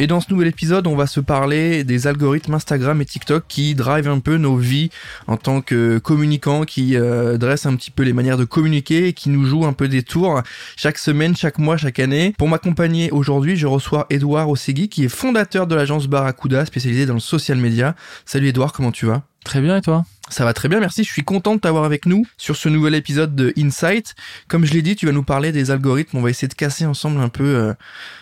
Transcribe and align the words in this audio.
Et 0.00 0.06
dans 0.06 0.22
ce 0.22 0.30
nouvel 0.30 0.48
épisode, 0.48 0.86
on 0.86 0.96
va 0.96 1.06
se 1.06 1.20
parler 1.20 1.84
des 1.84 2.06
algorithmes 2.06 2.54
Instagram 2.54 3.02
et 3.02 3.04
TikTok 3.04 3.44
qui 3.46 3.74
drivent 3.74 4.08
un 4.08 4.18
peu 4.18 4.38
nos 4.38 4.56
vies 4.56 4.88
en 5.26 5.36
tant 5.36 5.60
que 5.60 5.98
communicants, 5.98 6.64
qui 6.64 6.96
euh, 6.96 7.36
dressent 7.36 7.66
un 7.66 7.76
petit 7.76 7.90
peu 7.90 8.02
les 8.02 8.14
manières 8.14 8.38
de 8.38 8.46
communiquer 8.46 9.08
et 9.08 9.12
qui 9.12 9.28
nous 9.28 9.44
jouent 9.44 9.66
un 9.66 9.74
peu 9.74 9.88
des 9.88 10.02
tours 10.02 10.40
chaque 10.78 10.96
semaine, 10.96 11.36
chaque 11.36 11.58
mois, 11.58 11.76
chaque 11.76 11.98
année. 11.98 12.34
Pour 12.38 12.48
m'accompagner 12.48 13.10
aujourd'hui, 13.10 13.56
je 13.56 13.66
reçois 13.66 14.06
Edouard 14.08 14.48
Ossegui 14.48 14.88
qui 14.88 15.04
est 15.04 15.10
fondateur 15.10 15.66
de 15.66 15.74
l'agence 15.74 16.06
Barracuda 16.06 16.64
spécialisée 16.64 17.04
dans 17.04 17.12
le 17.12 17.20
social 17.20 17.58
media. 17.58 17.94
Salut 18.24 18.48
Edouard, 18.48 18.72
comment 18.72 18.92
tu 18.92 19.04
vas? 19.04 19.29
Très 19.44 19.60
bien 19.60 19.76
et 19.76 19.80
toi? 19.80 20.04
Ça 20.28 20.44
va 20.44 20.54
très 20.54 20.68
bien, 20.68 20.78
merci. 20.78 21.02
Je 21.02 21.10
suis 21.10 21.24
content 21.24 21.56
de 21.56 21.60
t'avoir 21.60 21.84
avec 21.84 22.06
nous 22.06 22.24
sur 22.36 22.54
ce 22.54 22.68
nouvel 22.68 22.94
épisode 22.94 23.34
de 23.34 23.52
Insight. 23.58 24.14
Comme 24.46 24.64
je 24.64 24.72
l'ai 24.72 24.82
dit, 24.82 24.94
tu 24.94 25.06
vas 25.06 25.12
nous 25.12 25.24
parler 25.24 25.50
des 25.50 25.72
algorithmes. 25.72 26.18
On 26.18 26.22
va 26.22 26.30
essayer 26.30 26.46
de 26.46 26.54
casser 26.54 26.86
ensemble 26.86 27.20
un 27.20 27.28
peu 27.28 27.44
euh, 27.44 27.74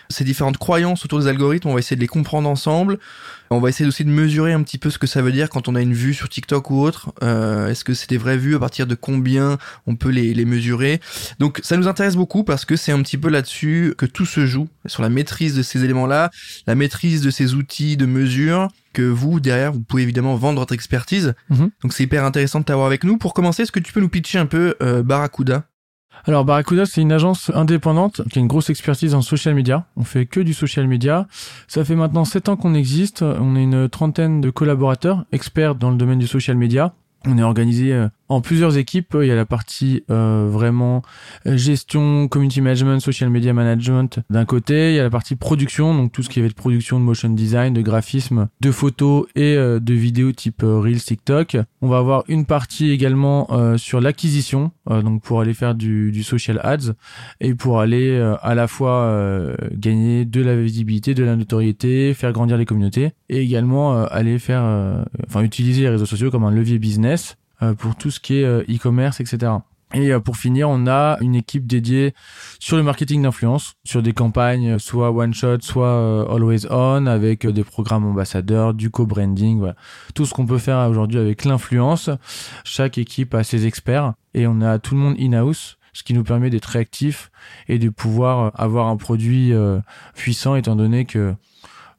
ces 0.09 0.23
différentes 0.23 0.57
croyances 0.57 1.05
autour 1.05 1.19
des 1.19 1.27
algorithmes. 1.27 1.67
On 1.67 1.73
va 1.73 1.79
essayer 1.79 1.97
de 1.97 2.01
les 2.01 2.07
comprendre 2.07 2.49
ensemble. 2.49 2.97
On 3.51 3.59
va 3.59 3.69
essayer 3.69 3.87
aussi 3.87 4.05
de 4.05 4.09
mesurer 4.09 4.53
un 4.53 4.61
petit 4.61 4.77
peu 4.77 4.89
ce 4.89 4.99
que 4.99 5.07
ça 5.07 5.21
veut 5.21 5.31
dire 5.31 5.49
quand 5.49 5.67
on 5.67 5.75
a 5.75 5.81
une 5.81 5.93
vue 5.93 6.13
sur 6.13 6.29
TikTok 6.29 6.69
ou 6.69 6.81
autre. 6.81 7.11
Euh, 7.23 7.67
Est-ce 7.67 7.83
que 7.83 7.93
c'est 7.93 8.09
des 8.09 8.17
vraies 8.17 8.37
vues 8.37 8.55
À 8.55 8.59
partir 8.59 8.85
de 8.85 8.95
combien 8.95 9.57
on 9.87 9.95
peut 9.95 10.09
les, 10.09 10.33
les 10.33 10.45
mesurer? 10.45 10.99
Donc 11.39 11.59
ça 11.63 11.75
nous 11.77 11.87
intéresse 11.87 12.15
beaucoup 12.15 12.43
parce 12.43 12.65
que 12.65 12.75
c'est 12.75 12.91
un 12.91 13.01
petit 13.01 13.17
peu 13.17 13.29
là-dessus 13.29 13.95
que 13.97 14.05
tout 14.05 14.25
se 14.25 14.45
joue, 14.45 14.67
sur 14.85 15.01
la 15.01 15.09
maîtrise 15.09 15.55
de 15.55 15.63
ces 15.63 15.83
éléments-là, 15.83 16.29
la 16.67 16.75
maîtrise 16.75 17.21
de 17.21 17.31
ces 17.31 17.55
outils 17.55 17.97
de 17.97 18.05
mesure 18.05 18.67
que 18.93 19.01
vous, 19.01 19.39
derrière, 19.39 19.71
vous 19.71 19.81
pouvez 19.81 20.03
évidemment 20.03 20.35
vendre 20.35 20.59
votre 20.59 20.73
expertise. 20.73 21.33
Mhm. 21.49 21.69
Donc 21.83 21.93
c'est 21.93 22.03
hyper 22.03 22.25
intéressant 22.25 22.59
de 22.59 22.65
t'avoir 22.65 22.87
avec 22.87 23.03
nous. 23.03 23.17
Pour 23.17 23.33
commencer, 23.33 23.63
est-ce 23.63 23.71
que 23.71 23.79
tu 23.79 23.93
peux 23.93 24.01
nous 24.01 24.09
pitcher 24.09 24.37
un 24.39 24.45
peu 24.45 24.75
euh, 24.81 25.03
Barracuda? 25.03 25.63
Alors 26.25 26.45
Barracuda, 26.45 26.85
c'est 26.85 27.01
une 27.01 27.11
agence 27.11 27.51
indépendante 27.53 28.21
qui 28.29 28.39
a 28.39 28.41
une 28.41 28.47
grosse 28.47 28.69
expertise 28.69 29.15
en 29.15 29.21
social 29.21 29.55
media. 29.55 29.85
On 29.95 30.03
fait 30.03 30.25
que 30.25 30.39
du 30.39 30.53
social 30.53 30.87
media. 30.87 31.27
Ça 31.67 31.85
fait 31.85 31.95
maintenant 31.95 32.25
7 32.25 32.49
ans 32.49 32.57
qu'on 32.57 32.73
existe. 32.73 33.21
On 33.21 33.55
est 33.55 33.63
une 33.63 33.89
trentaine 33.89 34.41
de 34.41 34.49
collaborateurs, 34.49 35.25
experts 35.31 35.75
dans 35.75 35.91
le 35.91 35.97
domaine 35.97 36.19
du 36.19 36.27
social 36.27 36.57
media. 36.57 36.93
On 37.25 37.37
est 37.37 37.43
organisé 37.43 37.93
euh, 37.93 38.07
en 38.29 38.41
plusieurs 38.41 38.77
équipes. 38.77 39.17
Il 39.19 39.27
y 39.27 39.31
a 39.31 39.35
la 39.35 39.45
partie 39.45 40.03
euh, 40.09 40.47
vraiment 40.49 41.01
euh, 41.45 41.57
gestion, 41.57 42.27
community 42.27 42.61
management, 42.61 42.99
social 42.99 43.29
media 43.29 43.53
management 43.53 44.19
d'un 44.29 44.45
côté. 44.45 44.91
Il 44.91 44.95
y 44.95 44.99
a 44.99 45.03
la 45.03 45.09
partie 45.09 45.35
production, 45.35 45.95
donc 45.95 46.11
tout 46.11 46.23
ce 46.23 46.29
qui 46.29 46.39
va 46.39 46.47
être 46.47 46.55
production 46.55 46.99
de 46.99 47.05
motion 47.05 47.29
design, 47.29 47.73
de 47.73 47.81
graphisme, 47.81 48.47
de 48.61 48.71
photos 48.71 49.25
et 49.35 49.55
euh, 49.55 49.79
de 49.79 49.93
vidéos 49.93 50.31
type 50.31 50.63
euh, 50.63 50.79
Reels, 50.79 51.01
TikTok. 51.01 51.57
On 51.81 51.87
va 51.87 51.97
avoir 51.97 52.23
une 52.27 52.45
partie 52.45 52.91
également 52.91 53.47
euh, 53.51 53.77
sur 53.77 53.99
l'acquisition, 53.99 54.71
euh, 54.89 55.01
donc 55.01 55.21
pour 55.21 55.41
aller 55.41 55.53
faire 55.53 55.75
du, 55.75 56.11
du 56.11 56.23
social 56.23 56.59
ads 56.63 56.93
et 57.41 57.55
pour 57.55 57.79
aller 57.79 58.11
euh, 58.11 58.35
à 58.41 58.55
la 58.55 58.67
fois 58.67 59.03
euh, 59.03 59.55
gagner 59.73 60.25
de 60.25 60.41
la 60.41 60.55
visibilité, 60.55 61.13
de 61.13 61.23
la 61.23 61.35
notoriété, 61.35 62.13
faire 62.13 62.31
grandir 62.31 62.57
les 62.57 62.65
communautés 62.65 63.11
et 63.29 63.37
également 63.37 63.97
euh, 63.97 64.05
aller 64.11 64.37
faire, 64.39 64.61
euh, 64.63 65.03
enfin 65.27 65.41
utiliser 65.41 65.83
les 65.83 65.89
réseaux 65.89 66.05
sociaux 66.05 66.29
comme 66.29 66.43
un 66.43 66.51
levier 66.51 66.79
business 66.79 66.99
euh, 67.09 67.48
pour 67.77 67.95
tout 67.95 68.11
ce 68.11 68.19
qui 68.19 68.39
est 68.39 68.43
euh, 68.43 68.63
e-commerce, 68.69 69.19
etc. 69.19 69.59
Et 69.93 70.11
euh, 70.11 70.19
pour 70.19 70.37
finir, 70.37 70.69
on 70.69 70.85
a 70.85 71.17
une 71.19 71.35
équipe 71.35 71.65
dédiée 71.65 72.13
sur 72.59 72.77
le 72.77 72.83
marketing 72.83 73.23
d'influence, 73.23 73.73
sur 73.83 74.03
des 74.03 74.13
campagnes 74.13 74.73
euh, 74.73 74.79
soit 74.79 75.11
one 75.11 75.33
shot, 75.33 75.61
soit 75.61 75.87
euh, 75.87 76.27
always 76.27 76.67
on, 76.69 77.07
avec 77.07 77.45
euh, 77.45 77.51
des 77.51 77.63
programmes 77.63 78.05
ambassadeurs, 78.05 78.75
du 78.75 78.91
co-branding, 78.91 79.57
voilà. 79.57 79.75
Tout 80.13 80.25
ce 80.25 80.33
qu'on 80.33 80.45
peut 80.45 80.59
faire 80.59 80.87
aujourd'hui 80.87 81.19
avec 81.19 81.43
l'influence. 81.43 82.11
Chaque 82.63 82.99
équipe 82.99 83.33
a 83.33 83.43
ses 83.43 83.65
experts 83.65 84.13
et 84.35 84.45
on 84.45 84.61
a 84.61 84.77
tout 84.77 84.93
le 84.93 85.01
monde 85.01 85.15
in-house, 85.19 85.79
ce 85.93 86.03
qui 86.03 86.13
nous 86.13 86.23
permet 86.23 86.49
d'être 86.49 86.65
réactifs 86.65 87.31
et 87.67 87.79
de 87.79 87.89
pouvoir 87.89 88.39
euh, 88.39 88.49
avoir 88.55 88.87
un 88.87 88.97
produit 88.97 89.53
euh, 89.53 89.79
puissant 90.15 90.55
étant 90.55 90.75
donné 90.75 91.05
que 91.05 91.33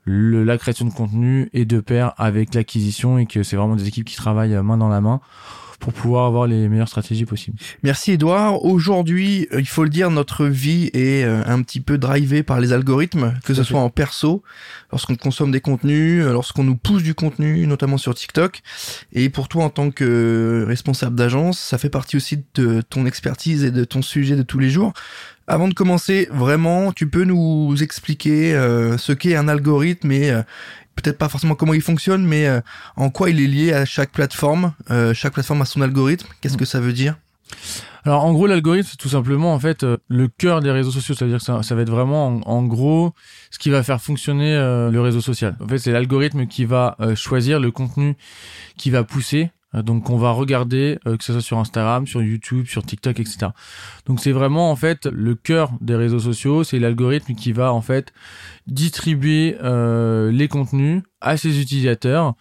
le- 0.05 0.45
la 0.45 0.59
création 0.59 0.87
de 0.87 0.93
contenu 0.93 1.51
est 1.53 1.65
de 1.65 1.81
pair 1.81 2.15
avec 2.17 2.55
l'acquisition 2.55 3.19
et 3.19 3.27
que 3.27 3.43
c'est 3.43 3.57
vraiment 3.57 3.77
des 3.77 3.87
équipes 3.89 4.07
qui 4.07 4.17
travaillent 4.17 4.55
main 4.63 4.77
dans 4.77 4.89
la 4.89 5.01
main 5.01 5.21
pour 5.81 5.93
pouvoir 5.93 6.27
avoir 6.27 6.47
les 6.47 6.69
meilleures 6.69 6.89
stratégies 6.89 7.25
possibles. 7.25 7.57
Merci 7.83 8.13
Edouard. 8.13 8.65
Aujourd'hui, 8.65 9.49
euh, 9.53 9.61
il 9.61 9.67
faut 9.67 9.83
le 9.83 9.91
dire, 9.91 10.11
notre 10.11 10.47
vie 10.47 10.91
est 10.93 11.25
euh, 11.25 11.43
un 11.47 11.63
petit 11.63 11.81
peu 11.81 11.99
drivée 11.99 12.43
par 12.43 12.61
les 12.61 12.73
algorithmes, 12.73 13.35
que 13.45 13.55
ce 13.55 13.65
soit 13.65 13.81
en 13.81 13.91
perso, 13.91 14.43
lorsqu'on 14.93 15.17
consomme 15.17 15.51
des 15.51 15.61
contenus, 15.61 16.23
euh, 16.23 16.33
lorsqu'on 16.33 16.65
nous 16.65 16.77
pousse 16.77 17.03
du 17.03 17.15
contenu, 17.15 17.67
notamment 17.67 17.99
sur 17.99 18.15
TikTok. 18.15 18.61
Et 19.13 19.31
pour 19.31 19.49
toi, 19.49 19.65
en 19.65 19.71
tant 19.71 19.91
que 19.91 20.65
responsable 20.69 21.17
d'agence, 21.17 21.59
ça 21.59 21.79
fait 21.79 21.91
partie 21.91 22.17
aussi 22.17 22.45
de 22.55 22.83
ton 22.83 23.07
expertise 23.07 23.65
et 23.65 23.71
de 23.71 23.85
ton 23.85 24.03
sujet 24.03 24.37
de 24.37 24.43
tous 24.43 24.59
les 24.59 24.71
jours. 24.71 24.93
Avant 25.51 25.67
de 25.67 25.75
commencer, 25.75 26.29
vraiment, 26.31 26.93
tu 26.93 27.09
peux 27.09 27.25
nous 27.25 27.75
expliquer 27.83 28.55
euh, 28.55 28.97
ce 28.99 29.13
qu'est 29.13 29.35
un 29.35 29.49
algorithme 29.49 30.13
et 30.13 30.31
euh, 30.31 30.43
peut-être 31.01 31.19
pas 31.19 31.29
forcément 31.29 31.55
comment 31.55 31.75
il 31.75 31.83
fonctionne, 31.83 32.25
mais 32.25 32.47
euh, 32.47 32.61
en 32.97 33.11
quoi 33.11 33.31
il 33.31 33.41
est 33.41 33.47
lié 33.47 33.73
à 33.73 33.85
chaque 33.85 34.13
plateforme. 34.13 34.73
Euh, 34.91 35.15
chaque 35.15 35.35
plateforme 35.35 35.63
a 35.63 35.65
son 35.65 35.81
algorithme. 35.81 36.27
Qu'est-ce 36.41 36.57
que 36.57 36.65
ça 36.65 36.81
veut 36.81 36.93
dire? 36.93 37.17
Alors 38.05 38.25
en 38.25 38.33
gros 38.33 38.47
l'algorithme 38.47 38.89
c'est 38.91 38.97
tout 38.97 39.09
simplement 39.09 39.53
en 39.53 39.59
fait 39.59 39.83
euh, 39.83 39.99
le 40.09 40.29
cœur 40.29 40.61
des 40.61 40.71
réseaux 40.71 40.91
sociaux, 40.91 41.15
c'est-à-dire 41.15 41.39
que 41.39 41.45
ça, 41.45 41.63
ça 41.63 41.75
va 41.75 41.83
être 41.83 41.91
vraiment 41.91 42.29
en, 42.29 42.41
en 42.43 42.63
gros 42.63 43.13
ce 43.51 43.59
qui 43.59 43.71
va 43.71 43.83
faire 43.83 44.01
fonctionner 44.01 44.55
le 44.55 45.01
réseau 45.01 45.21
social. 45.21 45.57
En 45.61 45.69
fait 45.69 45.79
c'est 45.79 45.93
l'algorithme 45.93 46.47
qui 46.47 46.65
va 46.65 46.97
choisir 47.15 47.61
le 47.61 47.71
contenu 47.71 48.17
qui 48.77 48.91
va 48.91 49.05
pousser. 49.05 49.51
Euh, 49.75 49.83
Donc 49.83 50.11
on 50.11 50.17
va 50.17 50.31
regarder 50.33 50.99
euh, 51.07 51.17
que 51.17 51.25
ce 51.25 51.33
soit 51.33 51.43
sur 51.43 51.59
Instagram, 51.59 52.07
sur 52.07 52.23
YouTube, 52.23 52.67
sur 52.67 52.85
TikTok, 52.85 53.21
etc. 53.21 53.49
Donc 54.07 54.21
c'est 54.21 54.33
vraiment 54.33 54.71
en 54.71 54.77
fait 54.77 55.07
le 55.07 55.35
cœur 55.35 55.73
des 55.81 55.95
réseaux 55.95 56.19
sociaux, 56.19 56.65
c'est 56.65 56.79
l'algorithme 56.79 57.35
qui 57.35 57.53
va 57.53 57.73
en 57.73 57.81
fait 57.81 58.13
distribuer 58.67 59.57
euh, 59.63 60.31
les 60.31 60.49
contenus 60.49 61.03
à 61.21 61.37
ses 61.37 61.61
utilisateurs 61.61 62.35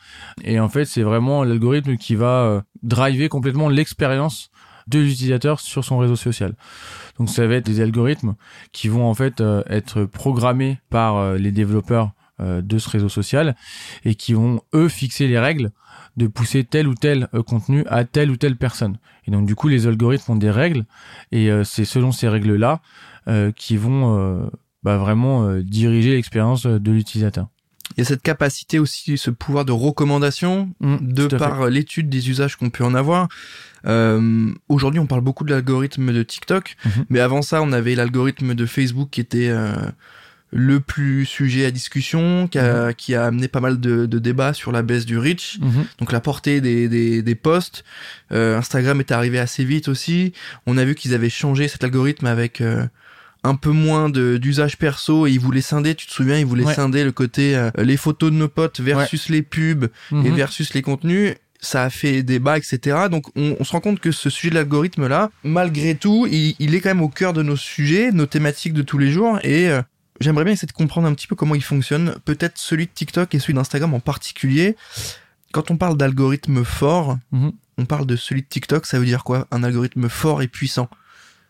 et 0.44 0.60
en 0.60 0.70
fait 0.70 0.86
c'est 0.86 1.04
vraiment 1.04 1.44
l'algorithme 1.44 1.98
qui 1.98 2.16
va 2.16 2.64
driver 2.82 3.28
complètement 3.30 3.70
l'expérience 3.70 4.50
de 4.88 5.00
l'utilisateur 5.00 5.60
sur 5.60 5.84
son 5.84 5.98
réseau 5.98 6.16
social. 6.16 6.56
Donc 7.18 7.30
ça 7.30 7.46
va 7.46 7.56
être 7.56 7.66
des 7.66 7.82
algorithmes 7.82 8.36
qui 8.72 8.88
vont 8.88 9.06
en 9.06 9.14
fait 9.14 9.44
être 9.68 10.06
programmés 10.06 10.80
par 10.90 11.34
les 11.34 11.52
développeurs 11.52 12.12
de 12.40 12.78
ce 12.78 12.90
réseau 12.90 13.10
social 13.10 13.56
et 14.06 14.16
qui 14.16 14.34
vont 14.34 14.62
eux 14.74 14.88
fixer 14.88 15.28
les 15.28 15.38
règles 15.38 15.72
de 16.18 16.28
pousser 16.28 16.64
tel 16.64 16.88
ou 16.88 16.96
tel 16.96 17.28
euh, 17.34 17.44
contenu 17.44 17.84
à 17.88 18.04
telle 18.04 18.32
ou 18.32 18.38
telle 18.38 18.56
personne. 18.56 18.98
Et 19.26 19.32
donc 19.32 19.46
du 19.46 19.56
coup 19.56 19.68
les 19.68 19.88
algorithmes 19.88 20.34
ont 20.34 20.36
des 20.36 20.52
règles 20.52 20.86
et 21.32 21.50
euh, 21.52 21.64
c'est 21.64 21.86
selon 21.86 22.12
ces 22.12 22.28
règles-là 22.28 22.82
euh, 23.28 23.52
qui 23.52 23.78
vont 23.78 24.50
bah, 24.84 24.98
vraiment 24.98 25.54
diriger 25.60 26.14
l'expérience 26.14 26.66
de 26.66 26.92
l'utilisateur. 26.92 27.48
Il 27.98 28.02
y 28.02 28.02
a 28.02 28.06
cette 28.06 28.22
capacité 28.22 28.78
aussi, 28.78 29.18
ce 29.18 29.32
pouvoir 29.32 29.66
de 29.66 29.72
recommandation 29.72 30.70
Mm, 30.80 30.98
de 31.02 31.28
par 31.38 31.70
l'étude 31.70 32.08
des 32.08 32.30
usages 32.30 32.56
qu'on 32.56 32.70
peut 32.70 32.84
en 32.86 32.94
avoir. 32.94 33.28
Euh, 33.86 34.52
Aujourd'hui, 34.68 35.00
on 35.00 35.08
parle 35.08 35.22
beaucoup 35.22 35.44
de 35.44 35.52
l'algorithme 35.52 36.14
de 36.14 36.22
TikTok, 36.24 36.76
Mhm. 36.86 37.06
mais 37.10 37.20
avant 37.20 37.42
ça, 37.42 37.62
on 37.62 37.72
avait 37.72 37.96
l'algorithme 37.96 38.54
de 38.54 38.66
Facebook 38.66 39.10
qui 39.10 39.22
était 39.22 39.50
euh, 39.50 39.74
le 40.52 40.80
plus 40.80 41.26
sujet 41.26 41.66
à 41.66 41.72
discussion, 41.72 42.48
qui 42.48 42.58
Mhm. 42.58 42.66
a, 42.66 42.94
qui 42.94 43.14
a 43.16 43.26
amené 43.26 43.48
pas 43.48 43.60
mal 43.60 43.80
de, 43.80 44.06
de 44.06 44.20
débats 44.20 44.54
sur 44.54 44.72
la 44.72 44.82
baisse 44.82 45.06
du 45.06 45.18
reach, 45.18 45.60
Mhm. 45.62 45.86
donc 46.00 46.12
la 46.12 46.20
portée 46.22 46.60
des, 46.62 46.88
des, 46.90 47.22
des 47.22 47.36
posts. 47.36 47.84
Euh, 48.32 48.58
Instagram 48.58 49.00
est 49.00 49.12
arrivé 49.12 49.38
assez 49.40 49.64
vite 49.64 49.88
aussi. 49.88 50.34
On 50.66 50.78
a 50.78 50.86
vu 50.86 50.96
qu'ils 50.96 51.14
avaient 51.14 51.30
changé 51.30 51.68
cet 51.68 51.84
algorithme 51.84 52.26
avec 52.26 52.62
euh, 52.62 52.86
un 53.44 53.56
peu 53.56 53.70
moins 53.70 54.10
de 54.10 54.38
d'usage 54.38 54.78
perso 54.78 55.28
et 55.28 55.32
ils 55.32 55.40
voulaient 55.40 55.62
scinder, 55.62 55.94
tu 55.96 56.08
te 56.08 56.12
souviens, 56.12 56.38
ils 56.40 56.46
voulaient 56.46 56.66
Ouais. 56.66 56.74
scinder 56.74 57.04
le 57.04 57.12
côté 57.12 57.56
euh, 57.56 57.70
les 57.78 57.96
photos 57.96 58.32
de 58.32 58.36
nos 58.36 58.50
potes 58.50 58.80
versus 58.82 59.30
les 59.30 59.42
pubs 59.44 59.86
et 60.12 60.16
Mhm. 60.16 60.36
versus 60.36 60.74
les 60.74 60.82
contenus. 60.82 61.36
Ça 61.62 61.84
a 61.84 61.90
fait 61.90 62.24
débat, 62.24 62.58
etc. 62.58 62.98
Donc 63.12 63.26
on, 63.36 63.56
on 63.60 63.64
se 63.66 63.72
rend 63.74 63.82
compte 63.82 64.00
que 64.00 64.12
ce 64.12 64.30
sujet 64.30 64.50
de 64.50 64.56
l'algorithme-là, 64.56 65.30
malgré 65.44 65.94
tout, 65.94 66.26
il, 66.32 66.56
il 66.58 66.74
est 66.74 66.80
quand 66.80 66.90
même 66.90 67.02
au 67.02 67.10
cœur 67.10 67.34
de 67.34 67.44
nos 67.44 67.58
sujets, 67.58 68.12
nos 68.14 68.26
thématiques 68.26 68.74
de 68.74 68.82
tous 68.82 68.98
les 68.98 69.12
jours. 69.12 69.40
Et 69.44 69.70
euh, 69.70 69.82
j'aimerais 70.20 70.44
bien 70.44 70.54
essayer 70.54 70.68
de 70.68 70.72
comprendre 70.74 71.08
un 71.08 71.14
petit 71.14 71.28
peu 71.28 71.36
comment 71.36 71.56
il 71.56 71.64
fonctionne. 71.64 72.16
Peut-être 72.26 72.58
celui 72.58 72.86
de 72.88 72.92
TikTok 72.94 73.34
et 73.36 73.40
celui 73.40 73.54
d'Instagram 73.54 73.94
en 73.94 74.00
particulier. 74.00 74.76
Quand 75.52 75.72
on 75.72 75.78
parle 75.78 75.98
d'algorithme 75.98 76.64
fort, 76.64 77.18
Mhm. 77.32 77.52
on 77.78 77.86
parle 77.86 78.06
de 78.06 78.16
celui 78.16 78.42
de 78.44 78.48
TikTok, 78.48 78.86
ça 78.86 79.00
veut 79.00 79.06
dire 79.06 79.24
quoi? 79.24 79.48
Un 79.52 79.64
algorithme 79.64 80.10
fort 80.10 80.42
et 80.42 80.48
puissant. 80.48 80.90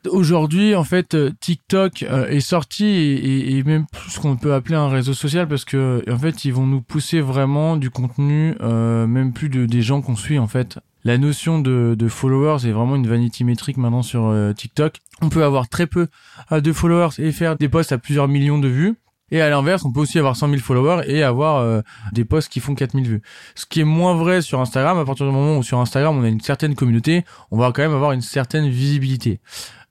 Aujourd'hui, 0.07 0.75
en 0.75 0.85
fait, 0.85 1.13
euh, 1.13 1.31
TikTok 1.41 2.03
euh, 2.03 2.27
est 2.29 2.39
sorti 2.39 2.85
et, 2.85 3.61
même 3.63 3.85
plus 3.91 4.11
ce 4.11 4.19
qu'on 4.21 4.37
peut 4.37 4.53
appeler 4.53 4.75
un 4.75 4.87
réseau 4.87 5.13
social 5.13 5.45
parce 5.45 5.65
que 5.65 6.01
en 6.09 6.17
fait, 6.17 6.45
ils 6.45 6.53
vont 6.53 6.65
nous 6.65 6.81
pousser 6.81 7.19
vraiment 7.19 7.75
du 7.75 7.89
contenu, 7.89 8.55
euh, 8.61 9.05
même 9.07 9.33
plus 9.33 9.49
de 9.49 9.65
des 9.65 9.81
gens 9.81 10.01
qu'on 10.01 10.15
suit 10.15 10.39
en 10.39 10.47
fait. 10.47 10.79
La 11.03 11.17
notion 11.17 11.59
de, 11.59 11.95
de 11.97 12.07
followers 12.07 12.67
est 12.67 12.71
vraiment 12.71 12.95
une 12.95 13.07
vanity 13.07 13.43
métrique 13.43 13.77
maintenant 13.77 14.01
sur 14.01 14.25
euh, 14.25 14.53
TikTok. 14.53 14.97
On 15.21 15.29
peut 15.29 15.43
avoir 15.43 15.69
très 15.69 15.87
peu 15.87 16.07
euh, 16.51 16.59
de 16.59 16.73
followers 16.73 17.19
et 17.19 17.31
faire 17.31 17.55
des 17.55 17.69
posts 17.69 17.91
à 17.91 17.97
plusieurs 17.97 18.27
millions 18.27 18.59
de 18.59 18.67
vues. 18.67 18.95
Et 19.31 19.41
à 19.41 19.49
l'inverse, 19.49 19.85
on 19.85 19.91
peut 19.91 19.99
aussi 19.99 20.17
avoir 20.17 20.35
100 20.35 20.49
000 20.49 20.61
followers 20.61 21.03
et 21.07 21.23
avoir 21.23 21.57
euh, 21.57 21.81
des 22.13 22.25
posts 22.25 22.51
qui 22.51 22.59
font 22.59 22.75
4000 22.75 23.07
vues. 23.07 23.21
Ce 23.55 23.65
qui 23.65 23.81
est 23.81 23.85
moins 23.85 24.15
vrai 24.15 24.41
sur 24.41 24.59
Instagram, 24.59 24.97
à 24.97 25.05
partir 25.05 25.25
du 25.25 25.31
moment 25.31 25.57
où 25.57 25.63
sur 25.63 25.79
Instagram 25.79 26.17
on 26.17 26.23
a 26.23 26.27
une 26.27 26.41
certaine 26.41 26.75
communauté, 26.75 27.23
on 27.51 27.57
va 27.57 27.71
quand 27.71 27.83
même 27.83 27.93
avoir 27.93 28.11
une 28.11 28.21
certaine 28.21 28.67
visibilité. 28.67 29.39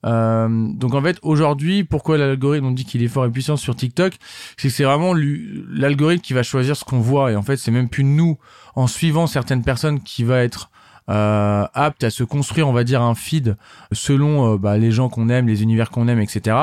Euh, 0.07 0.49
donc 0.75 0.95
en 0.95 1.03
fait 1.03 1.19
aujourd'hui 1.23 1.83
pourquoi 1.83 2.19
l'algorithme 2.19 2.67
on 2.67 2.71
dit 2.71 2.85
qu'il 2.85 3.03
est 3.03 3.09
fort 3.09 3.25
et 3.25 3.31
puissant 3.33 3.57
sur 3.57 3.75
TikTok 3.75 4.13
c'est 4.57 4.69
que 4.69 4.73
c'est 4.73 4.85
vraiment 4.85 5.13
l'algorithme 5.13 6.23
qui 6.23 6.35
va 6.35 6.45
choisir 6.45 6.77
ce 6.77 6.85
qu'on 6.85 7.01
voit 7.01 7.33
et 7.33 7.35
en 7.35 7.43
fait 7.43 7.57
c'est 7.57 7.73
même 7.73 7.89
plus 7.89 8.05
nous 8.05 8.39
en 8.77 8.87
suivant 8.87 9.27
certaines 9.27 9.65
personnes 9.65 10.01
qui 10.01 10.23
va 10.23 10.45
être 10.45 10.71
euh, 11.09 11.67
apte 11.75 12.05
à 12.05 12.11
se 12.11 12.25
construire, 12.25 12.69
on 12.69 12.73
va 12.73 12.85
dire, 12.85 13.03
un 13.03 13.15
feed 13.15 13.57
selon 13.93 14.55
euh, 14.55 14.59
bah, 14.59 14.79
les 14.79 14.91
gens 14.91 15.09
qu'on 15.09 15.29
aime, 15.29 15.47
les 15.49 15.63
univers 15.63 15.91
qu'on 15.91 16.09
aime, 16.09 16.21
etc. 16.21 16.57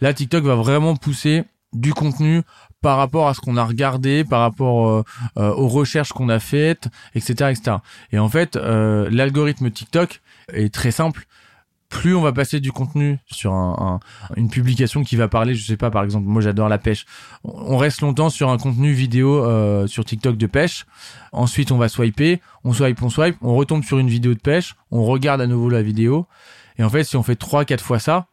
Là, 0.00 0.14
TikTok 0.14 0.44
va 0.44 0.54
vraiment 0.54 0.96
pousser 0.96 1.44
du 1.72 1.94
contenu 1.94 2.42
par 2.80 2.96
rapport 2.96 3.28
à 3.28 3.34
ce 3.34 3.40
qu'on 3.40 3.56
a 3.56 3.64
regardé, 3.64 4.24
par 4.24 4.40
rapport 4.40 4.88
euh, 4.88 5.04
euh, 5.38 5.54
aux 5.54 5.68
recherches 5.68 6.12
qu'on 6.12 6.28
a 6.28 6.38
faites, 6.38 6.88
etc., 7.14 7.50
etc. 7.50 7.76
Et 8.12 8.18
en 8.18 8.28
fait, 8.28 8.56
l'algorithme 8.56 9.70
TikTok 9.70 10.20
est 10.52 10.72
très 10.72 10.90
simple 10.90 11.26
plus 11.92 12.16
on 12.16 12.22
va 12.22 12.32
passer 12.32 12.58
du 12.58 12.72
contenu 12.72 13.18
sur 13.30 13.52
un, 13.52 14.00
une 14.36 14.48
publication 14.48 15.04
qui 15.04 15.14
va 15.14 15.28
parler, 15.28 15.54
je 15.54 15.62
sais 15.62 15.76
pas, 15.76 15.90
par 15.90 16.02
exemple, 16.02 16.26
moi 16.26 16.40
j'adore 16.40 16.70
la 16.70 16.78
pêche. 16.78 17.04
On 17.44 17.76
reste 17.76 18.00
longtemps 18.00 18.30
sur 18.30 18.48
un 18.48 18.56
contenu 18.56 18.92
vidéo 18.92 19.44
euh, 19.44 19.86
sur 19.86 20.04
TikTok 20.04 20.38
de 20.38 20.46
pêche. 20.46 20.86
Ensuite, 21.32 21.70
on 21.70 21.76
va 21.76 21.88
swiper, 21.88 22.40
on 22.64 22.72
swipe, 22.72 23.02
on 23.02 23.10
swipe, 23.10 23.36
on 23.42 23.54
retombe 23.54 23.84
sur 23.84 23.98
une 23.98 24.08
vidéo 24.08 24.32
de 24.32 24.40
pêche, 24.40 24.74
on 24.90 25.04
regarde 25.04 25.42
à 25.42 25.46
nouveau 25.46 25.68
la 25.68 25.82
vidéo. 25.82 26.26
Et 26.78 26.82
en 26.82 26.88
fait, 26.88 27.04
si 27.04 27.16
on 27.16 27.22
fait 27.22 27.36
trois, 27.36 27.66
quatre 27.66 27.84
fois 27.84 27.98
ça, 27.98 28.26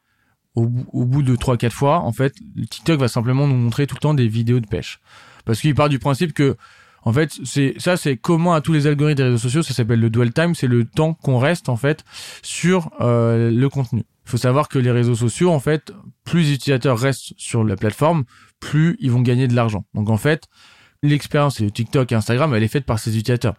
au, 0.56 0.70
au 0.94 1.06
bout 1.06 1.22
de 1.22 1.36
trois, 1.36 1.58
quatre 1.58 1.76
fois, 1.76 2.00
en 2.00 2.14
fait, 2.14 2.34
TikTok 2.70 2.98
va 2.98 3.10
simplement 3.10 3.46
nous 3.46 3.58
montrer 3.58 3.88
tout 3.88 3.96
le 3.96 4.02
temps 4.02 4.14
des 4.14 4.30
vidéos 4.30 4.62
de 4.62 4.68
pêche. 4.68 5.02
Parce 5.44 5.60
qu'il 5.60 5.76
part 5.76 5.90
du 5.90 6.00
principe 6.00 6.32
que 6.34 6.56
en 7.10 7.14
fait, 7.14 7.40
c'est 7.44 7.74
ça, 7.80 7.98
c'est 7.98 8.18
commun 8.18 8.54
à 8.54 8.62
tous 8.62 8.72
les 8.72 8.86
algorithmes 8.86 9.18
des 9.18 9.24
réseaux 9.24 9.40
sociaux. 9.40 9.64
Ça 9.64 9.74
s'appelle 9.74 10.00
le 10.00 10.12
dwell 10.12 10.32
time. 10.32 10.54
C'est 10.54 10.68
le 10.68 10.86
temps 10.86 11.16
qu'on 11.16 11.40
reste 11.40 11.68
en 11.68 11.76
fait 11.76 12.06
sur 12.44 12.92
euh, 13.02 13.50
le 13.50 13.68
contenu. 13.68 14.04
Il 14.28 14.30
faut 14.30 14.38
savoir 14.38 14.70
que 14.70 14.78
les 14.78 14.92
réseaux 14.92 15.16
sociaux, 15.16 15.50
en 15.50 15.60
fait, 15.60 15.92
plus 16.24 16.42
les 16.42 16.54
utilisateurs 16.54 17.00
restent 17.00 17.34
sur 17.36 17.64
la 17.64 17.76
plateforme, 17.76 18.26
plus 18.60 18.96
ils 19.00 19.10
vont 19.10 19.22
gagner 19.22 19.48
de 19.48 19.56
l'argent. 19.56 19.86
Donc 19.96 20.12
en 20.12 20.18
fait, 20.18 20.44
l'expérience 21.02 21.60
de 21.60 21.70
TikTok 21.70 22.12
et 22.12 22.16
Instagram, 22.16 22.54
elle 22.54 22.62
est 22.62 22.68
faite 22.68 22.86
par 22.86 23.00
ces 23.00 23.18
utilisateurs. 23.18 23.56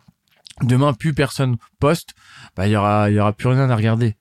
Demain, 0.62 0.92
plus 0.92 1.12
personne 1.12 1.56
poste, 1.80 2.14
bah 2.54 2.68
il 2.68 2.70
y 2.70 2.76
aura, 2.76 3.10
il 3.10 3.16
y 3.16 3.20
aura 3.20 3.32
plus 3.32 3.48
rien 3.48 3.68
à 3.68 3.74
regarder 3.74 4.14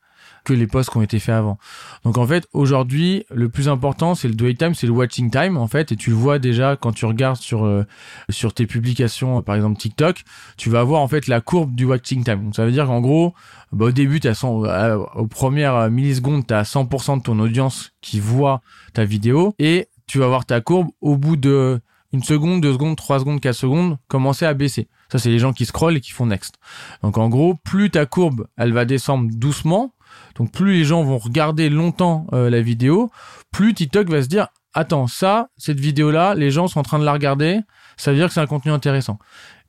que 0.46 0.54
les 0.54 0.68
posts 0.68 0.90
qui 0.90 0.98
ont 0.98 1.02
été 1.02 1.20
faits 1.20 1.36
avant. 1.36 1.58
Donc 2.04 2.18
en 2.18 2.26
fait, 2.26 2.48
aujourd'hui, 2.54 3.26
le 3.32 3.50
plus 3.50 3.70
important, 3.70 4.16
c'est 4.16 4.28
le 4.28 4.34
dwell 4.34 4.56
time, 4.56 4.74
c'est 4.74 4.88
le 4.88 4.94
watching 4.94 5.30
time 5.32 5.58
en 5.58 5.68
fait, 5.68 5.92
et 5.92 5.96
tu 5.96 6.10
le 6.10 6.16
vois 6.16 6.40
déjà 6.40 6.76
quand 6.76 6.92
tu 6.92 7.06
regardes 7.06 7.38
sur 7.38 7.66
euh, 7.66 7.86
sur 8.30 8.54
tes 8.54 8.66
publications, 8.66 9.42
par 9.42 9.56
exemple 9.56 9.80
TikTok, 9.80 10.24
tu 10.58 10.70
vas 10.70 10.80
avoir 10.80 11.02
en 11.02 11.08
fait 11.08 11.28
la 11.28 11.42
courbe 11.42 11.76
du 11.76 11.86
watching 11.86 12.24
time. 12.24 12.46
Donc 12.46 12.56
ça 12.56 12.66
veut 12.66 12.72
dire 12.72 12.86
qu'en 12.86 13.02
gros, 13.02 13.34
bah, 13.72 13.86
au 13.86 13.92
début, 13.92 14.20
as 14.26 14.34
100, 14.34 14.66
euh, 14.66 14.98
aux 15.16 15.28
premières 15.28 15.90
millisecondes, 15.90 16.48
tu 16.48 16.54
as 16.54 16.64
100% 16.64 17.18
de 17.18 17.24
ton 17.24 17.40
audience 17.40 17.92
qui 18.02 18.20
voit 18.20 18.62
ta 18.94 19.06
vidéo, 19.06 19.54
et 19.60 19.88
tu 20.08 20.20
vas 20.20 20.28
voir 20.28 20.46
ta 20.46 20.62
courbe 20.62 20.88
au 21.02 21.18
bout 21.18 21.36
de 21.36 21.80
une 22.12 22.24
seconde, 22.24 22.62
deux 22.62 22.74
secondes, 22.74 22.98
trois 22.98 23.20
secondes, 23.20 23.40
quatre 23.40 23.56
secondes, 23.56 23.98
commencer 24.08 24.46
à 24.46 24.54
baisser. 24.54 24.88
Ça, 25.12 25.20
c'est 25.20 25.30
les 25.30 25.40
gens 25.40 25.54
qui 25.54 25.66
scrollent 25.66 25.98
et 25.98 26.02
qui 26.02 26.12
font 26.12 26.26
next. 26.26 26.56
Donc, 27.04 27.18
en 27.18 27.30
gros, 27.30 27.56
plus 27.56 27.90
ta 27.90 28.06
courbe, 28.06 28.48
elle 28.58 28.74
va 28.74 28.86
descendre 28.86 29.30
doucement, 29.32 29.94
donc 30.36 30.52
plus 30.52 30.74
les 30.74 30.84
gens 30.84 31.04
vont 31.04 31.18
regarder 31.18 31.70
longtemps 31.70 32.28
euh, 32.34 32.50
la 32.50 32.62
vidéo, 32.62 33.12
plus 33.52 33.74
TikTok 33.74 34.10
va 34.10 34.22
se 34.22 34.28
dire 34.28 34.48
attends, 34.74 35.08
ça, 35.08 35.50
cette 35.58 35.80
vidéo-là, 35.80 36.36
les 36.36 36.52
gens 36.52 36.68
sont 36.68 36.80
en 36.80 36.84
train 36.84 37.00
de 37.00 37.06
la 37.06 37.14
regarder, 37.14 37.62
ça 37.98 38.12
veut 38.12 38.18
dire 38.18 38.28
que 38.28 38.34
c'est 38.34 38.40
un 38.40 38.48
contenu 38.48 38.72
intéressant. 38.72 39.20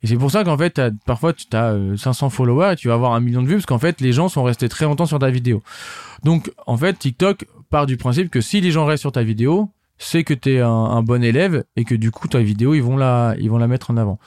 Et 0.03 0.07
c'est 0.07 0.15
pour 0.15 0.31
ça 0.31 0.43
qu'en 0.43 0.57
fait, 0.57 0.81
parfois, 1.05 1.33
tu 1.33 1.45
as 1.55 1.75
500 1.97 2.29
followers 2.29 2.73
et 2.73 2.75
tu 2.75 2.87
vas 2.87 2.95
avoir 2.95 3.13
un 3.13 3.19
million 3.19 3.41
de 3.43 3.47
vues 3.47 3.55
parce 3.55 3.65
qu'en 3.65 3.79
fait, 3.79 4.01
les 4.01 4.13
gens 4.13 4.29
sont 4.29 4.43
restés 4.43 4.67
très 4.67 4.85
longtemps 4.85 5.05
sur 5.05 5.19
ta 5.19 5.29
vidéo. 5.29 5.61
Donc, 6.23 6.51
en 6.65 6.77
fait, 6.77 6.93
TikTok 6.97 7.45
part 7.69 7.85
du 7.85 7.97
principe 7.97 8.29
que 8.29 8.41
si 8.41 8.61
les 8.61 8.71
gens 8.71 8.85
restent 8.85 9.01
sur 9.01 9.11
ta 9.11 9.23
vidéo, 9.23 9.69
c'est 10.03 10.23
que 10.23 10.33
tu 10.33 10.53
es 10.53 10.59
un, 10.59 11.03
bon 11.03 11.23
élève 11.23 11.63
et 11.75 11.85
que 11.85 11.93
du 11.93 12.09
coup 12.09 12.27
ta 12.27 12.39
vidéo 12.39 12.73
ils 12.73 12.81
vont 12.81 12.97
la 12.97 13.35
ils 13.39 13.49
vont 13.49 13.59
la 13.59 13.67
mettre 13.67 13.91
en 13.91 13.97
avant. 13.97 14.19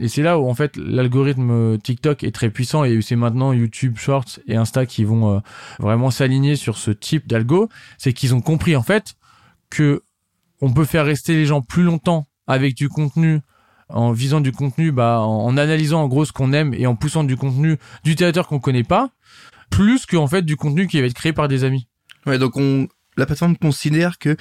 Et 0.00 0.08
c'est 0.08 0.22
là 0.22 0.38
où 0.38 0.48
en 0.48 0.54
fait 0.54 0.76
l'algorithme 0.76 1.78
TikTok 1.78 2.22
est 2.22 2.30
très 2.30 2.48
puissant 2.48 2.84
et 2.84 3.00
c'est 3.02 3.16
maintenant 3.16 3.52
YouTube 3.52 3.96
Shorts 3.98 4.38
et 4.46 4.54
Insta 4.54 4.86
qui 4.86 5.02
vont 5.02 5.34
euh, 5.34 5.40
vraiment 5.80 6.10
s'aligner 6.12 6.54
sur 6.54 6.78
ce 6.78 6.92
type 6.92 7.26
d'algo, 7.26 7.68
c'est 7.98 8.12
qu'ils 8.12 8.34
ont 8.34 8.40
compris 8.40 8.76
en 8.76 8.82
fait 8.82 9.16
que 9.68 10.02
on 10.60 10.72
peut 10.72 10.84
faire 10.84 11.04
rester 11.04 11.34
les 11.34 11.44
gens 11.44 11.60
plus 11.60 11.82
longtemps 11.82 12.26
avec 12.46 12.76
du 12.76 12.88
contenu 12.88 13.40
en 13.88 14.12
visant 14.12 14.40
du 14.40 14.52
contenu 14.52 14.92
bah 14.92 15.20
en, 15.20 15.56
analysant 15.56 16.02
en 16.02 16.08
gros 16.08 16.24
ce 16.24 16.32
qu'on 16.32 16.52
aime 16.52 16.72
et 16.72 16.86
en 16.86 16.94
poussant 16.94 17.24
du 17.24 17.36
contenu 17.36 17.78
d'utilisateurs 18.04 18.46
qu'on 18.46 18.60
connaît 18.60 18.84
pas 18.84 19.10
plus 19.70 20.06
que 20.06 20.16
en 20.16 20.28
fait 20.28 20.42
du 20.42 20.56
contenu 20.56 20.86
qui 20.86 21.00
va 21.00 21.08
être 21.08 21.14
créé 21.14 21.32
par 21.32 21.48
des 21.48 21.64
amis. 21.64 21.88
Ouais, 22.26 22.38
donc 22.38 22.56
on 22.56 22.86
la 23.16 23.26
plateforme 23.26 23.56
considère 23.56 24.18
que 24.18 24.36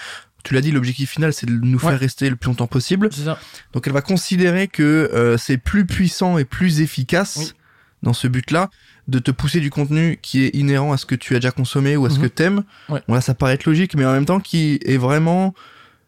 tu 0.46 0.54
l'as 0.54 0.62
dit, 0.62 0.72
l'objectif 0.72 1.10
final, 1.10 1.34
c'est 1.34 1.48
de 1.48 1.52
nous 1.52 1.80
faire 1.80 2.00
rester 2.00 2.30
le 2.30 2.36
plus 2.36 2.50
longtemps 2.50 2.68
possible. 2.68 3.12
Ça. 3.12 3.38
Donc 3.74 3.88
elle 3.88 3.94
va 3.94 4.02
considérer 4.02 4.68
que 4.68 4.84
euh, 4.84 5.38
c'est 5.38 5.58
plus 5.58 5.86
puissant 5.86 6.38
et 6.38 6.46
plus 6.46 6.82
efficace 6.82 7.56
dans 8.04 8.14
ce 8.14 8.28
but-là 8.28 8.70
de 9.08 9.18
te 9.20 9.32
pousser 9.32 9.60
du 9.60 9.72
contenu 9.72 10.20
qui 10.22 10.44
est 10.44 10.56
inhérent 10.56 10.94
à 10.94 10.98
ce 10.98 11.08
que 11.08 11.16
tu 11.16 11.36
as 11.36 11.40
déjà 11.40 11.52
consommé 11.52 11.98
ou 11.98 12.06
à 12.06 12.12
ce 12.12 12.18
mhm. 12.18 12.22
que 12.22 12.28
t'aimes. 12.28 12.64
Ouais. 12.90 13.02
Bon 13.08 13.16
là, 13.16 13.22
ça 13.22 13.34
paraît 13.34 13.56
être 13.56 13.66
logique, 13.66 13.96
mais 13.96 14.06
en 14.06 14.14
même 14.14 14.26
temps 14.26 14.40
qui 14.40 14.80
est 14.86 14.98
vraiment 14.98 15.56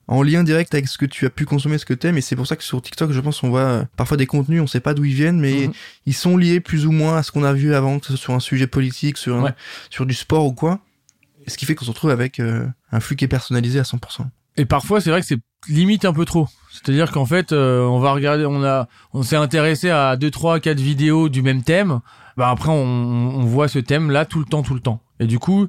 en 0.07 0.21
lien 0.21 0.43
direct 0.43 0.73
avec 0.73 0.87
ce 0.87 0.99
que 0.99 1.05
tu 1.05 1.25
as 1.25 1.29
pu 1.31 1.45
consommer, 1.45 1.79
ce 1.79 1.85
que 1.85 1.95
t'aimes. 1.95 2.17
Et 2.17 2.21
c'est 2.21 2.35
pour 2.35 2.45
ça 2.45 2.55
que 2.55 2.63
sur 2.63 2.79
TikTok, 2.79 3.11
je 3.11 3.19
pense, 3.19 3.41
on 3.41 3.49
voit 3.49 3.61
euh, 3.61 3.83
parfois 3.97 4.17
des 4.17 4.27
contenus, 4.27 4.61
on 4.61 4.67
sait 4.67 4.79
pas 4.79 4.93
d'où 4.93 5.03
ils 5.03 5.15
viennent, 5.15 5.39
mais 5.39 5.67
mhm. 5.67 5.73
ils 6.05 6.13
sont 6.13 6.37
liés 6.37 6.59
plus 6.59 6.85
ou 6.85 6.91
moins 6.91 7.17
à 7.17 7.23
ce 7.23 7.31
qu'on 7.31 7.43
a 7.43 7.53
vu 7.53 7.73
avant, 7.73 7.97
que 7.99 8.05
ce 8.05 8.13
soit 8.13 8.19
sur 8.19 8.33
un 8.35 8.39
sujet 8.39 8.67
politique, 8.67 9.17
sur, 9.17 9.51
sur 9.89 10.05
du 10.05 10.13
sport 10.13 10.45
ou 10.45 10.53
quoi 10.53 10.79
ce 11.47 11.57
qui 11.57 11.65
fait 11.65 11.75
qu'on 11.75 11.85
se 11.85 11.91
retrouve 11.91 12.11
avec 12.11 12.39
euh, 12.39 12.67
un 12.91 12.99
flux 12.99 13.15
qui 13.15 13.25
est 13.25 13.29
personnalisé 13.29 13.79
à 13.79 13.83
100%. 13.83 14.25
Et 14.57 14.65
parfois, 14.65 15.01
c'est 15.01 15.11
vrai 15.11 15.21
que 15.21 15.27
c'est 15.27 15.39
limite 15.69 16.05
un 16.05 16.13
peu 16.13 16.25
trop. 16.25 16.47
C'est-à-dire 16.71 17.11
qu'en 17.11 17.25
fait, 17.25 17.51
euh, 17.51 17.81
on 17.83 17.99
va 17.99 18.11
regarder, 18.11 18.45
on 18.45 18.63
a, 18.63 18.87
on 19.13 19.23
s'est 19.23 19.35
intéressé 19.35 19.89
à 19.89 20.15
deux, 20.17 20.31
trois, 20.31 20.59
quatre 20.59 20.79
vidéos 20.79 21.29
du 21.29 21.41
même 21.41 21.63
thème. 21.63 21.99
Bah 22.37 22.49
après, 22.49 22.69
on, 22.69 22.75
on 22.75 23.45
voit 23.45 23.67
ce 23.67 23.79
thème 23.79 24.11
là 24.11 24.25
tout 24.25 24.39
le 24.39 24.45
temps, 24.45 24.63
tout 24.63 24.73
le 24.73 24.79
temps. 24.79 25.01
Et 25.19 25.25
du 25.25 25.39
coup, 25.39 25.67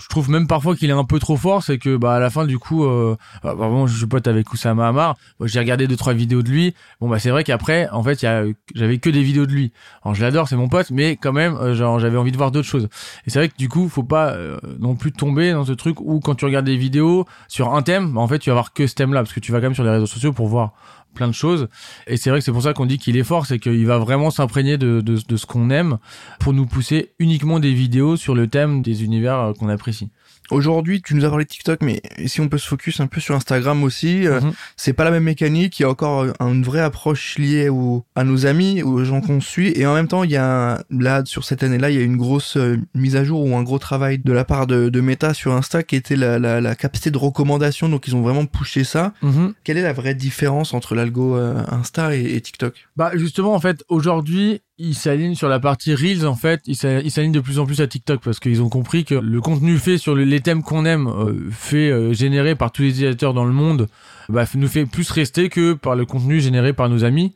je 0.00 0.08
trouve 0.08 0.30
même 0.30 0.46
parfois 0.46 0.74
qu'il 0.74 0.88
est 0.90 0.94
un 0.94 1.04
peu 1.04 1.18
trop 1.18 1.36
fort, 1.36 1.62
c'est 1.62 1.78
que 1.78 1.96
bah 1.96 2.14
à 2.14 2.20
la 2.20 2.30
fin 2.30 2.46
du 2.46 2.58
coup, 2.58 2.84
euh, 2.84 3.16
bah, 3.42 3.54
bon, 3.54 3.86
je 3.86 3.96
suis 3.96 4.06
pote 4.06 4.26
avec 4.26 4.52
Oussama 4.52 4.88
Hamar, 4.88 5.16
j'ai 5.44 5.58
regardé 5.58 5.86
deux 5.86 5.96
trois 5.96 6.14
vidéos 6.14 6.42
de 6.42 6.48
lui. 6.48 6.74
Bon 7.00 7.08
bah 7.08 7.18
c'est 7.18 7.30
vrai 7.30 7.44
qu'après, 7.44 7.88
en 7.90 8.02
fait, 8.02 8.26
j'avais 8.74 8.98
que 8.98 9.10
des 9.10 9.22
vidéos 9.22 9.46
de 9.46 9.52
lui. 9.52 9.72
Alors 10.02 10.14
je 10.14 10.22
l'adore, 10.22 10.48
c'est 10.48 10.56
mon 10.56 10.68
pote, 10.68 10.90
mais 10.90 11.16
quand 11.16 11.32
même, 11.32 11.54
euh, 11.56 11.74
j'avais 11.74 12.16
envie 12.16 12.32
de 12.32 12.36
voir 12.36 12.50
d'autres 12.50 12.68
choses. 12.68 12.88
Et 13.26 13.30
c'est 13.30 13.38
vrai 13.38 13.48
que 13.48 13.56
du 13.56 13.68
coup, 13.68 13.88
faut 13.88 14.02
pas 14.02 14.32
euh, 14.32 14.58
non 14.78 14.94
plus 14.94 15.12
tomber 15.12 15.52
dans 15.52 15.64
ce 15.64 15.72
truc 15.72 16.00
où 16.00 16.20
quand 16.20 16.34
tu 16.34 16.44
regardes 16.44 16.66
des 16.66 16.76
vidéos 16.76 17.26
sur 17.48 17.74
un 17.74 17.82
thème, 17.82 18.12
bah, 18.12 18.20
en 18.20 18.28
fait, 18.28 18.38
tu 18.38 18.50
vas 18.50 18.54
voir 18.54 18.72
que 18.72 18.86
ce 18.86 18.94
thème-là, 18.94 19.20
parce 19.20 19.32
que 19.32 19.40
tu 19.40 19.52
vas 19.52 19.58
quand 19.58 19.66
même 19.66 19.74
sur 19.74 19.84
les 19.84 19.90
réseaux 19.90 20.06
sociaux 20.06 20.32
pour 20.32 20.48
voir 20.48 20.72
plein 21.14 21.28
de 21.28 21.32
choses. 21.32 21.68
Et 22.06 22.16
c'est 22.16 22.30
vrai 22.30 22.38
que 22.38 22.44
c'est 22.44 22.52
pour 22.52 22.62
ça 22.62 22.72
qu'on 22.72 22.86
dit 22.86 22.98
qu'il 22.98 23.16
est 23.16 23.24
fort, 23.24 23.46
c'est 23.46 23.58
qu'il 23.58 23.86
va 23.86 23.98
vraiment 23.98 24.30
s'imprégner 24.30 24.78
de, 24.78 25.00
de, 25.00 25.18
de, 25.26 25.36
ce 25.36 25.46
qu'on 25.46 25.70
aime 25.70 25.98
pour 26.38 26.52
nous 26.52 26.66
pousser 26.66 27.12
uniquement 27.18 27.60
des 27.60 27.72
vidéos 27.72 28.16
sur 28.16 28.34
le 28.34 28.46
thème 28.46 28.82
des 28.82 29.04
univers 29.04 29.38
euh, 29.38 29.52
qu'on 29.52 29.68
apprécie. 29.68 30.10
Aujourd'hui, 30.50 31.02
tu 31.02 31.14
nous 31.14 31.24
as 31.24 31.28
parlé 31.28 31.44
de 31.44 31.50
TikTok, 31.50 31.80
mais 31.82 32.02
si 32.26 32.40
on 32.40 32.48
peut 32.48 32.58
se 32.58 32.66
focus 32.66 33.00
un 33.00 33.06
peu 33.06 33.20
sur 33.20 33.34
Instagram 33.34 33.82
aussi, 33.84 34.26
euh, 34.26 34.40
mhm. 34.40 34.52
c'est 34.76 34.92
pas 34.92 35.04
la 35.04 35.10
même 35.10 35.24
mécanique. 35.24 35.78
Il 35.78 35.82
y 35.82 35.86
a 35.86 35.90
encore 35.90 36.26
une 36.40 36.62
vraie 36.62 36.80
approche 36.80 37.38
liée 37.38 37.68
au, 37.68 38.04
à 38.14 38.24
nos 38.24 38.46
amis, 38.46 38.82
aux 38.82 39.04
gens 39.04 39.20
qu'on 39.20 39.40
suit, 39.40 39.72
et 39.76 39.86
en 39.86 39.94
même 39.94 40.08
temps, 40.08 40.24
il 40.24 40.30
y 40.30 40.36
a 40.36 40.82
là 40.90 41.22
sur 41.24 41.44
cette 41.44 41.62
année-là, 41.62 41.90
il 41.90 41.96
y 41.96 42.00
a 42.00 42.04
une 42.04 42.16
grosse 42.16 42.56
euh, 42.56 42.78
mise 42.94 43.16
à 43.16 43.24
jour 43.24 43.44
ou 43.44 43.56
un 43.56 43.62
gros 43.62 43.78
travail 43.78 44.18
de 44.18 44.32
la 44.32 44.44
part 44.44 44.66
de, 44.66 44.88
de 44.88 45.00
Meta 45.00 45.34
sur 45.34 45.52
Insta 45.52 45.82
qui 45.82 45.96
était 45.96 46.16
la, 46.16 46.38
la, 46.38 46.60
la, 46.60 46.74
capacité 46.74 47.10
de 47.10 47.18
recommandation. 47.18 47.88
Donc, 47.88 48.06
ils 48.08 48.16
ont 48.16 48.22
vraiment 48.22 48.46
poussé 48.46 48.84
ça. 48.84 49.12
Mhm. 49.22 49.54
Quelle 49.64 49.78
est 49.78 49.82
la 49.82 49.92
vraie 49.92 50.14
différence 50.14 50.74
entre 50.74 50.94
l'algo 50.94 51.36
euh, 51.36 51.62
Insta 51.68 52.16
et, 52.16 52.34
et 52.34 52.40
TikTok? 52.40 52.74
Bah 52.96 53.12
justement, 53.14 53.54
en 53.54 53.60
fait, 53.60 53.84
aujourd'hui, 53.88 54.62
ils 54.80 54.94
s'alignent 54.94 55.34
sur 55.34 55.48
la 55.48 55.60
partie 55.60 55.94
Reels 55.94 56.26
en 56.26 56.34
fait, 56.34 56.62
ils 56.66 56.74
s'alignent 56.74 57.32
de 57.32 57.40
plus 57.40 57.58
en 57.58 57.66
plus 57.66 57.82
à 57.82 57.86
TikTok 57.86 58.22
parce 58.22 58.40
qu'ils 58.40 58.62
ont 58.62 58.70
compris 58.70 59.04
que 59.04 59.14
le 59.14 59.40
contenu 59.40 59.76
fait 59.76 59.98
sur 59.98 60.14
les 60.16 60.40
thèmes 60.40 60.62
qu'on 60.62 60.86
aime, 60.86 61.06
euh, 61.06 61.50
fait 61.50 61.90
euh, 61.90 62.14
généré 62.14 62.54
par 62.54 62.72
tous 62.72 62.82
les 62.82 62.88
utilisateurs 62.88 63.34
dans 63.34 63.44
le 63.44 63.52
monde, 63.52 63.88
bah, 64.30 64.44
nous 64.54 64.68
fait 64.68 64.86
plus 64.86 65.10
rester 65.10 65.50
que 65.50 65.74
par 65.74 65.96
le 65.96 66.06
contenu 66.06 66.40
généré 66.40 66.72
par 66.72 66.88
nos 66.88 67.04
amis. 67.04 67.34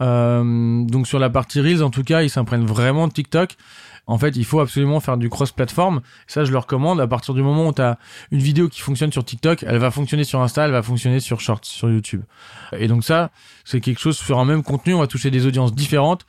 Euh, 0.00 0.84
donc 0.84 1.06
sur 1.08 1.18
la 1.18 1.30
partie 1.30 1.60
Reels 1.60 1.82
en 1.82 1.90
tout 1.90 2.04
cas, 2.04 2.22
ils 2.22 2.30
s'imprègnent 2.30 2.66
vraiment 2.66 3.08
de 3.08 3.12
TikTok. 3.12 3.56
En 4.06 4.18
fait, 4.18 4.36
il 4.36 4.44
faut 4.44 4.60
absolument 4.60 5.00
faire 5.00 5.16
du 5.16 5.30
cross-platform. 5.30 6.02
Ça, 6.26 6.44
je 6.44 6.52
le 6.52 6.58
recommande. 6.58 7.00
À 7.00 7.06
partir 7.06 7.32
du 7.32 7.42
moment 7.42 7.68
où 7.68 7.72
tu 7.72 7.80
as 7.80 7.98
une 8.32 8.38
vidéo 8.38 8.68
qui 8.68 8.82
fonctionne 8.82 9.10
sur 9.10 9.24
TikTok, 9.24 9.64
elle 9.66 9.78
va 9.78 9.90
fonctionner 9.90 10.24
sur 10.24 10.42
Insta, 10.42 10.66
elle 10.66 10.72
va 10.72 10.82
fonctionner 10.82 11.20
sur 11.20 11.40
Shorts, 11.40 11.64
sur 11.64 11.88
YouTube. 11.88 12.22
Et 12.76 12.86
donc 12.86 13.02
ça, 13.02 13.30
c'est 13.64 13.80
quelque 13.80 14.00
chose 14.00 14.18
sur 14.18 14.38
un 14.38 14.44
même 14.44 14.62
contenu, 14.62 14.92
on 14.92 15.00
va 15.00 15.06
toucher 15.06 15.30
des 15.30 15.46
audiences 15.46 15.74
différentes 15.74 16.26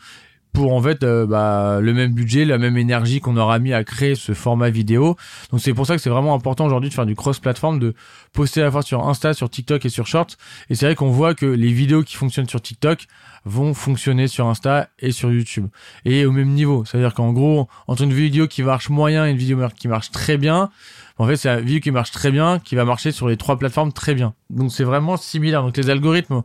pour 0.56 0.74
en 0.74 0.82
fait 0.82 1.04
euh, 1.04 1.28
bah, 1.28 1.80
le 1.82 1.94
même 1.94 2.14
budget, 2.14 2.46
la 2.46 2.58
même 2.58 2.78
énergie 2.78 3.20
qu'on 3.20 3.36
aura 3.36 3.60
mis 3.60 3.74
à 3.74 3.84
créer 3.84 4.16
ce 4.16 4.34
format 4.34 4.70
vidéo. 4.70 5.18
Donc 5.52 5.60
c'est 5.60 5.74
pour 5.74 5.86
ça 5.86 5.96
que 5.96 6.02
c'est 6.02 6.10
vraiment 6.10 6.34
important 6.34 6.66
aujourd'hui 6.66 6.90
de 6.90 6.94
faire 6.96 7.06
du 7.06 7.16
cross-platform, 7.16 7.78
de 7.78 7.94
poster 8.32 8.62
à 8.62 8.66
la 8.66 8.72
fois 8.72 8.82
sur 8.82 9.06
Insta, 9.06 9.34
sur 9.34 9.50
TikTok 9.50 9.86
et 9.86 9.90
sur 9.90 10.08
Shorts. 10.08 10.38
Et 10.70 10.76
c'est 10.76 10.86
vrai 10.86 10.96
qu'on 10.96 11.12
voit 11.12 11.36
que 11.36 11.46
les 11.46 11.74
vidéos 11.74 12.04
qui 12.04 12.16
fonctionnent 12.16 12.48
sur 12.48 12.62
TikTok 12.62 13.06
vont 13.44 13.74
fonctionner 13.74 14.28
sur 14.28 14.48
Insta 14.48 14.88
et 15.00 15.12
sur 15.12 15.30
YouTube. 15.30 15.68
Et 16.06 16.26
au 16.26 16.32
même 16.32 16.50
niveau. 16.50 16.86
C'est-à-dire 16.86 17.14
qu'en 17.14 17.34
gros, 17.34 17.68
entre 17.88 18.04
une 18.04 18.14
vidéo 18.14 18.48
qui 18.48 18.64
marche 18.64 18.90
moyen 18.90 19.28
et 19.28 19.32
une 19.32 19.38
vidéo 19.38 19.60
qui 19.78 19.90
marche 19.90 20.12
très 20.12 20.38
bien, 20.38 20.70
en 21.18 21.28
fait, 21.28 21.38
c'est 21.38 21.50
la 21.50 21.60
vidéo 21.60 21.80
qui 21.82 21.92
marche 21.92 22.12
très 22.12 22.32
bien 22.32 22.60
qui 22.60 22.76
va 22.76 22.86
marcher 22.86 23.12
sur 23.12 23.28
les 23.28 23.38
trois 23.38 23.58
plateformes 23.58 23.92
très 23.92 24.14
bien. 24.14 24.34
Donc 24.50 24.72
c'est 24.72 24.84
vraiment 24.84 25.18
similaire. 25.18 25.64
Donc 25.64 25.76
les 25.76 25.90
algorithmes 25.90 26.44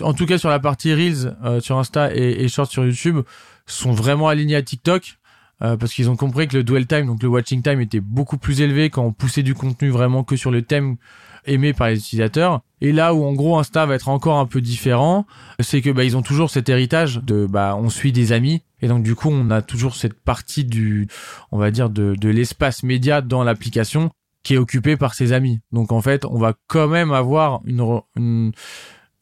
en 0.00 0.14
tout 0.14 0.26
cas 0.26 0.38
sur 0.38 0.48
la 0.48 0.58
partie 0.58 0.94
Reels 0.94 1.36
euh, 1.44 1.60
sur 1.60 1.78
Insta 1.78 2.14
et, 2.14 2.44
et 2.44 2.48
sur 2.48 2.66
YouTube, 2.84 3.20
sont 3.66 3.92
vraiment 3.92 4.28
alignés 4.28 4.56
à 4.56 4.62
TikTok. 4.62 5.16
Euh, 5.62 5.76
parce 5.76 5.92
qu'ils 5.92 6.08
ont 6.08 6.16
compris 6.16 6.48
que 6.48 6.56
le 6.56 6.64
dwell 6.64 6.86
time, 6.86 7.04
donc 7.04 7.22
le 7.22 7.28
watching 7.28 7.62
time, 7.62 7.82
était 7.82 8.00
beaucoup 8.00 8.38
plus 8.38 8.62
élevé 8.62 8.88
quand 8.88 9.04
on 9.04 9.12
poussait 9.12 9.42
du 9.42 9.54
contenu 9.54 9.90
vraiment 9.90 10.24
que 10.24 10.34
sur 10.34 10.50
le 10.50 10.62
thème 10.62 10.96
aimé 11.44 11.74
par 11.74 11.88
les 11.88 11.98
utilisateurs. 11.98 12.62
Et 12.80 12.92
là 12.92 13.12
où 13.14 13.24
en 13.24 13.32
gros 13.32 13.58
Insta 13.58 13.84
va 13.86 13.94
être 13.94 14.08
encore 14.08 14.38
un 14.38 14.46
peu 14.46 14.60
différent, 14.60 15.26
c'est 15.60 15.82
que 15.82 15.90
bah, 15.90 16.04
ils 16.04 16.16
ont 16.16 16.22
toujours 16.22 16.50
cet 16.50 16.68
héritage 16.68 17.20
de 17.22 17.46
bah 17.46 17.76
on 17.78 17.90
suit 17.90 18.12
des 18.12 18.32
amis 18.32 18.62
et 18.80 18.88
donc 18.88 19.02
du 19.02 19.14
coup 19.14 19.28
on 19.30 19.50
a 19.50 19.60
toujours 19.60 19.96
cette 19.96 20.18
partie 20.18 20.64
du 20.64 21.08
on 21.52 21.58
va 21.58 21.70
dire 21.70 21.90
de, 21.90 22.14
de 22.14 22.28
l'espace 22.30 22.82
média 22.82 23.20
dans 23.20 23.44
l'application 23.44 24.10
qui 24.42 24.54
est 24.54 24.58
occupé 24.58 24.96
par 24.96 25.12
ses 25.12 25.32
amis. 25.32 25.60
Donc 25.72 25.92
en 25.92 26.00
fait 26.00 26.24
on 26.24 26.38
va 26.38 26.54
quand 26.68 26.88
même 26.88 27.12
avoir 27.12 27.60
une, 27.66 28.00
une 28.16 28.52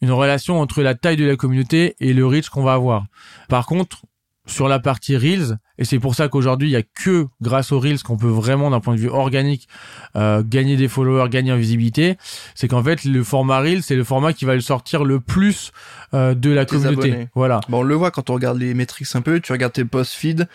une 0.00 0.12
relation 0.12 0.61
entre 0.61 0.83
la 0.83 0.95
taille 0.95 1.17
de 1.17 1.25
la 1.25 1.37
communauté 1.37 1.97
et 2.00 2.12
le 2.12 2.26
reach 2.26 2.49
qu'on 2.49 2.62
va 2.62 2.75
avoir. 2.75 3.07
Par 3.49 3.67
contre, 3.67 4.02
sur 4.49 4.69
la 4.69 4.78
partie 4.78 5.17
Reels, 5.17 5.59
et 5.78 5.85
c'est 5.85 5.99
pour 5.99 6.14
ça 6.14 6.28
qu'aujourd'hui, 6.28 6.69
il 6.69 6.73
y 6.73 6.76
a 6.76 6.83
que 6.83 7.26
grâce 7.40 7.71
aux 7.71 7.78
Reels 7.78 8.02
qu'on 8.02 8.17
peut 8.17 8.28
vraiment, 8.28 8.71
d'un 8.71 8.81
point 8.81 8.95
de 8.95 9.00
vue 9.00 9.09
organique, 9.09 9.69
euh, 10.17 10.43
gagner 10.45 10.76
des 10.76 10.88
followers, 10.88 11.28
gagner 11.28 11.52
en 11.52 11.57
visibilité, 11.57 12.17
c'est 12.55 12.69
qu'en 12.69 12.83
fait, 12.83 13.05
le 13.05 13.23
format 13.23 13.61
Reels, 13.61 13.83
c'est 13.83 13.97
le 13.97 14.05
format 14.05 14.33
qui 14.33 14.45
va 14.45 14.55
le 14.55 14.61
sortir 14.61 15.05
le 15.05 15.21
plus 15.21 15.73
euh, 16.14 16.35
de 16.35 16.50
la 16.50 16.64
communauté. 16.64 17.28
Voilà. 17.35 17.61
Bon, 17.69 17.81
on 17.81 17.83
le 17.83 17.95
voit 17.95 18.11
quand 18.11 18.31
on 18.31 18.35
regarde 18.35 18.59
les 18.59 18.75
métriques 18.75 19.09
un 19.14 19.21
peu, 19.21 19.40
tu 19.40 19.52
regardes 19.52 19.75
tes 19.75 19.85
post 19.85 20.12
feed, 20.14 20.49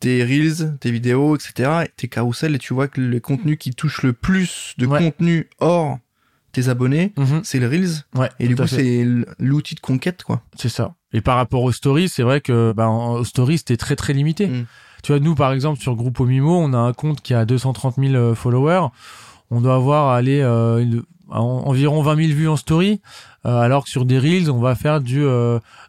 tes 0.00 0.24
reels, 0.24 0.76
tes 0.80 0.90
vidéos, 0.90 1.36
etc., 1.36 1.70
tes 1.96 2.08
carousels, 2.08 2.54
et 2.54 2.58
tu 2.58 2.74
vois 2.74 2.88
que 2.88 3.00
le 3.00 3.20
contenu 3.20 3.56
qui 3.56 3.72
touche 3.72 4.02
le 4.02 4.12
plus 4.12 4.74
de 4.78 4.86
contenu 4.86 5.48
hors 5.58 5.98
tes 6.52 6.68
abonnés, 6.68 7.12
mhm. 7.16 7.40
c'est 7.42 7.58
le 7.58 7.68
Reels. 7.68 8.04
Ouais, 8.14 8.28
et 8.38 8.46
du 8.46 8.56
coup, 8.56 8.66
c'est 8.66 9.06
l'outil 9.38 9.74
de 9.74 9.80
conquête, 9.80 10.22
quoi. 10.22 10.42
C'est 10.56 10.68
ça. 10.68 10.94
Et 11.12 11.20
par 11.20 11.36
rapport 11.36 11.62
aux 11.62 11.72
stories, 11.72 12.08
c'est 12.08 12.22
vrai 12.22 12.40
que 12.40 12.72
bah, 12.72 12.88
aux 12.88 13.24
stories, 13.24 13.58
c'était 13.58 13.76
très 13.76 13.96
très 13.96 14.12
limité. 14.12 14.46
Mm. 14.46 14.66
Tu 15.02 15.12
vois, 15.12 15.20
nous, 15.20 15.34
par 15.34 15.52
exemple, 15.52 15.80
sur 15.80 15.94
Groupe 15.96 16.20
Mimo, 16.20 16.56
on 16.56 16.72
a 16.72 16.78
un 16.78 16.92
compte 16.92 17.20
qui 17.20 17.34
a 17.34 17.44
230 17.44 17.96
000 17.98 18.14
euh, 18.14 18.34
followers. 18.34 18.86
On 19.50 19.60
doit 19.60 19.74
avoir 19.74 20.10
aller 20.10 20.40
euh, 20.40 20.84
environ 21.28 22.02
20 22.02 22.16
000 22.16 22.28
vues 22.28 22.48
en 22.48 22.56
story, 22.56 23.00
euh, 23.44 23.58
alors 23.60 23.84
que 23.84 23.90
sur 23.90 24.04
des 24.04 24.18
reels, 24.18 24.50
on 24.50 24.60
va 24.60 24.74
faire 24.74 25.00
du 25.00 25.24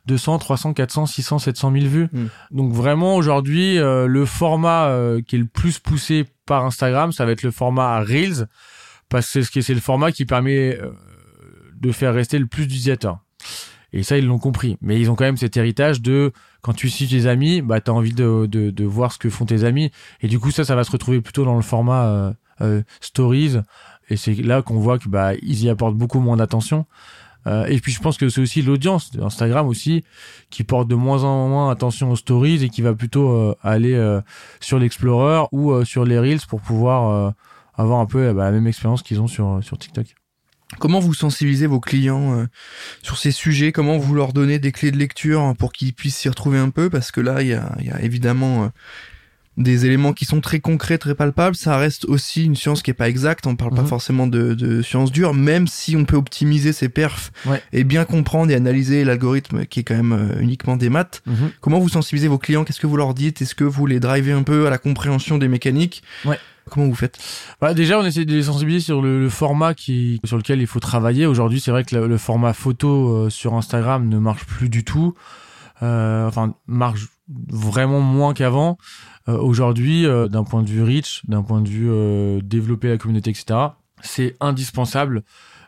200, 0.07 0.39
300, 0.39 0.73
400, 0.73 1.05
600, 1.05 1.39
700 1.39 1.71
000 1.71 1.85
vues. 1.85 2.09
Mm. 2.11 2.25
Donc 2.51 2.73
vraiment, 2.73 3.15
aujourd'hui, 3.15 3.77
le 3.77 4.25
format 4.25 4.91
qui 5.27 5.35
est 5.35 5.39
le 5.39 5.45
plus 5.45 5.79
poussé 5.79 6.25
par 6.45 6.65
Instagram, 6.65 7.13
ça 7.13 7.25
va 7.25 7.31
être 7.31 7.43
le 7.43 7.51
format 7.51 7.99
reels 8.01 8.47
parce 9.13 9.47
que 9.51 9.61
c'est 9.61 9.75
le 9.75 9.79
format 9.79 10.11
qui 10.11 10.25
permet 10.25 10.75
euh, 10.75 10.89
de 11.79 11.91
faire 11.91 12.15
rester 12.15 12.39
le 12.39 12.47
plus 12.47 12.63
d'utilisateurs. 12.63 13.19
Et 13.91 14.01
ça, 14.01 14.17
ils 14.17 14.25
l'ont 14.25 14.39
compris. 14.39 14.75
Mais 14.81 14.99
ils 14.99 15.11
ont 15.11 15.15
quand 15.15 15.23
même 15.23 15.37
cet 15.37 15.55
héritage 15.55 16.01
de 16.01 16.31
quand 16.63 16.73
tu 16.73 16.89
suis 16.89 17.07
tes 17.07 17.27
amis, 17.27 17.61
bah 17.61 17.79
t'as 17.79 17.91
envie 17.91 18.13
de, 18.13 18.83
voir 18.83 19.11
ce 19.11 19.19
que 19.19 19.29
font 19.29 19.45
tes 19.45 19.65
amis. 19.65 19.91
Et 20.21 20.27
du 20.27 20.39
coup, 20.39 20.49
ça, 20.49 20.63
ça 20.63 20.75
va 20.75 20.83
se 20.83 20.91
retrouver 20.91 21.21
plutôt 21.21 21.45
dans 21.45 21.55
le 21.55 21.61
format 21.61 22.07
euh, 22.07 22.33
euh, 22.61 22.81
stories. 23.01 23.57
Et 24.09 24.17
c'est 24.17 24.33
là 24.33 24.63
qu'on 24.63 24.79
voit 24.79 24.97
que 24.97 25.07
bah 25.07 25.35
ils 25.43 25.63
y 25.63 25.69
apportent 25.69 25.95
beaucoup 25.95 26.19
moins 26.19 26.37
d'attention. 26.37 26.87
et 27.45 27.79
puis 27.81 27.91
je 27.91 27.99
pense 27.99 28.17
que 28.17 28.29
c'est 28.29 28.41
aussi 28.41 28.63
l'audience 28.63 29.11
d'Instagram 29.11 29.67
aussi 29.67 30.03
qui 30.49 30.63
porte 30.63 30.87
de 30.87 30.95
moins 30.95 31.23
en 31.23 31.49
moins 31.49 31.69
attention 31.69 32.09
aux 32.09 32.15
stories 32.15 32.63
et 32.63 32.69
qui 32.69 32.81
va 32.81 32.95
plutôt 32.95 33.55
aller 33.61 33.95
sur 34.59 34.79
l'Explorer 34.79 35.45
ou 35.51 35.85
sur 35.85 36.03
les 36.03 36.17
reels 36.17 36.45
pour 36.47 36.61
pouvoir 36.61 37.33
avoir 37.75 37.99
un 37.99 38.05
peu 38.05 38.31
bah, 38.33 38.45
la 38.45 38.51
même 38.51 38.67
expérience 38.67 39.03
qu'ils 39.03 39.21
ont 39.21 39.27
sur, 39.27 39.59
sur 39.63 39.77
TikTok. 39.77 40.15
Comment 40.79 40.99
vous 40.99 41.13
sensibilisez 41.13 41.67
vos 41.67 41.79
clients 41.79 42.39
euh, 42.39 42.45
sur 43.01 43.17
ces 43.17 43.31
sujets? 43.31 43.71
Comment 43.71 43.97
vous 43.97 44.15
leur 44.15 44.33
donnez 44.33 44.59
des 44.59 44.71
clés 44.71 44.91
de 44.91 44.97
lecture 44.97 45.53
pour 45.57 45.71
qu'ils 45.71 45.93
puissent 45.93 46.17
s'y 46.17 46.29
retrouver 46.29 46.57
un 46.57 46.69
peu? 46.69 46.89
Parce 46.89 47.11
que 47.11 47.21
là, 47.21 47.41
il 47.41 47.49
y 47.49 47.53
a, 47.53 47.75
y 47.81 47.89
a, 47.89 48.01
évidemment 48.01 48.63
euh, 48.63 48.67
des 49.57 49.85
éléments 49.85 50.13
qui 50.13 50.25
sont 50.25 50.41
très 50.41 50.59
concrets, 50.59 50.97
très 50.97 51.15
palpables. 51.15 51.55
Ça 51.55 51.77
reste 51.77 52.05
aussi 52.05 52.45
une 52.45 52.55
science 52.55 52.81
qui 52.81 52.91
est 52.91 52.95
pas 52.95 53.07
exacte. 53.07 53.45
On 53.45 53.55
parle 53.55 53.75
pas 53.75 53.81
mhm. 53.81 53.87
forcément 53.87 54.27
de, 54.27 54.53
de 54.53 54.81
science 54.81 55.11
dure, 55.11 55.33
même 55.33 55.67
si 55.67 55.95
on 55.95 56.05
peut 56.05 56.17
optimiser 56.17 56.73
ses 56.73 56.89
perfs 56.89 57.31
et 57.71 57.83
bien 57.83 58.05
comprendre 58.05 58.51
et 58.51 58.55
analyser 58.55 59.03
l'algorithme 59.03 59.65
qui 59.65 59.81
est 59.81 59.83
quand 59.83 59.95
même 59.95 60.13
euh, 60.13 60.41
uniquement 60.41 60.75
des 60.75 60.89
maths. 60.89 61.21
Mhm. 61.27 61.51
Comment 61.61 61.79
vous 61.79 61.89
sensibilisez 61.89 62.27
vos 62.27 62.39
clients? 62.39 62.63
Qu'est-ce 62.63 62.79
que 62.79 62.87
vous 62.87 62.97
leur 62.97 63.13
dites? 63.13 63.41
Est-ce 63.41 63.55
que 63.55 63.63
vous 63.63 63.85
les 63.85 63.99
drivez 63.99 64.31
un 64.31 64.43
peu 64.43 64.65
à 64.67 64.69
la 64.69 64.77
compréhension 64.77 65.37
des 65.37 65.47
mécaniques? 65.47 66.03
Ouais. 66.25 66.39
Comment 66.69 66.87
vous 66.87 66.95
faites? 66.95 67.19
Bah 67.61 67.73
Déjà, 67.73 67.99
on 67.99 68.05
essaie 68.05 68.25
de 68.25 68.33
les 68.33 68.43
sensibiliser 68.43 68.85
sur 68.85 69.01
le, 69.01 69.29
format 69.29 69.73
qui, 69.73 70.19
sur 70.23 70.37
lequel 70.37 70.61
il 70.61 70.67
faut 70.67 70.79
travailler. 70.79 71.25
Aujourd'hui, 71.25 71.59
c'est 71.59 71.71
vrai 71.71 71.83
que 71.83 71.95
le, 71.95 72.17
format 72.17 72.53
photo 72.53 73.09
euh, 73.09 73.29
sur 73.29 73.53
Instagram 73.53 74.07
ne 74.07 74.17
marche 74.17 74.45
plus 74.45 74.69
du 74.69 74.83
tout. 74.83 75.13
Euh, 75.83 76.27
enfin, 76.27 76.55
marche 76.67 77.07
vraiment 77.27 77.99
moins 77.99 78.33
qu'avant. 78.33 78.77
Euh, 79.27 79.37
aujourd'hui, 79.37 80.05
euh, 80.05 80.27
d'un 80.27 80.43
point 80.43 80.61
de 80.61 80.69
vue 80.69 80.83
reach, 80.83 81.21
d'un 81.27 81.43
point 81.43 81.61
de 81.61 81.69
vue 81.69 82.41
développer 82.41 82.89
la 82.89 82.97
communauté, 82.97 83.31
etc., 83.31 83.59
c'est 84.01 84.35
indispensable 84.39 85.23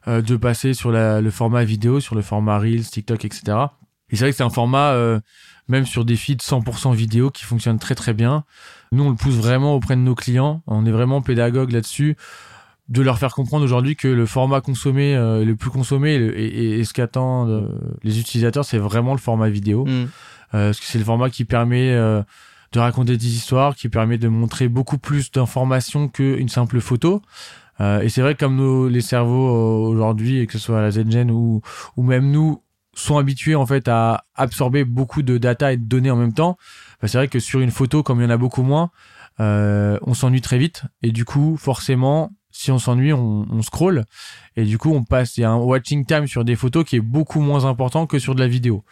de 0.08 0.36
passer 0.36 0.76
sur 0.76 0.92
la, 0.92 1.20
le 1.20 1.32
format 1.32 1.64
vidéo, 1.64 2.00
sur 2.00 2.14
le 2.14 2.22
format 2.22 2.60
Reels, 2.60 2.86
TikTok, 2.86 3.26
etc. 3.26 3.58
Et 4.12 4.16
c'est 4.16 4.26
vrai 4.26 4.32
que 4.32 4.38
c'est 4.38 4.44
un 4.44 4.52
format, 4.52 4.94
même 5.68 5.86
sur 5.88 6.06
des 6.06 6.16
feeds 6.16 6.44
100% 6.44 6.94
vidéo, 6.94 7.32
qui 7.32 7.44
fonctionne 7.44 7.80
très 7.80 7.96
très 7.96 8.14
bien. 8.14 8.44
Nous, 8.96 9.04
on 9.04 9.10
le 9.10 9.16
pousse 9.16 9.36
vraiment 9.36 9.76
auprès 9.76 9.96
de 9.96 10.02
nos 10.02 10.16
clients. 10.16 10.62
On 10.68 10.86
est 10.86 10.92
vraiment 10.92 11.22
pédagogue 11.22 11.72
là-dessus 11.72 12.16
de 12.88 13.02
leur 13.02 13.18
faire 13.18 13.34
comprendre 13.34 13.64
aujourd'hui 13.64 13.96
que 13.96 14.08
le 14.08 14.26
format 14.26 14.62
consommé, 14.62 15.16
euh, 15.16 15.44
le 15.44 15.56
plus 15.56 15.72
consommé 15.72 16.14
et, 16.14 16.84
ce 16.84 16.94
qu'attendent 16.94 17.50
euh, 17.50 17.68
les 18.04 18.20
utilisateurs, 18.20 18.64
c'est 18.64 18.78
vraiment 18.78 19.14
le 19.14 19.20
format 19.20 19.50
vidéo. 19.50 19.86
Mm. 19.86 19.90
Euh, 19.90 20.08
parce 20.68 20.80
que 20.80 20.86
c'est 20.86 21.00
le 21.00 21.04
format 21.04 21.30
qui 21.30 21.46
permet 21.46 21.94
de 21.94 22.80
raconter 22.80 23.18
des 23.18 23.28
histoires, 23.28 23.76
qui 23.76 23.90
permet 23.90 24.18
de 24.18 24.28
montrer 24.28 24.68
beaucoup 24.68 24.98
plus 24.98 25.32
d'informations 25.32 26.08
qu'une 26.08 26.50
simple 26.50 26.80
photo. 26.80 27.22
et 27.80 28.10
c'est 28.10 28.22
vrai 28.22 28.36
que 28.36 28.40
comme 28.40 28.56
nos, 28.56 28.88
les 28.88 29.02
cerveaux 29.02 29.88
aujourd'hui, 29.88 30.46
que 30.48 30.54
ce 30.54 30.60
soit 30.60 30.82
la 30.82 30.92
ZGen 30.92 31.32
ou, 31.32 31.62
ou 31.98 32.04
même 32.04 32.32
nous, 32.32 32.62
sont 32.94 33.18
habitués 33.18 33.56
en 33.56 33.66
fait 33.66 33.88
à 33.88 34.24
absorber 34.36 34.86
beaucoup 34.86 35.22
de 35.22 35.38
data 35.38 35.74
et 35.74 35.78
de 35.78 35.84
données 35.84 36.12
en 36.12 36.16
même 36.16 36.34
temps, 36.34 36.58
bah, 37.06 37.10
c'est 37.10 37.20
vrai 37.20 37.28
que 37.28 37.38
sur 37.38 37.60
une 37.60 37.70
photo, 37.70 38.02
comme 38.02 38.20
il 38.20 38.24
y 38.24 38.26
en 38.26 38.32
a 38.32 38.38
beaucoup 38.38 38.64
moins, 38.64 38.90
euh, 39.40 40.00
on 40.02 40.16
s'ennuie 40.16 40.42
très 40.42 40.58
vite. 40.58 40.86
Et 41.04 41.12
du 41.12 41.24
coup, 41.24 41.56
forcément, 41.56 42.32
si 42.50 42.72
on 42.72 42.80
s'ennuie, 42.80 43.14
on, 43.14 43.46
on 43.48 43.62
scroll. 43.62 44.06
Et 44.56 44.64
du 44.64 44.80
coup, 44.80 44.92
on 44.92 45.04
passe, 45.04 45.38
il 45.38 45.42
y 45.42 45.44
a 45.44 45.52
un 45.52 45.58
watching 45.58 46.04
time 46.04 46.26
sur 46.26 46.44
des 46.44 46.56
photos 46.56 46.84
qui 46.84 46.96
est 46.96 47.02
beaucoup 47.02 47.42
moins 47.42 47.66
important 47.66 48.08
que 48.08 48.18
sur 48.18 48.34
de 48.34 48.40
la 48.40 48.48
vidéo. 48.48 48.84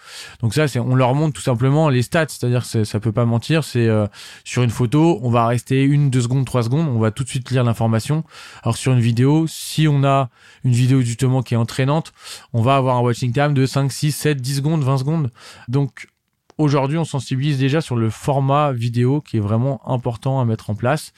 Donc 0.41 0.53
ça, 0.53 0.67
c'est, 0.67 0.77
on 0.77 0.93
leur 0.93 1.15
montre 1.15 1.33
tout 1.33 1.41
simplement 1.41 1.89
les 1.89 2.03
stats. 2.03 2.27
C'est-à-dire 2.27 2.63
que 2.71 2.83
ça 2.83 2.99
peut 2.99 3.11
pas 3.11 3.25
mentir. 3.25 3.63
C'est 3.63 3.87
euh, 3.87 4.05
sur 4.43 4.61
une 4.61 4.69
photo, 4.69 5.19
on 5.23 5.31
va 5.31 5.47
rester 5.47 5.81
une, 5.81 6.11
deux 6.11 6.21
secondes, 6.21 6.45
trois 6.45 6.61
secondes. 6.61 6.87
On 6.89 6.99
va 6.99 7.09
tout 7.09 7.23
de 7.23 7.29
suite 7.29 7.49
lire 7.49 7.63
l'information. 7.63 8.23
Alors 8.61 8.77
sur 8.77 8.93
une 8.93 8.99
vidéo, 8.99 9.47
si 9.47 9.87
on 9.87 10.03
a 10.03 10.29
une 10.63 10.73
vidéo 10.73 11.01
justement 11.01 11.41
qui 11.41 11.55
est 11.55 11.57
entraînante, 11.57 12.13
on 12.53 12.61
va 12.61 12.75
avoir 12.75 12.97
un 12.97 13.01
watching 13.01 13.33
time 13.33 13.55
de 13.55 13.65
5, 13.65 13.91
6, 13.91 14.11
7, 14.11 14.39
10 14.39 14.57
secondes, 14.57 14.83
20 14.83 14.99
secondes. 14.99 15.31
Donc 15.67 16.09
aujourd'hui, 16.57 16.97
on 16.97 17.05
sensibilise 17.05 17.57
déjà 17.57 17.81
sur 17.81 17.95
le 17.95 18.09
format 18.09 18.71
vidéo 18.71 19.21
qui 19.21 19.37
est 19.37 19.39
vraiment 19.39 19.81
important 19.89 20.39
à 20.39 20.45
mettre 20.45 20.69
en 20.69 20.75
place. 20.75 21.13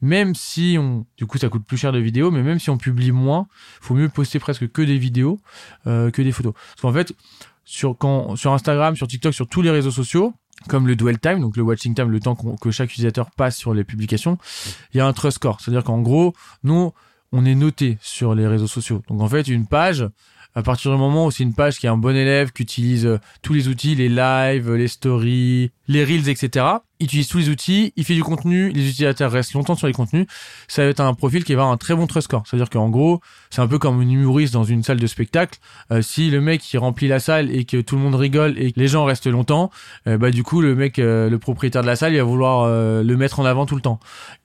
Même 0.00 0.34
si 0.34 0.76
on, 0.78 1.06
du 1.16 1.26
coup, 1.26 1.38
ça 1.38 1.48
coûte 1.48 1.64
plus 1.64 1.76
cher 1.76 1.92
de 1.92 1.98
vidéo, 1.98 2.30
mais 2.30 2.42
même 2.42 2.58
si 2.58 2.70
on 2.70 2.78
publie 2.78 3.12
moins, 3.12 3.46
faut 3.80 3.94
mieux 3.94 4.08
poster 4.08 4.38
presque 4.38 4.70
que 4.70 4.82
des 4.82 4.98
vidéos 4.98 5.38
euh, 5.86 6.10
que 6.10 6.22
des 6.22 6.32
photos. 6.32 6.54
Parce 6.54 6.82
qu'en 6.82 6.92
fait, 6.92 7.14
sur 7.64 7.96
Instagram, 8.52 8.96
sur 8.96 9.06
TikTok, 9.06 9.32
sur 9.32 9.46
tous 9.46 9.62
les 9.62 9.70
réseaux 9.70 9.90
sociaux, 9.90 10.34
comme 10.68 10.86
le 10.86 10.96
dwell 10.96 11.18
time, 11.18 11.40
donc 11.40 11.56
le 11.56 11.62
watching 11.62 11.94
time, 11.94 12.10
le 12.10 12.20
temps 12.20 12.34
que 12.34 12.70
chaque 12.70 12.90
utilisateur 12.90 13.30
passe 13.30 13.56
sur 13.56 13.74
les 13.74 13.84
publications, 13.84 14.38
il 14.92 14.98
y 14.98 15.00
a 15.00 15.06
un 15.06 15.12
trust 15.12 15.36
score. 15.36 15.60
C'est-à-dire 15.60 15.84
qu'en 15.84 16.00
gros, 16.00 16.34
nous, 16.64 16.92
on 17.32 17.44
est 17.44 17.54
noté 17.54 17.98
sur 18.02 18.34
les 18.34 18.46
réseaux 18.46 18.66
sociaux. 18.66 19.02
Donc 19.08 19.20
en 19.20 19.28
fait, 19.28 19.48
une 19.48 19.66
page, 19.66 20.08
à 20.54 20.62
partir 20.62 20.90
du 20.90 20.98
moment 20.98 21.26
où 21.26 21.30
c'est 21.30 21.42
une 21.42 21.54
page 21.54 21.78
qui 21.78 21.86
est 21.86 21.90
un 21.90 21.96
bon 21.96 22.16
élève, 22.16 22.52
qui 22.52 22.62
utilise 22.62 23.06
euh, 23.06 23.18
tous 23.42 23.52
les 23.52 23.68
outils, 23.68 23.94
les 23.94 24.08
lives, 24.08 24.72
les 24.72 24.88
stories, 24.88 25.70
les 25.88 26.04
reels, 26.04 26.28
etc., 26.28 26.66
il 26.98 27.04
utilise 27.04 27.28
tous 27.28 27.38
les 27.38 27.48
outils, 27.48 27.94
il 27.96 28.04
fait 28.04 28.14
du 28.14 28.22
contenu, 28.22 28.70
les 28.70 28.90
utilisateurs 28.90 29.32
restent 29.32 29.54
longtemps 29.54 29.74
sur 29.74 29.86
les 29.86 29.94
contenus, 29.94 30.26
ça 30.68 30.84
va 30.84 30.90
être 30.90 31.00
un 31.00 31.14
profil 31.14 31.44
qui 31.44 31.54
va 31.54 31.62
avoir 31.62 31.72
un 31.72 31.78
très 31.78 31.94
bon 31.94 32.06
trust 32.06 32.26
score. 32.26 32.42
C'est-à-dire 32.46 32.68
qu'en 32.68 32.90
gros, 32.90 33.22
c'est 33.48 33.62
un 33.62 33.66
peu 33.66 33.78
comme 33.78 34.00
un 34.00 34.08
humoriste 34.08 34.52
dans 34.52 34.64
une 34.64 34.82
salle 34.82 35.00
de 35.00 35.06
spectacle. 35.06 35.58
Euh, 35.92 36.02
si 36.02 36.30
le 36.30 36.42
mec 36.42 36.60
qui 36.60 36.76
remplit 36.76 37.08
la 37.08 37.18
salle 37.18 37.50
et 37.50 37.64
que 37.64 37.80
tout 37.80 37.96
le 37.96 38.02
monde 38.02 38.16
rigole 38.16 38.58
et 38.58 38.72
que 38.72 38.78
les 38.78 38.88
gens 38.88 39.06
restent 39.06 39.28
longtemps, 39.28 39.70
euh, 40.08 40.18
bah 40.18 40.30
du 40.30 40.42
coup 40.42 40.60
le 40.60 40.74
mec, 40.74 40.98
le 40.98 41.34
propriétaire 41.38 41.80
de 41.80 41.86
la 41.86 41.96
salle, 41.96 42.12
il 42.12 42.18
va 42.18 42.24
vouloir 42.24 42.68
le 42.68 43.16
mettre 43.16 43.40
en 43.40 43.46
avant 43.46 43.64
tout 43.64 43.76
le 43.76 43.80
temps. 43.80 43.98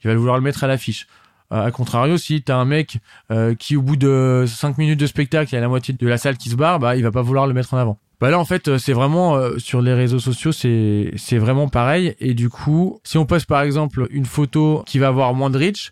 Il 0.04 0.08
va 0.10 0.16
vouloir 0.16 0.38
le 0.38 0.44
mettre 0.44 0.64
à 0.64 0.68
l'affiche. 0.68 1.08
A 1.52 1.70
contrario, 1.72 2.18
si 2.18 2.42
t'as 2.42 2.56
un 2.56 2.66
mec 2.66 2.98
euh, 3.32 3.54
qui 3.54 3.76
au 3.78 3.82
bout 3.82 3.98
de 3.98 4.46
5 4.48 4.78
minutes 4.78 5.00
de 5.00 5.06
spectacle, 5.06 5.52
il 5.52 5.56
y 5.56 5.58
a 5.58 5.62
la 5.62 5.68
moitié 5.68 5.94
de 5.94 6.08
la 6.08 6.18
salle 6.18 6.38
qui 6.38 6.50
se 6.50 6.56
barre, 6.56 6.80
bah 6.80 6.96
il 6.96 7.04
va 7.04 7.12
pas 7.12 7.22
vouloir 7.22 7.46
le 7.46 7.54
mettre 7.54 7.74
en 7.74 7.78
avant. 7.78 8.00
Bah 8.20 8.32
là 8.32 8.40
en 8.40 8.46
fait 8.46 8.68
euh, 8.70 8.78
c'est 8.78 8.94
vraiment 8.94 9.36
euh, 9.36 9.58
sur 9.58 9.82
les 9.82 9.94
réseaux 9.94 10.20
sociaux 10.20 10.54
c'est 10.54 11.12
c'est 11.18 11.38
vraiment 11.38 11.68
pareil 11.68 12.16
et 12.22 12.34
du 12.34 12.48
coup 12.50 13.02
si 13.04 13.18
on 13.18 13.26
poste 13.26 13.46
par 13.46 13.62
exemple 13.62 14.08
une 14.10 14.24
photo 14.24 14.84
qui 14.88 15.00
va 15.00 15.10
avoir 15.10 15.34
moins 15.34 15.50
de 15.50 15.58
reach 15.58 15.92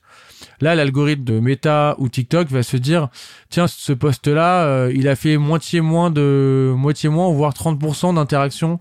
là 0.61 0.73
l'algorithme 0.73 1.25
de 1.25 1.41
Meta 1.41 1.95
ou 1.97 2.07
TikTok 2.07 2.47
va 2.47 2.63
se 2.63 2.77
dire 2.77 3.09
tiens 3.49 3.67
ce 3.67 3.91
post 3.91 4.25
là 4.29 4.87
il 4.87 5.09
a 5.09 5.17
fait 5.17 5.35
moitié 5.35 5.81
moins 5.81 6.11
de 6.11 6.73
moitié 6.77 7.09
moins 7.09 7.29
voire 7.29 7.51
30% 7.51 8.15
d'interaction 8.15 8.79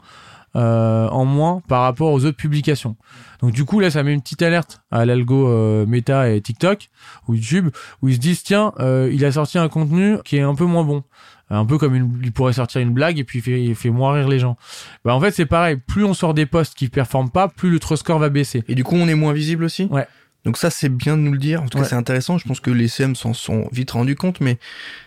euh, 0.54 1.08
en 1.08 1.24
moins 1.24 1.62
par 1.66 1.82
rapport 1.82 2.12
aux 2.12 2.24
autres 2.24 2.36
publications. 2.36 2.96
Donc 3.40 3.52
du 3.52 3.64
coup 3.64 3.80
là 3.80 3.90
ça 3.90 4.02
met 4.02 4.12
une 4.12 4.20
petite 4.20 4.42
alerte 4.42 4.82
à 4.90 5.04
l'algo 5.04 5.48
euh, 5.48 5.86
Meta 5.86 6.30
et 6.30 6.40
TikTok 6.40 6.90
ou 7.26 7.34
YouTube 7.34 7.70
où 8.02 8.08
ils 8.08 8.16
se 8.16 8.20
disent 8.20 8.42
tiens 8.42 8.72
euh, 8.78 9.10
il 9.12 9.24
a 9.24 9.32
sorti 9.32 9.58
un 9.58 9.68
contenu 9.68 10.18
qui 10.24 10.36
est 10.36 10.42
un 10.42 10.54
peu 10.54 10.64
moins 10.64 10.84
bon. 10.84 11.04
Un 11.50 11.66
peu 11.66 11.76
comme 11.76 12.18
il 12.22 12.32
pourrait 12.32 12.54
sortir 12.54 12.80
une 12.80 12.94
blague 12.94 13.18
et 13.18 13.24
puis 13.24 13.40
il 13.40 13.42
fait, 13.42 13.62
il 13.62 13.74
fait 13.74 13.90
moins 13.90 14.14
rire 14.14 14.28
les 14.28 14.38
gens. 14.38 14.56
Bah 15.04 15.14
en 15.14 15.20
fait 15.20 15.32
c'est 15.32 15.46
pareil, 15.46 15.76
plus 15.76 16.04
on 16.04 16.14
sort 16.14 16.32
des 16.32 16.46
posts 16.46 16.74
qui 16.74 16.88
performent 16.88 17.30
pas, 17.30 17.48
plus 17.48 17.70
le 17.70 17.78
trust 17.78 18.04
score 18.04 18.18
va 18.18 18.30
baisser. 18.30 18.64
Et 18.68 18.74
du 18.74 18.84
coup 18.84 18.96
on 18.96 19.06
est 19.06 19.14
moins 19.14 19.34
visible 19.34 19.64
aussi? 19.64 19.84
Ouais. 19.90 20.06
Donc 20.44 20.56
ça 20.56 20.70
c'est 20.70 20.88
bien 20.88 21.16
de 21.16 21.22
nous 21.22 21.32
le 21.32 21.38
dire, 21.38 21.62
en 21.62 21.68
tout 21.68 21.78
cas 21.78 21.84
c'est 21.84 21.94
intéressant, 21.94 22.36
je 22.36 22.46
pense 22.48 22.60
que 22.60 22.70
les 22.70 22.88
CM 22.88 23.14
s'en 23.14 23.32
sont 23.32 23.68
vite 23.70 23.92
rendus 23.92 24.16
compte, 24.16 24.40
mais 24.40 24.58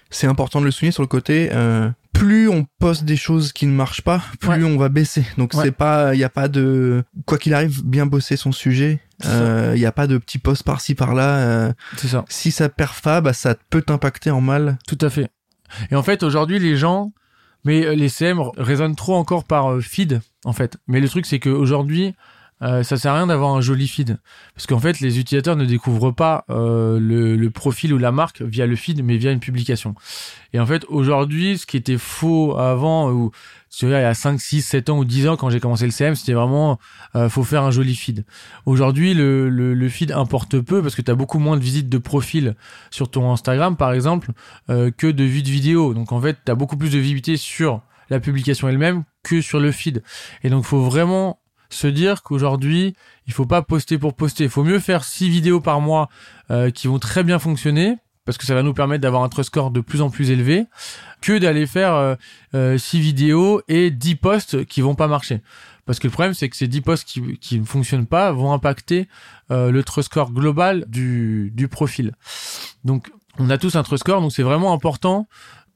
c'est 0.10 0.28
important 0.28 0.62
de 0.62 0.66
le 0.66 0.72
souligner 0.72 0.92
sur 0.92 1.04
le 1.04 1.08
côté, 1.08 1.50
euh, 1.52 1.90
plus 2.16 2.50
on 2.50 2.66
poste 2.80 3.04
des 3.04 3.18
choses 3.18 3.52
qui 3.52 3.68
ne 3.68 3.74
marchent 3.74 4.02
pas, 4.02 4.24
plus 4.40 4.64
on 4.64 4.78
va 4.78 4.90
baisser. 4.90 5.26
Donc 5.38 5.54
c'est 5.54 5.72
pas, 5.72 6.16
il 6.16 6.20
y 6.20 6.24
a 6.24 6.30
pas 6.30 6.48
de, 6.48 7.04
quoi 7.26 7.38
qu'il 7.38 7.54
arrive, 7.54 7.84
bien 7.86 8.06
bosser 8.06 8.38
son 8.38 8.52
sujet. 8.52 9.00
Il 9.24 9.30
euh, 9.30 9.78
y 9.78 9.86
a 9.86 9.92
pas 9.92 10.08
de 10.08 10.18
petits 10.18 10.40
posts 10.40 10.64
par-ci 10.64 10.96
par-là. 10.96 11.38
Euh, 11.38 11.74
c'est 11.98 12.08
ça. 12.08 12.26
Si 12.30 12.52
ça 12.52 12.70
perfa, 12.70 13.22
bah 13.22 13.34
ça 13.34 13.56
peut 13.70 13.82
t'impacter 13.82 14.32
en 14.32 14.42
mal. 14.42 14.78
Tout 14.88 14.98
à 15.02 15.10
fait. 15.10 15.30
Et 15.92 15.96
en 15.96 16.04
fait 16.04 16.24
aujourd'hui 16.24 16.60
les 16.60 16.78
gens, 16.78 17.12
mais 17.64 17.96
les 17.96 18.10
CM 18.10 18.40
résonnent 18.58 18.96
trop 18.96 19.16
encore 19.16 19.44
par 19.44 19.80
feed 19.82 20.22
en 20.46 20.54
fait. 20.54 20.78
Mais 20.88 21.00
le 21.00 21.10
truc 21.10 21.26
c'est 21.26 21.40
qu'aujourd'hui 21.40 22.16
euh, 22.66 22.84
ça 22.84 22.98
sert 22.98 23.14
à 23.14 23.18
rien 23.18 23.28
d'avoir 23.28 23.54
un 23.56 23.62
joli 23.62 23.88
feed. 23.88 24.18
Parce 24.56 24.66
qu'en 24.66 24.80
fait 24.80 25.00
les 25.00 25.20
utilisateurs 25.20 25.56
ne 25.56 25.66
découvrent 25.66 26.12
pas 26.12 26.46
euh, 26.50 27.00
le, 27.00 27.50
profil 27.50 27.94
ou 27.94 27.98
la 27.98 28.12
marque 28.12 28.42
via 28.42 28.66
le 28.66 28.76
feed 28.76 29.04
mais 29.04 29.18
via 29.18 29.32
une 29.32 29.40
publication. 29.40 29.96
Et 30.54 30.60
en 30.60 30.66
fait 30.66 30.84
aujourd'hui 30.90 31.58
ce 31.58 31.66
qui 31.66 31.78
était 31.78 31.98
faux 31.98 32.58
avant 32.58 33.12
ou 33.12 33.32
il 33.82 33.90
y 33.90 33.94
a 33.94 34.14
5, 34.14 34.40
6, 34.40 34.62
7 34.62 34.90
ans 34.90 34.98
ou 34.98 35.06
10 35.06 35.28
ans 35.28 35.38
quand 35.38 35.50
j'ai 35.50 35.60
commencé 35.60 35.86
le 35.86 35.92
CM 35.92 36.16
c'était 36.16 36.34
vraiment 36.34 36.80
euh, 37.16 37.30
faut 37.30 37.44
faire 37.44 37.64
un 37.64 37.72
joli 37.72 37.96
feed. 37.96 38.26
Aujourd'hui 38.66 39.14
le, 39.14 39.90
feed 39.90 40.12
importe 40.12 40.60
peu 40.60 40.82
parce 40.82 40.96
que 40.96 41.02
tu 41.02 41.12
as 41.12 41.16
beaucoup 41.16 41.40
moins 41.40 41.58
de 41.58 41.62
visites 41.62 41.90
de 41.90 41.98
profil 41.98 42.56
sur 42.90 43.10
ton 43.12 43.32
Instagram 43.32 43.78
par 43.78 43.94
exemple 43.94 44.32
euh, 44.70 44.92
que 44.92 45.08
de 45.08 45.24
vues 45.24 45.44
de 45.44 45.50
vidéo. 45.50 45.94
Donc 45.94 46.12
en 46.12 46.22
fait 46.22 46.38
tu 46.46 46.52
as 46.52 46.56
beaucoup 46.56 46.78
plus 46.78 46.90
de 46.90 46.98
visibilité 46.98 47.38
sur 47.38 47.82
la 48.10 48.20
publication 48.20 48.70
elle-même 48.70 49.04
que 49.24 49.42
sur 49.42 49.60
le 49.60 49.72
feed. 49.72 50.04
Et 50.44 50.50
donc 50.50 50.66
faut 50.66 50.82
vraiment 50.82 51.40
se 51.70 51.88
dire 51.88 52.24
qu'aujourd'hui, 52.24 52.96
il 53.28 53.34
faut 53.34 53.46
pas 53.46 53.62
poster 53.62 53.98
pour 53.98 54.14
poster. 54.14 54.46
Il 54.46 54.50
faut 54.50 54.64
mieux 54.64 54.80
faire 54.80 55.04
six 55.04 55.30
vidéos 55.30 55.62
par 55.62 55.82
mois 55.82 56.10
euh, 56.52 56.70
qui 56.72 56.88
vont 56.88 57.00
très 57.00 57.24
bien 57.24 57.40
fonctionner 57.40 57.98
parce 58.26 58.38
que 58.38 58.46
ça 58.46 58.56
va 58.56 58.64
nous 58.64 58.74
permettre 58.74 59.02
d'avoir 59.02 59.24
un 59.24 59.30
trust 59.30 59.48
score 59.48 59.70
de 59.70 59.82
plus 59.82 60.02
en 60.02 60.10
plus 60.10 60.32
élevé 60.32 60.66
que 61.22 61.38
d'aller 61.38 61.68
faire 61.68 61.94
euh, 61.94 62.16
euh, 62.56 62.78
six 62.78 63.00
vidéos 63.00 63.62
et 63.68 63.92
10 63.92 64.16
posts 64.16 64.66
qui 64.66 64.82
vont 64.82 64.96
pas 64.96 65.08
marcher. 65.08 65.42
Parce 65.86 66.00
que 66.00 66.08
le 66.08 66.12
problème, 66.12 66.34
c'est 66.34 66.50
que 66.50 66.56
ces 66.56 66.68
10 66.68 66.82
posts 66.82 67.08
qui, 67.08 67.38
qui 67.38 67.60
ne 67.60 67.66
fonctionnent 67.66 68.08
pas 68.08 68.32
vont 68.32 68.52
impacter 68.52 69.08
le 69.52 69.84
trust 69.84 70.10
score 70.10 70.32
global 70.32 70.84
du, 70.88 71.52
du 71.54 71.68
profil. 71.68 72.14
Donc, 72.84 73.12
on 73.38 73.52
a 73.52 73.60
tous 73.60 73.76
un 73.76 73.84
trust 73.84 74.02
score, 74.02 74.20
donc 74.20 74.32
c'est 74.32 74.42
vraiment 74.42 74.74
important 74.74 75.28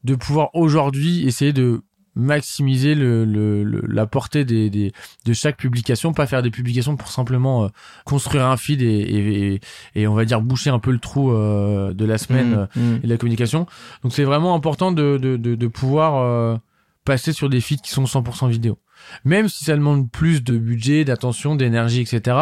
de 0.04 0.16
pouvoir 0.16 0.50
aujourd'hui 0.54 1.28
essayer 1.28 1.54
de 1.54 1.84
maximiser 2.20 2.96
le, 2.96 3.26
le, 3.26 3.64
la 3.88 4.06
portée 4.06 4.46
des, 4.46 4.70
des, 4.70 4.92
de 5.26 5.34
chaque 5.34 5.58
publication, 5.58 6.14
pas 6.14 6.28
faire 6.28 6.42
des 6.42 6.52
publications 6.52 6.96
pour 6.96 7.10
simplement 7.10 7.64
euh, 7.64 7.68
construire 8.06 8.46
un 8.46 8.58
feed 8.58 8.82
et, 8.82 8.86
et, 8.86 9.62
et, 9.96 10.08
on 10.08 10.14
va 10.14 10.26
dire 10.26 10.42
boucher 10.42 10.70
un 10.70 10.80
peu 10.80 10.92
le 10.92 11.00
trou 11.00 11.32
euh, 11.32 11.94
de 11.94 12.06
la 12.06 12.18
semaine 12.18 12.52
mmh, 12.52 12.54
euh, 12.54 12.66
mmh. 12.76 12.96
et 12.98 13.08
de 13.08 13.10
la 13.10 13.18
communication. 13.18 13.66
Donc 14.04 14.14
c'est 14.14 14.24
vraiment 14.24 14.54
important 14.54 14.92
de, 14.92 15.18
de, 15.18 15.38
de, 15.38 15.56
de 15.56 15.68
pouvoir 15.68 16.60
passer 17.06 17.34
sur 17.34 17.50
des 17.50 17.62
feeds 17.62 17.82
qui 17.82 17.92
sont 17.92 18.04
100% 18.04 18.50
vidéo 18.50 18.78
même 19.26 19.50
si 19.50 19.66
ça 19.66 19.76
demande 19.76 20.10
plus 20.10 20.44
de 20.44 20.58
budget, 20.58 21.06
d'attention, 21.06 21.56
d'énergie, 21.56 22.02
etc. 22.02 22.38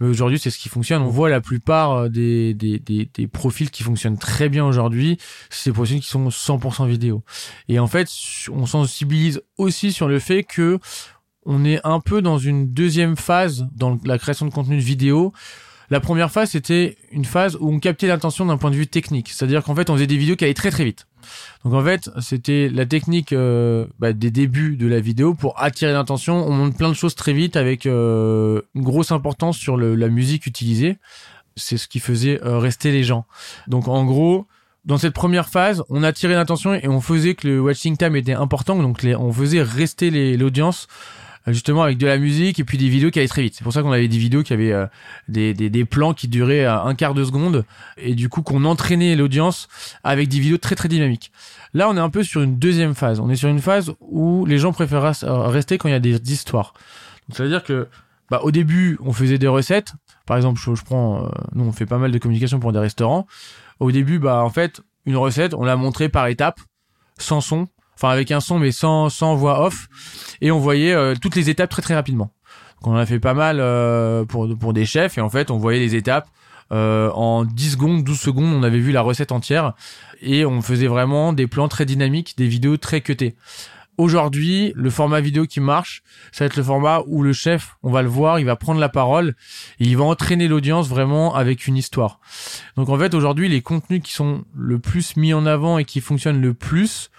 Mais 0.00 0.08
aujourd'hui, 0.08 0.38
c'est 0.38 0.50
ce 0.50 0.58
qui 0.58 0.68
fonctionne. 0.68 1.02
On 1.02 1.08
voit 1.08 1.28
la 1.28 1.40
plupart 1.40 1.92
euh, 1.92 2.08
des, 2.08 2.54
des, 2.54 2.78
des, 2.78 3.26
profils 3.26 3.70
qui 3.70 3.82
fonctionnent 3.82 4.18
très 4.18 4.48
bien 4.48 4.64
aujourd'hui, 4.64 5.18
c'est 5.50 5.70
des 5.70 5.74
profils 5.74 6.00
qui 6.00 6.08
sont 6.08 6.28
100% 6.28 6.86
vidéo. 6.86 7.22
Et 7.68 7.78
en 7.78 7.86
fait, 7.86 8.08
on 8.52 8.66
sensibilise 8.66 9.42
aussi 9.58 9.92
sur 9.92 10.08
le 10.08 10.18
fait 10.18 10.44
que 10.44 10.78
on 11.46 11.64
est 11.64 11.80
un 11.84 12.00
peu 12.00 12.22
dans 12.22 12.38
une 12.38 12.72
deuxième 12.72 13.16
phase 13.16 13.66
dans 13.74 13.98
la 14.04 14.18
création 14.18 14.46
de 14.46 14.52
contenu 14.52 14.78
vidéo 14.78 15.32
la 15.94 16.00
première 16.00 16.32
phase, 16.32 16.50
c'était 16.50 16.96
une 17.12 17.24
phase 17.24 17.56
où 17.60 17.72
on 17.72 17.78
captait 17.78 18.08
l'attention 18.08 18.44
d'un 18.46 18.56
point 18.56 18.72
de 18.72 18.74
vue 18.74 18.88
technique. 18.88 19.28
C'est-à-dire 19.28 19.62
qu'en 19.62 19.76
fait, 19.76 19.90
on 19.90 19.94
faisait 19.94 20.08
des 20.08 20.16
vidéos 20.16 20.34
qui 20.34 20.42
allaient 20.42 20.52
très 20.52 20.72
très 20.72 20.82
vite. 20.82 21.06
Donc 21.64 21.72
en 21.72 21.84
fait, 21.84 22.10
c'était 22.20 22.68
la 22.68 22.84
technique 22.84 23.32
euh, 23.32 23.86
bah, 24.00 24.12
des 24.12 24.32
débuts 24.32 24.76
de 24.76 24.88
la 24.88 24.98
vidéo 24.98 25.34
pour 25.34 25.62
attirer 25.62 25.92
l'attention. 25.92 26.48
On 26.48 26.50
monte 26.50 26.76
plein 26.76 26.88
de 26.88 26.94
choses 26.94 27.14
très 27.14 27.32
vite 27.32 27.56
avec 27.56 27.86
euh, 27.86 28.60
une 28.74 28.82
grosse 28.82 29.12
importance 29.12 29.56
sur 29.56 29.76
la 29.76 30.08
musique 30.08 30.46
utilisée. 30.46 30.96
C'est 31.54 31.76
ce 31.76 31.86
qui 31.86 32.00
faisait 32.00 32.42
euh, 32.42 32.58
rester 32.58 32.90
les 32.90 33.04
gens. 33.04 33.24
Donc 33.68 33.86
en 33.86 34.04
gros, 34.04 34.48
dans 34.84 34.98
cette 34.98 35.14
première 35.14 35.48
phase, 35.48 35.84
on 35.90 36.02
attirait 36.02 36.34
l'attention 36.34 36.74
et 36.74 36.88
on 36.88 37.00
faisait 37.00 37.36
que 37.36 37.46
le 37.46 37.60
watching 37.60 37.96
time 37.96 38.16
était 38.16 38.34
important. 38.34 38.82
Donc 38.82 38.98
on 39.16 39.32
faisait 39.32 39.62
rester 39.62 40.36
l'audience 40.36 40.88
justement 41.48 41.82
avec 41.82 41.98
de 41.98 42.06
la 42.06 42.18
musique 42.18 42.58
et 42.58 42.64
puis 42.64 42.78
des 42.78 42.88
vidéos 42.88 43.10
qui 43.10 43.18
allaient 43.18 43.28
très 43.28 43.42
vite. 43.42 43.54
C'est 43.54 43.64
pour 43.64 43.72
ça 43.72 43.82
qu'on 43.82 43.92
avait 43.92 44.08
des 44.08 44.18
vidéos 44.18 44.42
qui 44.42 44.52
avaient 44.52 44.72
euh, 44.72 44.86
des, 45.28 45.52
des, 45.54 45.84
plans 45.84 46.14
qui 46.14 46.28
duraient 46.28 46.64
euh, 46.64 46.80
un 46.80 46.94
quart 46.94 47.14
de 47.14 47.24
seconde 47.24 47.64
et 47.96 48.14
du 48.14 48.28
coup 48.28 48.42
qu'on 48.42 48.64
entraînait 48.64 49.16
l'audience 49.16 49.68
avec 50.02 50.28
des 50.28 50.40
vidéos 50.40 50.58
très 50.58 50.74
très 50.74 50.88
dynamiques. 50.88 51.32
Là, 51.74 51.88
on 51.88 51.96
est 51.96 52.00
un 52.00 52.10
peu 52.10 52.22
sur 52.22 52.42
une 52.42 52.58
deuxième 52.58 52.94
phase. 52.94 53.20
On 53.20 53.28
est 53.28 53.36
sur 53.36 53.48
une 53.48 53.60
phase 53.60 53.94
où 54.00 54.46
les 54.46 54.58
gens 54.58 54.72
préfèrent 54.72 55.14
rester 55.50 55.76
quand 55.76 55.88
il 55.88 55.92
y 55.92 55.94
a 55.94 56.00
des 56.00 56.32
histoires. 56.32 56.72
Donc, 57.28 57.36
ça 57.36 57.42
veut 57.42 57.48
dire 57.48 57.64
que 57.64 57.88
bah, 58.30 58.40
au 58.42 58.50
début, 58.50 58.98
on 59.02 59.12
faisait 59.12 59.38
des 59.38 59.48
recettes. 59.48 59.92
Par 60.26 60.36
exemple, 60.36 60.60
je 60.60 60.84
prends, 60.84 61.24
euh, 61.24 61.28
nous 61.54 61.64
on 61.64 61.72
fait 61.72 61.86
pas 61.86 61.98
mal 61.98 62.10
de 62.10 62.18
communication 62.18 62.58
pour 62.58 62.72
des 62.72 62.78
restaurants. 62.78 63.26
Au 63.80 63.92
début, 63.92 64.18
bah 64.18 64.42
en 64.42 64.50
fait, 64.50 64.80
une 65.04 65.16
recette, 65.16 65.54
on 65.54 65.64
l'a 65.64 65.76
montrée 65.76 66.08
par 66.08 66.26
étapes, 66.28 66.60
sans 67.18 67.40
son, 67.40 67.68
enfin 67.96 68.08
avec 68.08 68.30
un 68.30 68.40
son 68.40 68.58
mais 68.58 68.72
sans 68.72 69.08
sans 69.08 69.34
voix 69.34 69.64
off 69.64 69.88
et 70.40 70.50
on 70.50 70.58
voyait 70.58 70.94
euh, 70.94 71.14
toutes 71.20 71.36
les 71.36 71.50
étapes 71.50 71.70
très 71.70 71.82
très 71.82 71.94
rapidement. 71.94 72.30
Donc 72.82 72.94
on 72.94 72.96
a 72.96 73.06
fait 73.06 73.20
pas 73.20 73.34
mal 73.34 73.58
euh, 73.60 74.24
pour 74.24 74.48
pour 74.58 74.72
des 74.72 74.86
chefs 74.86 75.18
et 75.18 75.20
en 75.20 75.30
fait 75.30 75.50
on 75.50 75.58
voyait 75.58 75.80
les 75.80 75.94
étapes 75.94 76.28
euh, 76.72 77.10
en 77.10 77.44
10 77.44 77.72
secondes, 77.72 78.04
12 78.04 78.18
secondes, 78.18 78.54
on 78.54 78.62
avait 78.62 78.78
vu 78.78 78.92
la 78.92 79.02
recette 79.02 79.32
entière 79.32 79.74
et 80.22 80.46
on 80.46 80.62
faisait 80.62 80.86
vraiment 80.86 81.32
des 81.32 81.46
plans 81.46 81.68
très 81.68 81.84
dynamiques, 81.84 82.36
des 82.36 82.48
vidéos 82.48 82.76
très 82.76 83.00
cutées. 83.00 83.36
Aujourd'hui, 83.96 84.72
le 84.74 84.90
format 84.90 85.20
vidéo 85.20 85.46
qui 85.46 85.60
marche, 85.60 86.02
ça 86.32 86.42
va 86.42 86.46
être 86.46 86.56
le 86.56 86.64
format 86.64 87.02
où 87.06 87.22
le 87.22 87.32
chef, 87.32 87.76
on 87.84 87.92
va 87.92 88.02
le 88.02 88.08
voir, 88.08 88.40
il 88.40 88.44
va 88.44 88.56
prendre 88.56 88.80
la 88.80 88.88
parole 88.88 89.36
et 89.78 89.84
il 89.84 89.96
va 89.96 90.02
entraîner 90.02 90.48
l'audience 90.48 90.88
vraiment 90.88 91.36
avec 91.36 91.68
une 91.68 91.76
histoire. 91.76 92.18
Donc 92.76 92.88
en 92.88 92.98
fait, 92.98 93.14
aujourd'hui, 93.14 93.48
les 93.48 93.62
contenus 93.62 94.02
qui 94.02 94.12
sont 94.12 94.44
le 94.52 94.80
plus 94.80 95.16
mis 95.16 95.32
en 95.32 95.46
avant 95.46 95.78
et 95.78 95.84
qui 95.84 96.00
fonctionnent 96.00 96.40
le 96.40 96.54
plus, 96.54 97.10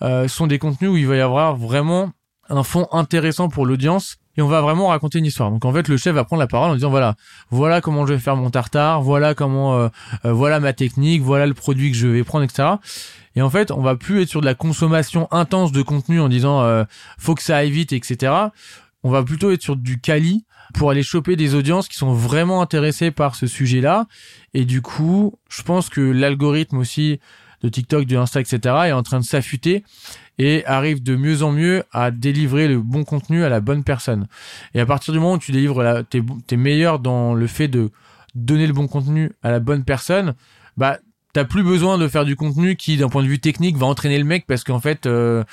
sont 0.00 0.46
des 0.46 0.58
contenus 0.58 0.90
où 0.90 0.96
il 0.96 1.06
va 1.06 1.16
y 1.16 1.20
avoir 1.20 1.56
vraiment 1.56 2.10
un 2.48 2.62
fond 2.62 2.88
intéressant 2.92 3.48
pour 3.48 3.66
l'audience 3.66 4.18
et 4.36 4.42
on 4.42 4.48
va 4.48 4.60
vraiment 4.60 4.88
raconter 4.88 5.18
une 5.18 5.26
histoire. 5.26 5.50
Donc 5.50 5.64
en 5.64 5.72
fait, 5.72 5.88
le 5.88 5.96
chef 5.96 6.14
va 6.14 6.24
prendre 6.24 6.40
la 6.40 6.46
parole 6.46 6.70
en 6.70 6.74
disant 6.74 6.90
voilà, 6.90 7.16
voilà 7.50 7.80
comment 7.80 8.06
je 8.06 8.14
vais 8.14 8.18
faire 8.18 8.36
mon 8.36 8.50
tartare, 8.50 9.02
voilà 9.02 9.34
comment, 9.34 9.76
euh, 9.76 9.88
euh, 10.24 10.32
voilà 10.32 10.60
ma 10.60 10.72
technique, 10.72 11.22
voilà 11.22 11.46
le 11.46 11.54
produit 11.54 11.90
que 11.90 11.96
je 11.96 12.08
vais 12.08 12.24
prendre, 12.24 12.44
etc. 12.44 12.68
Et 13.34 13.42
en 13.42 13.50
fait, 13.50 13.70
on 13.70 13.80
va 13.80 13.96
plus 13.96 14.22
être 14.22 14.28
sur 14.28 14.40
de 14.40 14.46
la 14.46 14.54
consommation 14.54 15.28
intense 15.30 15.72
de 15.72 15.82
contenu 15.82 16.20
en 16.20 16.28
disant 16.28 16.62
euh, 16.62 16.84
faut 17.18 17.34
que 17.34 17.42
ça 17.42 17.56
aille 17.56 17.70
vite, 17.70 17.92
etc. 17.92 18.32
On 19.02 19.10
va 19.10 19.22
plutôt 19.22 19.50
être 19.50 19.62
sur 19.62 19.76
du 19.76 20.00
quali 20.00 20.44
pour 20.74 20.90
aller 20.90 21.02
choper 21.02 21.36
des 21.36 21.54
audiences 21.54 21.88
qui 21.88 21.96
sont 21.96 22.14
vraiment 22.14 22.62
intéressées 22.62 23.10
par 23.10 23.34
ce 23.34 23.46
sujet-là. 23.46 24.06
Et 24.54 24.64
du 24.64 24.80
coup, 24.80 25.34
je 25.50 25.62
pense 25.62 25.90
que 25.90 26.00
l'algorithme 26.00 26.78
aussi 26.78 27.20
de 27.62 27.68
TikTok, 27.68 28.06
de 28.06 28.16
Insta, 28.16 28.40
etc. 28.40 28.58
est 28.86 28.92
en 28.92 29.02
train 29.02 29.20
de 29.20 29.24
s'affûter 29.24 29.84
et 30.38 30.64
arrive 30.66 31.02
de 31.02 31.16
mieux 31.16 31.42
en 31.42 31.52
mieux 31.52 31.84
à 31.92 32.10
délivrer 32.10 32.68
le 32.68 32.80
bon 32.80 33.04
contenu 33.04 33.44
à 33.44 33.48
la 33.48 33.60
bonne 33.60 33.84
personne. 33.84 34.26
Et 34.74 34.80
à 34.80 34.86
partir 34.86 35.12
du 35.12 35.20
moment 35.20 35.34
où 35.34 35.38
tu 35.38 35.52
délivres, 35.52 35.82
la, 35.82 36.02
t'es, 36.02 36.56
meilleur 36.56 36.98
dans 36.98 37.34
le 37.34 37.46
fait 37.46 37.68
de 37.68 37.90
donner 38.34 38.66
le 38.66 38.72
bon 38.72 38.88
contenu 38.88 39.32
à 39.42 39.50
la 39.50 39.60
bonne 39.60 39.84
personne, 39.84 40.34
bah 40.76 40.98
t'as 41.32 41.44
plus 41.44 41.62
besoin 41.62 41.98
de 41.98 42.08
faire 42.08 42.24
du 42.24 42.36
contenu 42.36 42.76
qui, 42.76 42.96
d'un 42.96 43.08
point 43.08 43.22
de 43.22 43.28
vue 43.28 43.40
technique, 43.40 43.76
va 43.76 43.86
entraîner 43.86 44.18
le 44.18 44.24
mec 44.24 44.46
parce 44.46 44.64
qu'en 44.64 44.80
fait, 44.80 45.06
euh, 45.06 45.44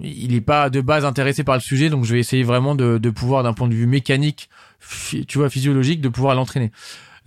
il 0.00 0.34
est 0.34 0.40
pas 0.40 0.70
de 0.70 0.80
base 0.80 1.04
intéressé 1.04 1.44
par 1.44 1.56
le 1.56 1.60
sujet, 1.60 1.90
donc 1.90 2.04
je 2.04 2.14
vais 2.14 2.20
essayer 2.20 2.42
vraiment 2.42 2.74
de, 2.74 3.10
pouvoir, 3.10 3.42
d'un 3.42 3.52
point 3.52 3.68
de 3.68 3.74
vue 3.74 3.86
mécanique, 3.86 4.48
tu 5.26 5.38
vois, 5.38 5.50
physiologique, 5.50 6.00
de 6.00 6.08
pouvoir 6.08 6.34
l'entraîner. 6.34 6.70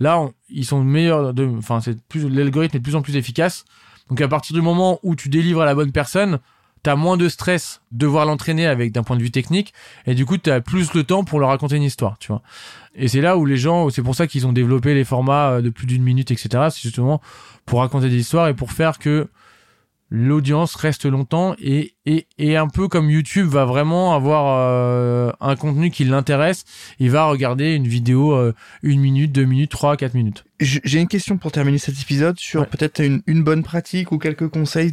Là, 0.00 0.26
ils 0.48 0.64
sont 0.64 0.82
meilleurs, 0.82 1.34
enfin, 1.58 1.80
c'est 1.80 2.00
plus 2.02 2.28
l'algorithme 2.28 2.76
est 2.76 2.80
de 2.80 2.84
plus 2.84 2.96
en 2.96 3.02
plus 3.02 3.16
efficace. 3.16 3.64
Donc 4.12 4.20
à 4.20 4.28
partir 4.28 4.52
du 4.54 4.60
moment 4.60 5.00
où 5.02 5.16
tu 5.16 5.30
délivres 5.30 5.62
à 5.62 5.64
la 5.64 5.74
bonne 5.74 5.90
personne, 5.90 6.38
t'as 6.82 6.96
moins 6.96 7.16
de 7.16 7.30
stress 7.30 7.80
de 7.92 8.06
voir 8.06 8.26
l'entraîner 8.26 8.66
avec 8.66 8.92
d'un 8.92 9.02
point 9.02 9.16
de 9.16 9.22
vue 9.22 9.30
technique. 9.30 9.72
Et 10.06 10.14
du 10.14 10.26
coup 10.26 10.36
t'as 10.36 10.60
plus 10.60 10.92
le 10.92 11.02
temps 11.02 11.24
pour 11.24 11.40
leur 11.40 11.48
raconter 11.48 11.76
une 11.76 11.82
histoire 11.82 12.18
tu 12.18 12.28
vois. 12.28 12.42
Et 12.94 13.08
c'est 13.08 13.22
là 13.22 13.38
où 13.38 13.46
les 13.46 13.56
gens 13.56 13.88
c'est 13.88 14.02
pour 14.02 14.14
ça 14.14 14.26
qu'ils 14.26 14.46
ont 14.46 14.52
développé 14.52 14.92
les 14.92 15.04
formats 15.04 15.52
euh, 15.52 15.62
de 15.62 15.70
plus 15.70 15.86
d'une 15.86 16.02
minute 16.02 16.30
etc 16.30 16.64
c'est 16.70 16.82
justement 16.82 17.22
pour 17.64 17.78
raconter 17.78 18.10
des 18.10 18.18
histoires 18.18 18.48
et 18.48 18.54
pour 18.54 18.72
faire 18.72 18.98
que 18.98 19.28
l'audience 20.14 20.74
reste 20.74 21.06
longtemps 21.06 21.54
et, 21.58 21.94
et, 22.04 22.26
et 22.36 22.58
un 22.58 22.68
peu 22.68 22.86
comme 22.86 23.08
YouTube 23.08 23.48
va 23.48 23.64
vraiment 23.64 24.14
avoir 24.14 24.58
euh, 24.58 25.32
un 25.40 25.56
contenu 25.56 25.90
qui 25.90 26.04
l'intéresse, 26.04 26.64
il 26.98 27.10
va 27.10 27.24
regarder 27.24 27.74
une 27.74 27.88
vidéo 27.88 28.34
euh, 28.34 28.52
une 28.82 29.00
minute, 29.00 29.32
deux 29.32 29.46
minutes, 29.46 29.70
trois, 29.70 29.96
quatre 29.96 30.12
minutes. 30.12 30.44
J'ai 30.60 31.00
une 31.00 31.08
question 31.08 31.38
pour 31.38 31.50
terminer 31.50 31.78
cet 31.78 31.98
épisode 31.98 32.38
sur 32.38 32.60
Ouais. 32.60 32.66
peut-être 32.66 33.02
une, 33.02 33.22
une 33.26 33.42
bonne 33.42 33.62
pratique 33.62 34.12
ou 34.12 34.18
quelques 34.18 34.48
conseils 34.48 34.92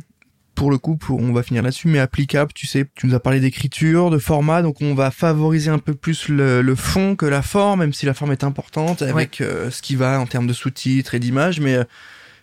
pour 0.55 0.71
le 0.71 0.77
coup, 0.77 0.95
pour, 0.95 1.19
on 1.19 1.31
va 1.33 1.43
finir 1.43 1.63
là-dessus, 1.63 1.87
mais 1.89 1.99
applicable, 1.99 2.51
tu 2.53 2.65
sais, 2.67 2.85
tu 2.95 3.07
nous 3.07 3.13
as 3.15 3.19
parlé 3.19 3.39
d'écriture, 3.39 4.09
de 4.09 4.17
format, 4.17 4.61
donc 4.61 4.81
on 4.81 4.93
va 4.93 5.09
favoriser 5.11 5.69
un 5.69 5.79
peu 5.79 5.93
plus 5.93 6.27
le, 6.29 6.61
le 6.61 6.75
fond 6.75 7.15
que 7.15 7.25
la 7.25 7.41
forme, 7.41 7.79
même 7.79 7.93
si 7.93 8.05
la 8.05 8.13
forme 8.13 8.31
est 8.33 8.43
importante, 8.43 9.01
avec 9.01 9.39
euh, 9.41 9.69
ce 9.69 9.81
qui 9.81 9.95
va 9.95 10.19
en 10.19 10.25
termes 10.25 10.47
de 10.47 10.53
sous-titres 10.53 11.15
et 11.15 11.19
d'images, 11.19 11.59
mais 11.61 11.75
euh, 11.75 11.83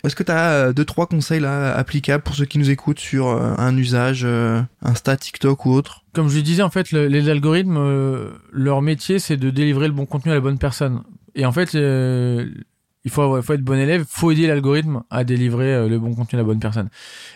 est-ce 0.07 0.15
que 0.15 0.23
tu 0.23 0.31
as 0.31 0.73
deux, 0.73 0.85
trois 0.85 1.05
conseils 1.07 1.39
là 1.39 1.75
applicables 1.75 2.23
pour 2.23 2.33
ceux 2.35 2.45
qui 2.45 2.57
nous 2.57 2.69
écoutent 2.71 2.99
sur 2.99 3.27
euh, 3.27 3.53
un 3.57 3.77
usage 3.77 4.21
euh, 4.25 4.61
Insta, 4.81 5.15
TikTok 5.15 5.65
ou 5.65 5.71
autre? 5.73 6.03
Comme 6.13 6.29
je 6.29 6.37
le 6.37 6.41
disais, 6.41 6.63
en 6.63 6.69
fait, 6.71 6.91
le- 6.91 7.07
les 7.07 7.29
algorithmes, 7.29 7.77
euh, 7.77 8.31
leur 8.51 8.81
métier, 8.81 9.19
c'est 9.19 9.37
de 9.37 9.49
délivrer 9.51 9.87
le 9.87 9.93
bon 9.93 10.05
contenu 10.05 10.31
à 10.31 10.35
la 10.35 10.41
bonne 10.41 10.57
personne. 10.57 11.03
Et 11.35 11.45
en 11.45 11.51
fait, 11.51 11.73
il 11.73 13.11
faut, 13.11 13.37
être 13.37 13.61
bon 13.61 13.79
élève, 13.79 14.03
faut 14.09 14.31
aider 14.31 14.47
l'algorithme 14.47 15.03
à 15.09 15.23
délivrer 15.23 15.87
le 15.87 15.99
bon 15.99 16.15
contenu 16.15 16.37
à 16.37 16.41
la 16.41 16.45
bonne 16.45 16.59
personne. 16.59 16.89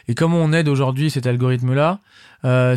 Et 0.08 0.16
comment 0.16 0.38
on 0.38 0.52
aide 0.54 0.68
aujourd'hui 0.68 1.10
cet 1.12 1.28
algorithme-là 1.28 2.00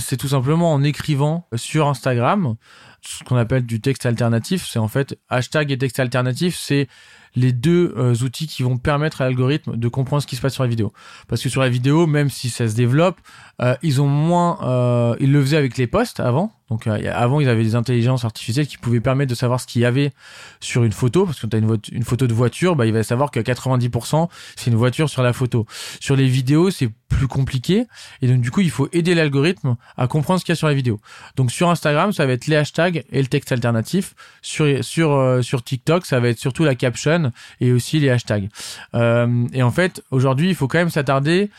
C'est 0.00 0.18
tout 0.18 0.28
simplement 0.28 0.72
en 0.72 0.82
écrivant 0.82 1.48
sur 1.56 1.88
Instagram 1.88 2.56
ce 3.06 3.24
qu'on 3.24 3.36
appelle 3.36 3.66
du 3.66 3.80
texte 3.80 4.06
alternatif. 4.06 4.66
C'est 4.68 4.78
en 4.78 4.88
fait 4.88 5.18
hashtag 5.28 5.70
et 5.70 5.78
texte 5.78 6.00
alternatif, 6.00 6.56
c'est 6.58 6.88
les 7.36 7.52
deux 7.52 7.92
euh, 7.96 8.14
outils 8.22 8.46
qui 8.46 8.62
vont 8.62 8.76
permettre 8.76 9.20
à 9.20 9.24
l'algorithme 9.24 9.76
de 9.76 9.88
comprendre 9.88 10.22
ce 10.22 10.26
qui 10.26 10.36
se 10.36 10.40
passe 10.40 10.54
sur 10.54 10.62
la 10.62 10.68
vidéo. 10.68 10.92
Parce 11.28 11.42
que 11.42 11.48
sur 11.48 11.60
la 11.60 11.68
vidéo, 11.68 12.06
même 12.06 12.30
si 12.30 12.48
ça 12.48 12.68
se 12.68 12.74
développe, 12.74 13.18
euh, 13.60 13.74
ils 13.82 14.00
ont 14.00 14.06
moins, 14.06 14.58
euh, 14.62 15.16
ils 15.20 15.32
le 15.32 15.42
faisaient 15.42 15.56
avec 15.56 15.76
les 15.76 15.86
posts 15.86 16.20
avant. 16.20 16.52
Donc 16.70 16.86
avant, 16.86 17.40
ils 17.40 17.48
avaient 17.48 17.62
des 17.62 17.74
intelligences 17.74 18.24
artificielles 18.24 18.66
qui 18.66 18.78
pouvaient 18.78 19.00
permettre 19.00 19.28
de 19.28 19.34
savoir 19.34 19.60
ce 19.60 19.66
qu'il 19.66 19.82
y 19.82 19.84
avait 19.84 20.12
sur 20.60 20.82
une 20.82 20.92
photo. 20.92 21.26
Parce 21.26 21.38
que 21.38 21.46
quand 21.46 21.50
tu 21.50 21.56
as 21.56 21.92
une 21.92 22.04
photo 22.04 22.26
de 22.26 22.32
voiture, 22.32 22.74
bah, 22.74 22.86
il 22.86 22.92
va 22.92 23.02
savoir 23.02 23.30
que 23.30 23.38
90% 23.38 24.28
c'est 24.56 24.70
une 24.70 24.76
voiture 24.76 25.10
sur 25.10 25.22
la 25.22 25.32
photo. 25.32 25.66
Sur 26.00 26.16
les 26.16 26.26
vidéos, 26.26 26.70
c'est 26.70 26.88
plus 27.08 27.28
compliqué. 27.28 27.86
Et 28.22 28.28
donc 28.28 28.40
du 28.40 28.50
coup, 28.50 28.60
il 28.60 28.70
faut 28.70 28.88
aider 28.92 29.14
l'algorithme 29.14 29.76
à 29.96 30.06
comprendre 30.06 30.40
ce 30.40 30.44
qu'il 30.44 30.52
y 30.52 30.56
a 30.56 30.56
sur 30.56 30.68
la 30.68 30.74
vidéo. 30.74 31.00
Donc 31.36 31.50
sur 31.50 31.70
Instagram, 31.70 32.12
ça 32.12 32.26
va 32.26 32.32
être 32.32 32.46
les 32.46 32.56
hashtags 32.56 33.04
et 33.10 33.20
le 33.20 33.28
texte 33.28 33.52
alternatif. 33.52 34.14
Sur 34.42 34.84
sur 34.84 35.12
euh, 35.12 35.42
sur 35.42 35.62
TikTok, 35.62 36.06
ça 36.06 36.20
va 36.20 36.28
être 36.28 36.38
surtout 36.38 36.64
la 36.64 36.74
caption 36.74 37.30
et 37.60 37.72
aussi 37.72 38.00
les 38.00 38.10
hashtags. 38.10 38.48
Euh, 38.94 39.46
et 39.52 39.62
en 39.62 39.70
fait, 39.70 40.02
aujourd'hui, 40.10 40.48
il 40.48 40.54
faut 40.54 40.68
quand 40.68 40.78
même 40.78 40.90
s'attarder 40.90 41.50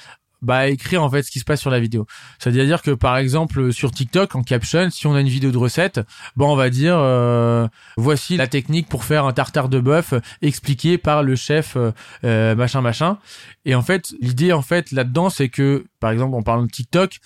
bah, 0.45 0.67
écrire 0.67 1.03
en 1.03 1.10
fait 1.10 1.23
ce 1.23 1.31
qui 1.31 1.39
se 1.39 1.43
passe 1.43 1.60
sur 1.60 1.71
la 1.71 1.79
vidéo. 1.79 2.05
C'est-à-dire 2.39 2.81
que 2.81 2.91
par 2.91 3.17
exemple 3.17 3.73
sur 3.73 3.91
TikTok 3.91 4.36
en 4.36 4.43
caption, 4.43 4.89
si 4.89 5.08
on 5.08 5.15
a 5.15 5.21
une 5.21 5.27
vidéo 5.27 5.51
de 5.51 5.58
recette, 5.58 5.99
bah 6.36 6.45
on 6.45 6.55
va 6.55 6.69
dire 6.69 6.95
euh, 6.97 7.67
voici 7.97 8.38
la 8.38 8.47
technique 8.47 8.88
pour 8.88 9.03
faire 9.03 9.25
un 9.25 9.34
tartare 9.34 9.69
de 9.69 9.79
bœuf 9.79 10.13
expliqué 10.41 10.97
par 10.97 11.23
le 11.23 11.36
chef 11.36 11.75
euh, 11.75 11.91
euh, 12.23 12.55
machin 12.55 12.81
machin. 12.81 13.17
Et 13.65 13.73
en 13.73 13.81
fait, 13.81 14.13
l'idée 14.21 14.53
en 14.53 14.62
fait 14.62 14.91
là-dedans 14.91 15.29
c'est 15.29 15.49
que 15.49 15.86
par 15.99 16.12
exemple 16.12 16.36
en 16.36 16.43
parlant 16.43 16.63
de 16.63 16.71
TikTok, 16.71 17.19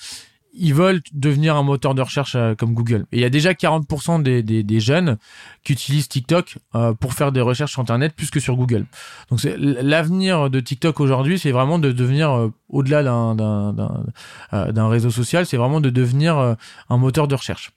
ils 0.53 0.73
veulent 0.73 1.01
devenir 1.13 1.55
un 1.55 1.63
moteur 1.63 1.95
de 1.95 2.01
recherche 2.01 2.35
euh, 2.35 2.55
comme 2.55 2.73
Google. 2.73 3.05
Et 3.12 3.17
il 3.17 3.21
y 3.21 3.25
a 3.25 3.29
déjà 3.29 3.53
40% 3.53 4.23
des, 4.23 4.41
des, 4.43 4.79
jeunes 4.79 5.17
qui 5.63 5.73
utilisent 5.73 6.07
TikTok 6.07 6.57
euh, 6.75 6.93
pour 6.93 7.13
faire 7.13 7.31
des 7.31 7.41
recherches 7.41 7.71
sur 7.71 7.81
Internet 7.81 8.13
plus 8.15 8.31
que 8.31 8.39
sur 8.39 8.55
Google. 8.55 8.85
Donc 9.29 9.41
l'avenir 9.43 10.49
de 10.49 10.59
TikTok 10.59 10.99
aujourd'hui, 10.99 11.38
c'est 11.38 11.51
vraiment 11.51 11.79
de 11.79 11.91
devenir 11.91 12.31
euh, 12.31 12.51
au-delà 12.69 13.03
d'un 13.03 14.88
réseau 14.88 15.09
social, 15.09 15.45
c'est 15.45 15.57
vraiment 15.57 15.81
de 15.81 15.89
devenir 15.89 16.55
un 16.89 16.97
moteur 16.97 17.27
de 17.27 17.35
recherche. 17.35 17.71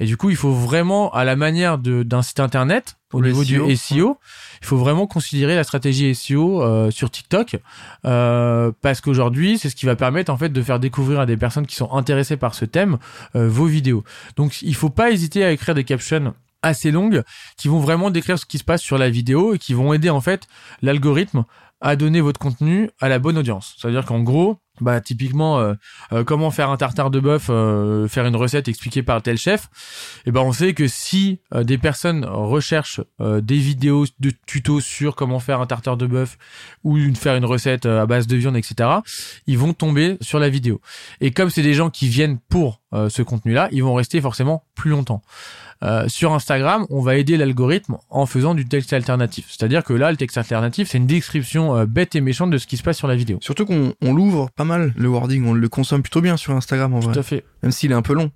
Et 0.00 0.06
du 0.06 0.16
coup, 0.16 0.30
il 0.30 0.36
faut 0.36 0.52
vraiment 0.52 1.10
à 1.12 1.24
la 1.24 1.36
manière 1.36 1.78
d'un 1.78 2.22
site 2.22 2.40
internet 2.40 2.97
au 3.12 3.22
niveau 3.22 3.42
SEO, 3.42 3.66
du 3.66 3.76
SEO, 3.76 4.18
il 4.60 4.66
faut 4.66 4.76
vraiment 4.76 5.06
considérer 5.06 5.56
la 5.56 5.64
stratégie 5.64 6.14
SEO 6.14 6.62
euh, 6.62 6.90
sur 6.90 7.10
TikTok 7.10 7.56
euh, 8.04 8.70
parce 8.82 9.00
qu'aujourd'hui, 9.00 9.58
c'est 9.58 9.70
ce 9.70 9.76
qui 9.76 9.86
va 9.86 9.96
permettre 9.96 10.32
en 10.32 10.36
fait 10.36 10.50
de 10.50 10.62
faire 10.62 10.78
découvrir 10.78 11.20
à 11.20 11.26
des 11.26 11.36
personnes 11.36 11.66
qui 11.66 11.76
sont 11.76 11.92
intéressées 11.92 12.36
par 12.36 12.54
ce 12.54 12.64
thème 12.64 12.98
euh, 13.34 13.48
vos 13.48 13.66
vidéos. 13.66 14.04
Donc, 14.36 14.60
il 14.62 14.74
faut 14.74 14.90
pas 14.90 15.10
hésiter 15.10 15.44
à 15.44 15.52
écrire 15.52 15.74
des 15.74 15.84
captions 15.84 16.34
assez 16.62 16.90
longues 16.90 17.22
qui 17.56 17.68
vont 17.68 17.78
vraiment 17.78 18.10
décrire 18.10 18.38
ce 18.38 18.44
qui 18.44 18.58
se 18.58 18.64
passe 18.64 18.82
sur 18.82 18.98
la 18.98 19.10
vidéo 19.10 19.54
et 19.54 19.58
qui 19.58 19.74
vont 19.74 19.92
aider 19.92 20.10
en 20.10 20.20
fait 20.20 20.48
l'algorithme 20.82 21.44
à 21.80 21.96
donner 21.96 22.20
votre 22.20 22.40
contenu 22.40 22.90
à 23.00 23.08
la 23.08 23.18
bonne 23.18 23.38
audience. 23.38 23.76
C'est-à-dire 23.78 24.04
qu'en 24.04 24.20
gros, 24.20 24.58
bah 24.80 25.00
typiquement 25.00 25.58
euh, 25.58 25.74
euh, 26.12 26.24
comment 26.24 26.50
faire 26.50 26.70
un 26.70 26.76
tartare 26.76 27.10
de 27.10 27.20
bœuf, 27.20 27.46
euh, 27.50 28.08
faire 28.08 28.26
une 28.26 28.36
recette 28.36 28.68
expliquée 28.68 29.02
par 29.02 29.22
tel 29.22 29.38
chef, 29.38 29.68
et 30.26 30.30
ben 30.30 30.40
on 30.40 30.52
sait 30.52 30.74
que 30.74 30.88
si 30.88 31.40
euh, 31.54 31.64
des 31.64 31.78
personnes 31.78 32.24
recherchent 32.24 33.00
euh, 33.20 33.40
des 33.40 33.58
vidéos 33.58 34.06
de 34.20 34.32
tutos 34.46 34.80
sur 34.80 35.16
comment 35.16 35.40
faire 35.40 35.60
un 35.60 35.66
tartare 35.66 35.96
de 35.96 36.06
bœuf 36.06 36.38
ou 36.84 36.98
faire 37.14 37.36
une 37.36 37.44
recette 37.44 37.86
euh, 37.86 38.02
à 38.02 38.06
base 38.06 38.26
de 38.26 38.36
viande, 38.36 38.56
etc., 38.56 38.88
ils 39.46 39.58
vont 39.58 39.72
tomber 39.72 40.16
sur 40.20 40.38
la 40.38 40.48
vidéo. 40.48 40.80
Et 41.20 41.30
comme 41.30 41.50
c'est 41.50 41.62
des 41.62 41.74
gens 41.74 41.90
qui 41.90 42.08
viennent 42.08 42.38
pour 42.48 42.80
ce 42.92 43.20
contenu-là, 43.20 43.68
ils 43.70 43.82
vont 43.82 43.92
rester 43.92 44.18
forcément 44.20 44.64
plus 44.74 44.90
longtemps. 44.90 45.22
Euh, 45.82 46.08
sur 46.08 46.32
Instagram, 46.32 46.86
on 46.90 47.00
va 47.00 47.16
aider 47.16 47.36
l'algorithme 47.36 47.98
en 48.10 48.26
faisant 48.26 48.54
du 48.54 48.66
texte 48.66 48.92
alternatif. 48.92 49.46
C'est-à-dire 49.48 49.84
que 49.84 49.92
là, 49.92 50.10
le 50.10 50.16
texte 50.16 50.36
alternatif, 50.36 50.88
c'est 50.90 50.98
une 50.98 51.06
description 51.06 51.76
euh, 51.76 51.86
bête 51.86 52.16
et 52.16 52.20
méchante 52.20 52.50
de 52.50 52.58
ce 52.58 52.66
qui 52.66 52.76
se 52.76 52.82
passe 52.82 52.98
sur 52.98 53.06
la 53.08 53.16
vidéo. 53.16 53.38
Surtout 53.40 53.64
qu'on 53.66 53.94
on 54.02 54.12
l'ouvre 54.14 54.50
pas 54.56 54.64
mal, 54.64 54.92
le 54.96 55.08
wording, 55.08 55.46
on 55.46 55.54
le 55.54 55.68
consomme 55.68 56.02
plutôt 56.02 56.20
bien 56.20 56.36
sur 56.36 56.52
Instagram 56.54 56.94
en 56.94 57.00
vrai, 57.00 57.12
Tout 57.12 57.20
à 57.20 57.22
fait. 57.22 57.44
même 57.62 57.72
s'il 57.72 57.92
est 57.92 57.94
un 57.94 58.02
peu 58.02 58.14
long. 58.14 58.30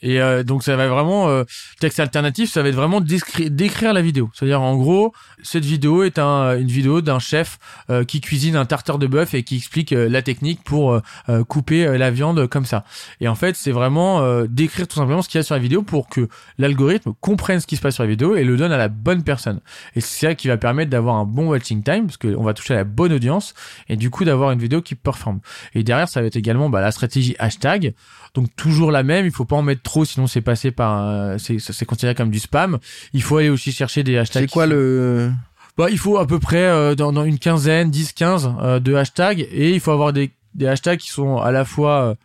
Et 0.00 0.20
euh, 0.20 0.44
donc 0.44 0.62
ça 0.62 0.76
va 0.76 0.86
vraiment 0.86 1.28
euh, 1.28 1.44
texte 1.80 1.98
alternatif, 1.98 2.52
ça 2.52 2.62
va 2.62 2.68
être 2.68 2.76
vraiment 2.76 3.00
décri- 3.00 3.50
décrire 3.50 3.92
la 3.92 4.00
vidéo. 4.00 4.30
C'est-à-dire 4.32 4.62
en 4.62 4.76
gros, 4.76 5.12
cette 5.42 5.64
vidéo 5.64 6.04
est 6.04 6.18
un, 6.18 6.56
une 6.56 6.68
vidéo 6.68 7.00
d'un 7.00 7.18
chef 7.18 7.58
euh, 7.90 8.04
qui 8.04 8.20
cuisine 8.20 8.54
un 8.54 8.64
tartare 8.64 8.98
de 8.98 9.06
bœuf 9.08 9.34
et 9.34 9.42
qui 9.42 9.56
explique 9.56 9.92
euh, 9.92 10.08
la 10.08 10.22
technique 10.22 10.62
pour 10.62 10.92
euh, 10.92 11.00
euh, 11.28 11.42
couper 11.42 11.84
euh, 11.84 11.98
la 11.98 12.10
viande 12.10 12.46
comme 12.46 12.64
ça. 12.64 12.84
Et 13.20 13.26
en 13.26 13.34
fait, 13.34 13.56
c'est 13.56 13.72
vraiment 13.72 14.20
euh, 14.20 14.46
décrire 14.48 14.86
tout 14.86 14.96
simplement 14.96 15.22
ce 15.22 15.28
qu'il 15.28 15.38
y 15.38 15.40
a 15.40 15.42
sur 15.42 15.56
la 15.56 15.60
vidéo 15.60 15.82
pour 15.82 16.08
que 16.08 16.28
l'algorithme 16.58 17.12
comprenne 17.20 17.58
ce 17.58 17.66
qui 17.66 17.76
se 17.76 17.80
passe 17.80 17.94
sur 17.94 18.04
la 18.04 18.10
vidéo 18.10 18.36
et 18.36 18.44
le 18.44 18.56
donne 18.56 18.72
à 18.72 18.78
la 18.78 18.88
bonne 18.88 19.24
personne. 19.24 19.60
Et 19.96 20.00
c'est 20.00 20.26
ça 20.26 20.34
qui 20.34 20.46
va 20.46 20.56
permettre 20.56 20.90
d'avoir 20.90 21.16
un 21.16 21.24
bon 21.24 21.48
watching 21.48 21.82
time 21.82 22.06
parce 22.06 22.18
qu'on 22.18 22.44
va 22.44 22.54
toucher 22.54 22.74
à 22.74 22.76
la 22.76 22.84
bonne 22.84 23.12
audience 23.12 23.54
et 23.88 23.96
du 23.96 24.10
coup 24.10 24.24
d'avoir 24.24 24.52
une 24.52 24.60
vidéo 24.60 24.80
qui 24.80 24.94
performe. 24.94 25.40
Et 25.74 25.82
derrière, 25.82 26.08
ça 26.08 26.20
va 26.20 26.28
être 26.28 26.36
également 26.36 26.70
bah, 26.70 26.80
la 26.80 26.92
stratégie 26.92 27.34
hashtag. 27.40 27.94
Donc 28.34 28.54
toujours 28.54 28.92
la 28.92 29.02
même, 29.02 29.26
il 29.26 29.32
faut 29.32 29.46
pas 29.46 29.56
en 29.56 29.62
mettre 29.62 29.82
trop, 29.88 30.04
sinon 30.04 30.26
c'est 30.26 30.40
passé 30.40 30.70
par, 30.70 31.08
euh, 31.08 31.36
c'est 31.38 31.84
considéré 31.84 32.14
comme 32.14 32.30
du 32.30 32.38
spam. 32.38 32.78
Il 33.12 33.22
faut 33.22 33.38
aller 33.38 33.48
aussi 33.48 33.72
chercher 33.72 34.02
des 34.02 34.18
hashtags. 34.18 34.42
C'est 34.42 34.52
quoi 34.52 34.66
le... 34.66 35.32
Bah, 35.76 35.88
il 35.90 35.98
faut 35.98 36.18
à 36.18 36.26
peu 36.26 36.38
près 36.38 36.64
euh, 36.64 36.94
dans, 36.94 37.12
dans 37.12 37.24
une 37.24 37.38
quinzaine, 37.38 37.90
10, 37.90 38.12
15 38.12 38.52
euh, 38.60 38.80
de 38.80 38.94
hashtags 38.94 39.40
et 39.40 39.70
il 39.70 39.80
faut 39.80 39.92
avoir 39.92 40.12
des, 40.12 40.32
des 40.54 40.66
hashtags 40.66 40.98
qui 40.98 41.08
sont 41.08 41.38
à 41.38 41.52
la 41.52 41.64
fois 41.64 42.16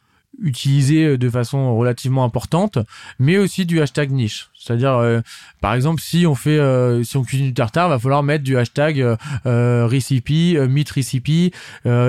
utilisés 0.41 1.05
euh, 1.05 1.17
de 1.17 1.29
façon 1.29 1.75
relativement 1.75 2.23
importante, 2.23 2.79
mais 3.19 3.37
aussi 3.37 3.65
du 3.65 3.81
hashtag 3.81 4.11
niche. 4.11 4.49
C'est-à-dire, 4.55 4.93
euh, 4.93 5.19
par 5.59 5.73
exemple, 5.73 6.01
si 6.01 6.25
on 6.25 6.35
fait, 6.35 6.57
euh, 6.57 7.03
si 7.03 7.17
on 7.17 7.23
cuisine 7.23 7.47
du 7.47 7.53
tartare, 7.53 7.89
va 7.89 7.99
falloir 7.99 8.23
mettre 8.23 8.43
du 8.43 8.57
hashtag 8.57 9.17
euh, 9.45 9.87
recipe, 9.87 10.57
meat 10.69 10.89
recipe, 10.89 11.53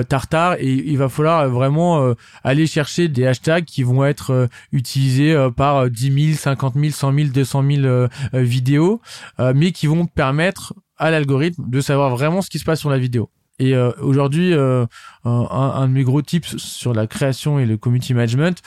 tartare, 0.07 0.55
et 0.59 0.71
il 0.71 0.97
va 0.97 1.09
falloir 1.09 1.49
vraiment 1.49 2.01
euh, 2.01 2.13
aller 2.43 2.67
chercher 2.67 3.07
des 3.07 3.27
hashtags 3.27 3.65
qui 3.65 3.83
vont 3.83 4.05
être 4.05 4.31
euh, 4.31 4.47
utilisés 4.71 5.35
par 5.55 5.77
euh, 5.77 5.89
10 5.89 6.27
000, 6.33 6.37
50 6.37 6.75
000, 6.75 6.91
100 6.91 7.13
000, 7.13 7.27
200 7.29 7.63
000 7.63 7.83
euh, 7.83 8.07
euh, 8.33 8.41
vidéos, 8.41 9.01
mais 9.39 9.71
qui 9.71 9.87
vont 9.87 10.05
permettre 10.05 10.73
à 10.97 11.11
l'algorithme 11.11 11.69
de 11.69 11.81
savoir 11.81 12.09
vraiment 12.09 12.41
ce 12.41 12.49
qui 12.49 12.59
se 12.59 12.65
passe 12.65 12.79
sur 12.79 12.89
la 12.89 12.97
vidéo. 12.97 13.29
Et 13.59 13.73
euh, 13.75 13.91
aujourd'hui, 14.01 14.53
euh, 14.53 14.85
un, 15.23 15.47
un, 15.49 15.87
de 15.87 15.93
mes 15.93 16.03
gros 16.03 16.21
tips 16.21 16.57
sur 16.57 16.93
la 16.93 17.07
création 17.07 17.59
et 17.59 17.65
le 17.65 17.77
community 17.77 18.13
management, 18.13 18.61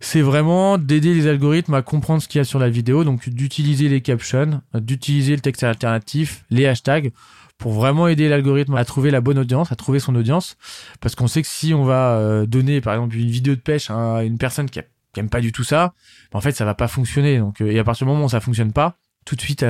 c'est 0.00 0.20
vraiment 0.20 0.78
d'aider 0.78 1.14
les 1.14 1.26
algorithmes 1.26 1.74
à 1.74 1.82
comprendre 1.82 2.22
ce 2.22 2.28
qu'il 2.28 2.38
y 2.38 2.42
a 2.42 2.44
sur 2.44 2.58
la 2.58 2.68
vidéo, 2.68 3.04
donc 3.04 3.28
d'utiliser 3.28 3.88
les 3.88 4.00
captions, 4.00 4.60
d'utiliser 4.74 5.34
le 5.34 5.40
texte 5.40 5.64
alternatif, 5.64 6.44
les 6.50 6.66
hashtags, 6.66 7.12
pour 7.56 7.72
vraiment 7.72 8.06
aider 8.06 8.28
l'algorithme 8.28 8.76
à 8.76 8.84
trouver 8.84 9.10
la 9.10 9.20
bonne 9.20 9.38
audience, 9.38 9.72
à 9.72 9.76
trouver 9.76 9.98
son 9.98 10.14
audience, 10.14 10.56
parce 11.00 11.14
qu'on 11.16 11.26
sait 11.26 11.42
que 11.42 11.48
si 11.48 11.74
on 11.74 11.84
va 11.84 12.16
euh, 12.18 12.46
donner 12.46 12.80
par 12.80 12.94
exemple 12.94 13.16
une 13.16 13.28
vidéo 13.28 13.56
de 13.56 13.60
pêche 13.60 13.90
à 13.90 14.22
une 14.22 14.38
personne 14.38 14.70
qui, 14.70 14.80
aime 15.16 15.28
pas 15.28 15.40
du 15.40 15.50
tout 15.50 15.64
ça, 15.64 15.94
en 16.32 16.40
fait 16.40 16.52
ça 16.52 16.64
va 16.64 16.74
pas 16.74 16.86
fonctionner. 16.86 17.38
Donc 17.38 17.60
et 17.60 17.76
à 17.76 17.82
partir 17.82 18.06
du 18.06 18.12
moment 18.12 18.26
où 18.26 18.28
ça 18.28 18.38
fonctionne 18.38 18.72
pas, 18.72 18.98
tout 19.28 19.36
de 19.36 19.42
suite 19.42 19.64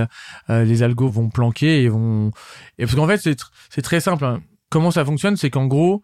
les 0.48 0.82
algos 0.82 1.08
vont 1.08 1.28
planquer 1.28 1.82
et 1.82 1.88
vont 1.88 2.30
et 2.78 2.84
parce 2.84 2.94
qu'en 2.94 3.06
fait 3.06 3.18
c'est 3.18 3.36
c'est 3.70 3.82
très 3.82 4.00
simple. 4.00 4.24
Hein 4.24 4.40
comment 4.68 4.90
ça 4.90 5.04
fonctionne, 5.04 5.36
c'est 5.36 5.50
qu'en 5.50 5.66
gros, 5.66 6.02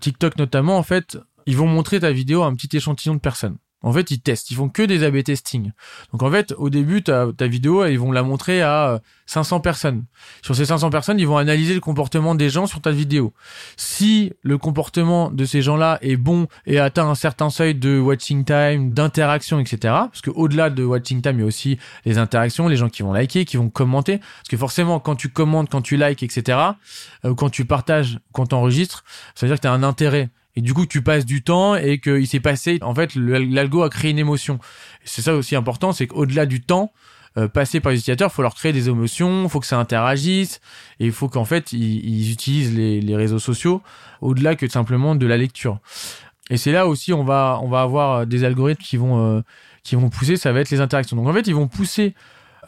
TikTok 0.00 0.36
notamment, 0.36 0.78
en 0.78 0.82
fait, 0.82 1.18
ils 1.46 1.56
vont 1.56 1.66
montrer 1.66 2.00
ta 2.00 2.12
vidéo 2.12 2.42
à 2.42 2.46
un 2.46 2.54
petit 2.54 2.76
échantillon 2.76 3.14
de 3.14 3.20
personnes. 3.20 3.56
En 3.82 3.92
fait, 3.92 4.10
ils 4.10 4.20
testent, 4.20 4.50
ils 4.50 4.56
font 4.56 4.68
que 4.68 4.82
des 4.82 5.04
A/B 5.04 5.22
testing. 5.22 5.72
Donc 6.12 6.22
en 6.22 6.30
fait, 6.30 6.54
au 6.58 6.68
début, 6.68 7.02
ta, 7.02 7.28
ta 7.34 7.46
vidéo, 7.46 7.86
ils 7.86 7.98
vont 7.98 8.12
la 8.12 8.22
montrer 8.22 8.60
à 8.60 9.00
500 9.26 9.56
euh, 9.56 9.60
personnes. 9.60 10.04
Sur 10.42 10.54
ces 10.54 10.66
500 10.66 10.90
personnes, 10.90 11.18
ils 11.18 11.26
vont 11.26 11.38
analyser 11.38 11.72
le 11.72 11.80
comportement 11.80 12.34
des 12.34 12.50
gens 12.50 12.66
sur 12.66 12.82
ta 12.82 12.90
vidéo. 12.90 13.32
Si 13.76 14.32
le 14.42 14.58
comportement 14.58 15.30
de 15.30 15.44
ces 15.46 15.62
gens-là 15.62 15.98
est 16.02 16.16
bon 16.16 16.46
et 16.66 16.78
atteint 16.78 17.08
un 17.08 17.14
certain 17.14 17.48
seuil 17.48 17.74
de 17.74 17.98
watching 17.98 18.44
time, 18.44 18.90
d'interaction, 18.90 19.58
etc. 19.60 19.78
Parce 19.82 20.20
que 20.20 20.30
au-delà 20.30 20.68
de 20.68 20.84
watching 20.84 21.22
time, 21.22 21.36
il 21.36 21.40
y 21.40 21.44
a 21.44 21.46
aussi 21.46 21.78
les 22.04 22.18
interactions, 22.18 22.68
les 22.68 22.76
gens 22.76 22.90
qui 22.90 23.02
vont 23.02 23.12
liker, 23.12 23.46
qui 23.46 23.56
vont 23.56 23.70
commenter. 23.70 24.18
Parce 24.18 24.48
que 24.50 24.56
forcément, 24.58 25.00
quand 25.00 25.16
tu 25.16 25.30
commentes, 25.30 25.70
quand 25.70 25.82
tu 25.82 25.96
likes, 25.96 26.22
etc. 26.22 26.58
Euh, 27.24 27.34
quand 27.34 27.48
tu 27.48 27.64
partages, 27.64 28.18
quand 28.32 28.46
tu 28.48 28.54
enregistres, 28.54 29.04
ça 29.34 29.46
veut 29.46 29.50
dire 29.50 29.56
que 29.56 29.62
tu 29.62 29.68
as 29.68 29.72
un 29.72 29.82
intérêt 29.82 30.28
et 30.56 30.60
du 30.60 30.74
coup 30.74 30.86
tu 30.86 31.02
passes 31.02 31.24
du 31.24 31.42
temps 31.42 31.74
et 31.74 32.00
qu'il 32.00 32.26
s'est 32.26 32.40
passé 32.40 32.78
en 32.82 32.94
fait 32.94 33.14
l'algo 33.14 33.82
a 33.82 33.90
créé 33.90 34.10
une 34.10 34.18
émotion. 34.18 34.58
C'est 35.04 35.22
ça 35.22 35.34
aussi 35.34 35.56
important 35.56 35.92
c'est 35.92 36.06
qu'au-delà 36.06 36.46
du 36.46 36.60
temps 36.60 36.92
euh, 37.38 37.46
passé 37.46 37.80
par 37.80 37.92
les 37.92 37.98
utilisateurs 37.98 38.32
faut 38.32 38.42
leur 38.42 38.54
créer 38.54 38.72
des 38.72 38.88
émotions 38.88 39.48
faut 39.48 39.60
que 39.60 39.66
ça 39.66 39.78
interagisse 39.78 40.60
et 40.98 41.06
il 41.06 41.12
faut 41.12 41.28
qu'en 41.28 41.44
fait 41.44 41.72
ils, 41.72 42.32
utilisent 42.32 42.74
les, 42.74 43.00
les, 43.00 43.16
réseaux 43.16 43.38
sociaux 43.38 43.82
au-delà 44.20 44.56
que 44.56 44.68
simplement 44.68 45.14
de 45.14 45.26
la 45.26 45.36
lecture. 45.36 45.78
Et 46.50 46.56
c'est 46.56 46.72
là 46.72 46.86
aussi 46.86 47.12
on 47.12 47.24
va 47.24 47.60
on 47.62 47.68
va 47.68 47.82
avoir 47.82 48.26
des 48.26 48.44
algorithmes 48.44 48.82
qui 48.82 48.96
vont 48.96 49.36
euh, 49.36 49.40
qui 49.84 49.94
vont 49.94 50.10
pousser 50.10 50.36
ça 50.36 50.52
va 50.52 50.60
être 50.60 50.70
les 50.70 50.80
interactions. 50.80 51.16
Donc 51.16 51.28
en 51.28 51.32
fait 51.32 51.46
ils 51.46 51.54
vont 51.54 51.68
pousser 51.68 52.14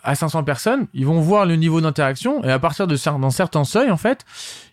à 0.03 0.15
500 0.15 0.45
personnes, 0.45 0.87
ils 0.95 1.07
vont 1.07 1.21
voir 1.21 1.47
le 1.47 1.57
niveau 1.57 1.81
d'interaction 1.81 2.43
et 2.45 2.51
à 2.51 2.59
partir 2.59 2.87
de 2.87 2.97
d'un 2.97 3.31
certain 3.31 3.65
seuil 3.65 3.91
en 3.91 3.97
fait, 3.97 4.25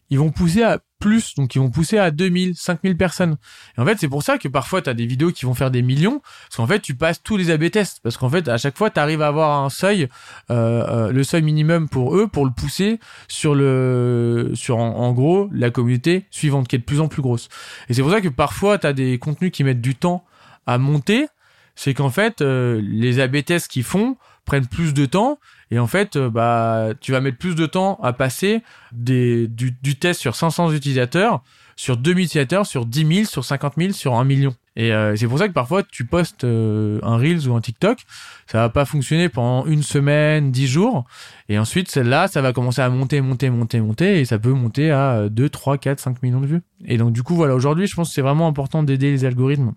ils 0.09 0.19
vont 0.19 0.31
pousser 0.31 0.63
à 0.63 0.79
plus, 0.99 1.33
donc 1.35 1.55
ils 1.55 1.59
vont 1.59 1.69
pousser 1.69 1.97
à 1.97 2.11
2000, 2.11 2.55
5000 2.55 2.97
personnes. 2.97 3.37
Et 3.77 3.81
en 3.81 3.85
fait, 3.85 3.97
c'est 3.99 4.07
pour 4.07 4.21
ça 4.21 4.37
que 4.37 4.47
parfois 4.47 4.81
tu 4.81 4.89
as 4.89 4.93
des 4.93 5.05
vidéos 5.05 5.31
qui 5.31 5.45
vont 5.45 5.53
faire 5.53 5.71
des 5.71 5.81
millions, 5.81 6.19
parce 6.19 6.57
qu'en 6.57 6.67
fait, 6.67 6.79
tu 6.79 6.93
passes 6.93 7.23
tous 7.23 7.37
les 7.37 7.49
AB 7.51 7.71
tests, 7.71 7.99
parce 8.03 8.17
qu'en 8.17 8.29
fait, 8.29 8.47
à 8.47 8.57
chaque 8.57 8.77
fois, 8.77 8.89
tu 8.89 8.99
arrives 8.99 9.21
à 9.21 9.27
avoir 9.27 9.63
un 9.63 9.69
seuil, 9.69 10.09
euh, 10.51 10.85
euh, 10.87 11.11
le 11.11 11.23
seuil 11.23 11.41
minimum 11.41 11.87
pour 11.89 12.15
eux, 12.15 12.27
pour 12.27 12.45
le 12.45 12.51
pousser 12.51 12.99
sur 13.27 13.55
le, 13.55 14.51
sur 14.53 14.77
en, 14.77 15.11
gros 15.13 15.49
la 15.51 15.71
communauté 15.71 16.25
suivante, 16.29 16.67
qui 16.67 16.75
est 16.75 16.79
de 16.79 16.83
plus 16.83 16.99
en 16.99 17.07
plus 17.07 17.21
grosse. 17.21 17.49
Et 17.87 17.93
c'est 17.93 18.01
pour 18.01 18.11
ça 18.11 18.21
que 18.21 18.29
parfois, 18.29 18.77
tu 18.77 18.87
as 18.87 18.93
des 18.93 19.17
contenus 19.17 19.51
qui 19.51 19.63
mettent 19.63 19.81
du 19.81 19.95
temps 19.95 20.25
à 20.67 20.77
monter, 20.77 21.27
c'est 21.75 21.93
qu'en 21.93 22.09
fait, 22.09 22.41
euh, 22.41 22.81
les 22.83 23.21
AB 23.21 23.43
tests 23.43 23.69
qu'ils 23.69 23.83
font 23.83 24.17
prennent 24.49 24.67
plus 24.67 24.93
de 24.95 25.05
temps 25.05 25.37
et 25.71 25.79
en 25.79 25.87
fait, 25.87 26.15
euh, 26.15 26.29
bah, 26.29 26.89
tu 26.99 27.11
vas 27.11 27.21
mettre 27.21 27.37
plus 27.37 27.55
de 27.55 27.65
temps 27.65 27.99
à 28.01 28.13
passer 28.13 28.63
des, 28.91 29.47
du, 29.47 29.71
du 29.83 29.95
test 29.97 30.19
sur 30.19 30.35
500 30.35 30.71
utilisateurs, 30.73 31.43
sur 31.75 31.95
2000 31.95 32.25
utilisateurs, 32.25 32.65
sur 32.65 32.85
10 32.85 33.15
000, 33.15 33.25
sur 33.25 33.45
50 33.45 33.73
000, 33.77 33.91
sur 33.93 34.15
1 34.15 34.23
million. 34.23 34.55
Et 34.75 34.93
euh, 34.93 35.15
c'est 35.15 35.27
pour 35.27 35.37
ça 35.37 35.47
que 35.47 35.53
parfois 35.53 35.83
tu 35.83 36.05
postes 36.05 36.43
euh, 36.43 36.99
un 37.03 37.17
Reels 37.17 37.47
ou 37.47 37.55
un 37.55 37.61
TikTok, 37.61 37.99
ça 38.47 38.59
va 38.59 38.69
pas 38.69 38.85
fonctionner 38.85 39.29
pendant 39.29 39.65
une 39.65 39.83
semaine, 39.83 40.51
10 40.51 40.67
jours, 40.67 41.05
et 41.49 41.59
ensuite 41.59 41.91
celle-là, 41.91 42.27
ça 42.27 42.41
va 42.41 42.53
commencer 42.53 42.81
à 42.81 42.89
monter, 42.89 43.21
monter, 43.21 43.49
monter, 43.49 43.81
monter, 43.81 44.19
et 44.21 44.25
ça 44.25 44.39
peut 44.39 44.53
monter 44.53 44.89
à 44.89 45.27
2, 45.29 45.49
3, 45.49 45.77
4, 45.77 45.99
5 45.99 46.23
millions 46.23 46.39
de 46.39 46.47
vues. 46.47 46.61
Et 46.85 46.97
donc 46.97 47.11
du 47.11 47.23
coup, 47.23 47.35
voilà, 47.35 47.55
aujourd'hui, 47.55 47.87
je 47.87 47.95
pense 47.95 48.09
que 48.09 48.13
c'est 48.13 48.21
vraiment 48.21 48.47
important 48.47 48.81
d'aider 48.81 49.11
les 49.11 49.25
algorithmes 49.25 49.73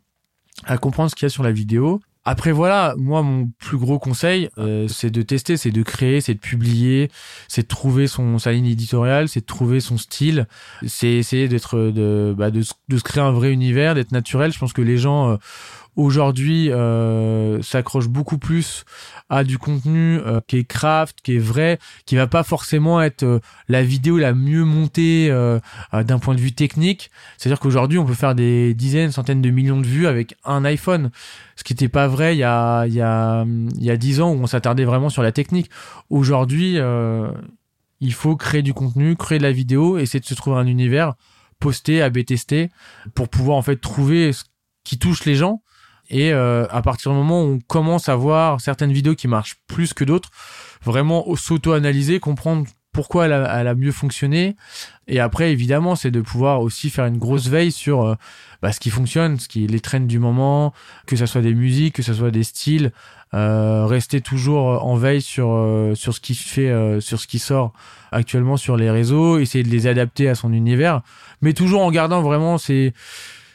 à 0.64 0.78
comprendre 0.78 1.10
ce 1.10 1.16
qu'il 1.16 1.24
y 1.24 1.26
a 1.26 1.30
sur 1.30 1.42
la 1.42 1.52
vidéo 1.52 2.00
après 2.24 2.52
voilà, 2.52 2.94
moi 2.98 3.22
mon 3.22 3.50
plus 3.58 3.76
gros 3.76 3.98
conseil, 3.98 4.48
euh, 4.58 4.86
c'est 4.86 5.10
de 5.10 5.22
tester, 5.22 5.56
c'est 5.56 5.72
de 5.72 5.82
créer, 5.82 6.20
c'est 6.20 6.34
de 6.34 6.38
publier, 6.38 7.10
c'est 7.48 7.62
de 7.62 7.66
trouver 7.66 8.06
son 8.06 8.38
sa 8.38 8.52
ligne 8.52 8.66
éditoriale, 8.66 9.28
c'est 9.28 9.40
de 9.40 9.46
trouver 9.46 9.80
son 9.80 9.98
style, 9.98 10.46
c'est 10.86 11.08
essayer 11.08 11.48
d'être 11.48 11.76
de, 11.76 12.32
bah, 12.36 12.52
de, 12.52 12.62
de 12.88 12.96
se 12.96 13.02
créer 13.02 13.22
un 13.22 13.32
vrai 13.32 13.50
univers, 13.52 13.96
d'être 13.96 14.12
naturel. 14.12 14.52
Je 14.52 14.58
pense 14.60 14.72
que 14.72 14.82
les 14.82 14.98
gens 14.98 15.32
euh, 15.32 15.36
aujourd'hui 15.96 16.70
euh, 16.70 17.60
s'accroche 17.62 18.08
beaucoup 18.08 18.38
plus 18.38 18.84
à 19.28 19.44
du 19.44 19.58
contenu 19.58 20.18
euh, 20.18 20.40
qui 20.46 20.58
est 20.58 20.64
craft, 20.64 21.18
qui 21.22 21.36
est 21.36 21.40
vrai, 21.40 21.78
qui 22.06 22.16
va 22.16 22.26
pas 22.26 22.42
forcément 22.42 23.02
être 23.02 23.22
euh, 23.24 23.40
la 23.68 23.82
vidéo 23.82 24.18
la 24.18 24.32
mieux 24.34 24.64
montée 24.64 25.28
euh, 25.30 25.60
d'un 25.92 26.18
point 26.18 26.34
de 26.34 26.40
vue 26.40 26.52
technique. 26.52 27.10
C'est-à-dire 27.36 27.60
qu'aujourd'hui, 27.60 27.98
on 27.98 28.06
peut 28.06 28.14
faire 28.14 28.34
des 28.34 28.74
dizaines, 28.74 29.10
centaines 29.10 29.42
de 29.42 29.50
millions 29.50 29.80
de 29.80 29.86
vues 29.86 30.06
avec 30.06 30.34
un 30.44 30.64
iPhone, 30.64 31.10
ce 31.56 31.64
qui 31.64 31.74
n'était 31.74 31.88
pas 31.88 32.08
vrai 32.08 32.34
il 32.34 32.38
y 32.38 32.44
a 32.44 32.86
il 32.86 32.94
y 32.94 33.00
a 33.00 33.44
il 33.44 33.84
y 33.84 33.90
a 33.90 33.96
dix 33.96 34.20
ans 34.20 34.32
où 34.32 34.42
on 34.42 34.46
s'attardait 34.46 34.84
vraiment 34.84 35.10
sur 35.10 35.22
la 35.22 35.32
technique. 35.32 35.70
Aujourd'hui, 36.10 36.78
il 38.00 38.14
faut 38.14 38.36
créer 38.36 38.62
du 38.62 38.74
contenu, 38.74 39.16
créer 39.16 39.38
de 39.38 39.44
la 39.44 39.52
vidéo, 39.52 39.98
essayer 39.98 40.20
de 40.20 40.26
se 40.26 40.34
trouver 40.34 40.56
un 40.56 40.66
univers, 40.66 41.14
poster, 41.60 42.02
AB 42.02 42.24
tester, 42.24 42.70
pour 43.14 43.28
pouvoir 43.28 43.56
en 43.56 43.62
fait 43.62 43.76
trouver 43.76 44.32
ce 44.32 44.44
qui 44.84 44.98
touche 44.98 45.24
les 45.24 45.34
gens 45.34 45.62
et 46.12 46.30
euh, 46.32 46.66
à 46.70 46.82
partir 46.82 47.10
du 47.10 47.16
moment 47.16 47.42
où 47.42 47.54
on 47.54 47.58
commence 47.58 48.10
à 48.10 48.14
voir 48.14 48.60
certaines 48.60 48.92
vidéos 48.92 49.14
qui 49.14 49.28
marchent 49.28 49.56
plus 49.66 49.94
que 49.94 50.04
d'autres, 50.04 50.28
vraiment 50.84 51.24
s'auto-analyser, 51.34 52.20
comprendre 52.20 52.66
pourquoi 52.92 53.24
elle 53.24 53.32
a, 53.32 53.74
mieux 53.74 53.90
fonctionné. 53.90 54.54
Et 55.08 55.18
après, 55.18 55.50
évidemment, 55.50 55.96
c'est 55.96 56.10
de 56.10 56.20
pouvoir 56.20 56.60
aussi 56.60 56.90
faire 56.90 57.06
une 57.06 57.16
grosse 57.16 57.48
veille 57.48 57.72
sur 57.72 58.02
euh, 58.02 58.14
bah, 58.60 58.72
ce 58.72 58.80
qui 58.80 58.90
fonctionne, 58.90 59.40
ce 59.40 59.48
qui 59.48 59.66
les 59.66 59.80
trends 59.80 60.00
du 60.00 60.18
moment, 60.18 60.74
que 61.06 61.16
ça 61.16 61.26
soit 61.26 61.40
des 61.40 61.54
musiques, 61.54 61.94
que 61.94 62.02
ça 62.02 62.12
soit 62.12 62.30
des 62.30 62.44
styles. 62.44 62.92
Euh, 63.32 63.86
rester 63.86 64.20
toujours 64.20 64.84
en 64.84 64.94
veille 64.96 65.22
sur 65.22 65.48
sur 65.94 66.12
ce 66.12 66.20
qui 66.20 66.34
fait, 66.34 67.00
sur 67.00 67.18
ce 67.18 67.26
qui 67.26 67.38
sort 67.38 67.72
actuellement 68.10 68.58
sur 68.58 68.76
les 68.76 68.90
réseaux, 68.90 69.38
essayer 69.38 69.64
de 69.64 69.70
les 69.70 69.86
adapter 69.86 70.28
à 70.28 70.34
son 70.34 70.52
univers, 70.52 71.00
mais 71.40 71.54
toujours 71.54 71.80
en 71.80 71.90
gardant 71.90 72.20
vraiment 72.20 72.58
ces 72.58 72.92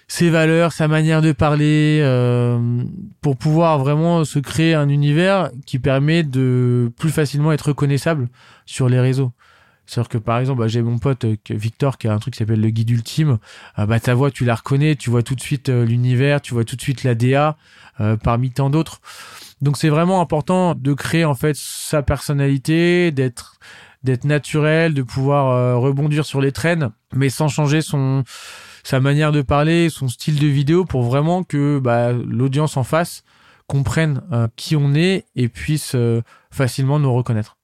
ses 0.07 0.29
valeurs, 0.29 0.71
sa 0.71 0.87
manière 0.87 1.21
de 1.21 1.33
parler, 1.33 1.99
euh, 2.01 2.83
pour 3.21 3.35
pouvoir 3.35 3.77
vraiment 3.77 4.23
se 4.23 4.39
créer 4.39 4.73
un 4.73 4.87
univers 4.87 5.51
qui 5.65 5.79
permet 5.79 6.23
de 6.23 6.91
plus 6.97 7.09
facilement 7.09 7.51
être 7.51 7.69
reconnaissable 7.69 8.29
sur 8.65 8.87
les 8.87 8.99
réseaux. 8.99 9.33
C'est-à-dire 9.85 10.09
que 10.09 10.17
par 10.17 10.39
exemple, 10.39 10.59
bah, 10.59 10.67
j'ai 10.67 10.81
mon 10.81 10.97
pote 10.97 11.25
euh, 11.25 11.35
Victor 11.49 11.97
qui 11.97 12.07
a 12.07 12.13
un 12.13 12.19
truc 12.19 12.33
qui 12.33 12.37
s'appelle 12.39 12.61
le 12.61 12.69
guide 12.69 12.89
ultime. 12.89 13.37
Euh, 13.79 13.85
bah 13.85 13.99
ta 13.99 14.13
voix, 14.15 14.31
tu 14.31 14.45
la 14.45 14.55
reconnais, 14.55 14.95
tu 14.95 15.09
vois 15.09 15.23
tout 15.23 15.35
de 15.35 15.41
suite 15.41 15.69
l'univers, 15.69 16.41
tu 16.41 16.53
vois 16.53 16.63
tout 16.63 16.77
de 16.77 16.81
suite 16.81 17.03
la 17.03 17.15
DA 17.15 17.57
parmi 18.23 18.51
tant 18.51 18.69
d'autres. 18.69 19.01
Donc 19.61 19.75
c'est 19.75 19.89
vraiment 19.89 20.21
important 20.21 20.75
de 20.75 20.93
créer 20.93 21.25
en 21.25 21.33
fait 21.35 21.55
sa 21.55 22.01
personnalité, 22.01 23.11
d'être 23.11 23.59
d'être 24.03 24.25
naturel, 24.25 24.93
de 24.93 25.01
pouvoir 25.01 25.81
rebondir 25.81 26.25
sur 26.25 26.39
les 26.39 26.51
traînes, 26.51 26.91
mais 27.13 27.29
sans 27.29 27.47
changer 27.47 27.81
son 27.81 28.23
sa 28.83 28.99
manière 28.99 29.31
de 29.31 29.41
parler, 29.41 29.89
son 29.89 30.07
style 30.07 30.39
de 30.39 30.47
vidéo 30.47 30.85
pour 30.85 31.03
vraiment 31.03 31.43
que 31.43 31.79
bah, 31.79 32.11
l'audience 32.11 32.77
en 32.77 32.83
face 32.83 33.23
comprenne 33.67 34.21
euh, 34.31 34.47
qui 34.55 34.75
on 34.75 34.93
est 34.93 35.25
et 35.35 35.49
puisse 35.49 35.93
euh, 35.95 36.21
facilement 36.51 36.99
nous 36.99 37.13
reconnaître. 37.13 37.56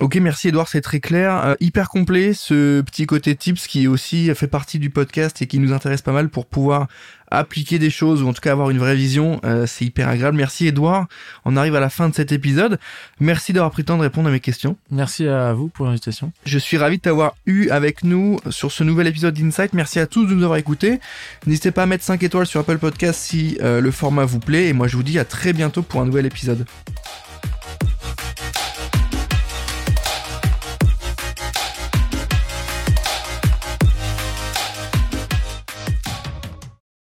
Ok, 0.00 0.14
merci 0.16 0.48
Edouard, 0.48 0.68
c'est 0.68 0.80
très 0.80 1.00
clair, 1.00 1.44
euh, 1.44 1.54
hyper 1.58 1.88
complet 1.88 2.32
ce 2.32 2.82
petit 2.82 3.04
côté 3.04 3.34
tips 3.34 3.66
qui 3.66 3.88
aussi 3.88 4.32
fait 4.36 4.46
partie 4.46 4.78
du 4.78 4.90
podcast 4.90 5.42
et 5.42 5.48
qui 5.48 5.58
nous 5.58 5.72
intéresse 5.72 6.02
pas 6.02 6.12
mal 6.12 6.28
pour 6.28 6.46
pouvoir 6.46 6.86
appliquer 7.32 7.80
des 7.80 7.90
choses 7.90 8.22
ou 8.22 8.28
en 8.28 8.32
tout 8.32 8.40
cas 8.40 8.52
avoir 8.52 8.70
une 8.70 8.78
vraie 8.78 8.94
vision, 8.94 9.40
euh, 9.44 9.66
c'est 9.66 9.84
hyper 9.84 10.08
agréable. 10.08 10.36
Merci 10.36 10.68
Edouard. 10.68 11.08
On 11.44 11.56
arrive 11.56 11.74
à 11.74 11.80
la 11.80 11.90
fin 11.90 12.08
de 12.08 12.14
cet 12.14 12.30
épisode. 12.30 12.78
Merci 13.18 13.52
d'avoir 13.52 13.72
pris 13.72 13.82
le 13.82 13.86
temps 13.86 13.96
de 13.96 14.02
répondre 14.02 14.28
à 14.28 14.32
mes 14.32 14.38
questions. 14.38 14.76
Merci 14.92 15.26
à 15.26 15.52
vous 15.52 15.68
pour 15.68 15.86
l'invitation. 15.86 16.30
Je 16.44 16.58
suis 16.58 16.78
ravi 16.78 16.98
de 16.98 17.02
t'avoir 17.02 17.34
eu 17.46 17.68
avec 17.70 18.04
nous 18.04 18.38
sur 18.50 18.70
ce 18.70 18.84
nouvel 18.84 19.08
épisode 19.08 19.34
d'Insight. 19.34 19.72
Merci 19.72 19.98
à 19.98 20.06
tous 20.06 20.26
de 20.26 20.34
nous 20.34 20.44
avoir 20.44 20.58
écoutés. 20.58 21.00
N'hésitez 21.46 21.72
pas 21.72 21.82
à 21.82 21.86
mettre 21.86 22.04
5 22.04 22.22
étoiles 22.22 22.46
sur 22.46 22.60
Apple 22.60 22.78
Podcast 22.78 23.20
si 23.20 23.58
euh, 23.62 23.80
le 23.80 23.90
format 23.90 24.24
vous 24.24 24.40
plaît 24.40 24.68
et 24.68 24.72
moi 24.72 24.86
je 24.86 24.96
vous 24.96 25.02
dis 25.02 25.18
à 25.18 25.24
très 25.24 25.52
bientôt 25.52 25.82
pour 25.82 26.00
un 26.00 26.06
nouvel 26.06 26.24
épisode. 26.24 26.64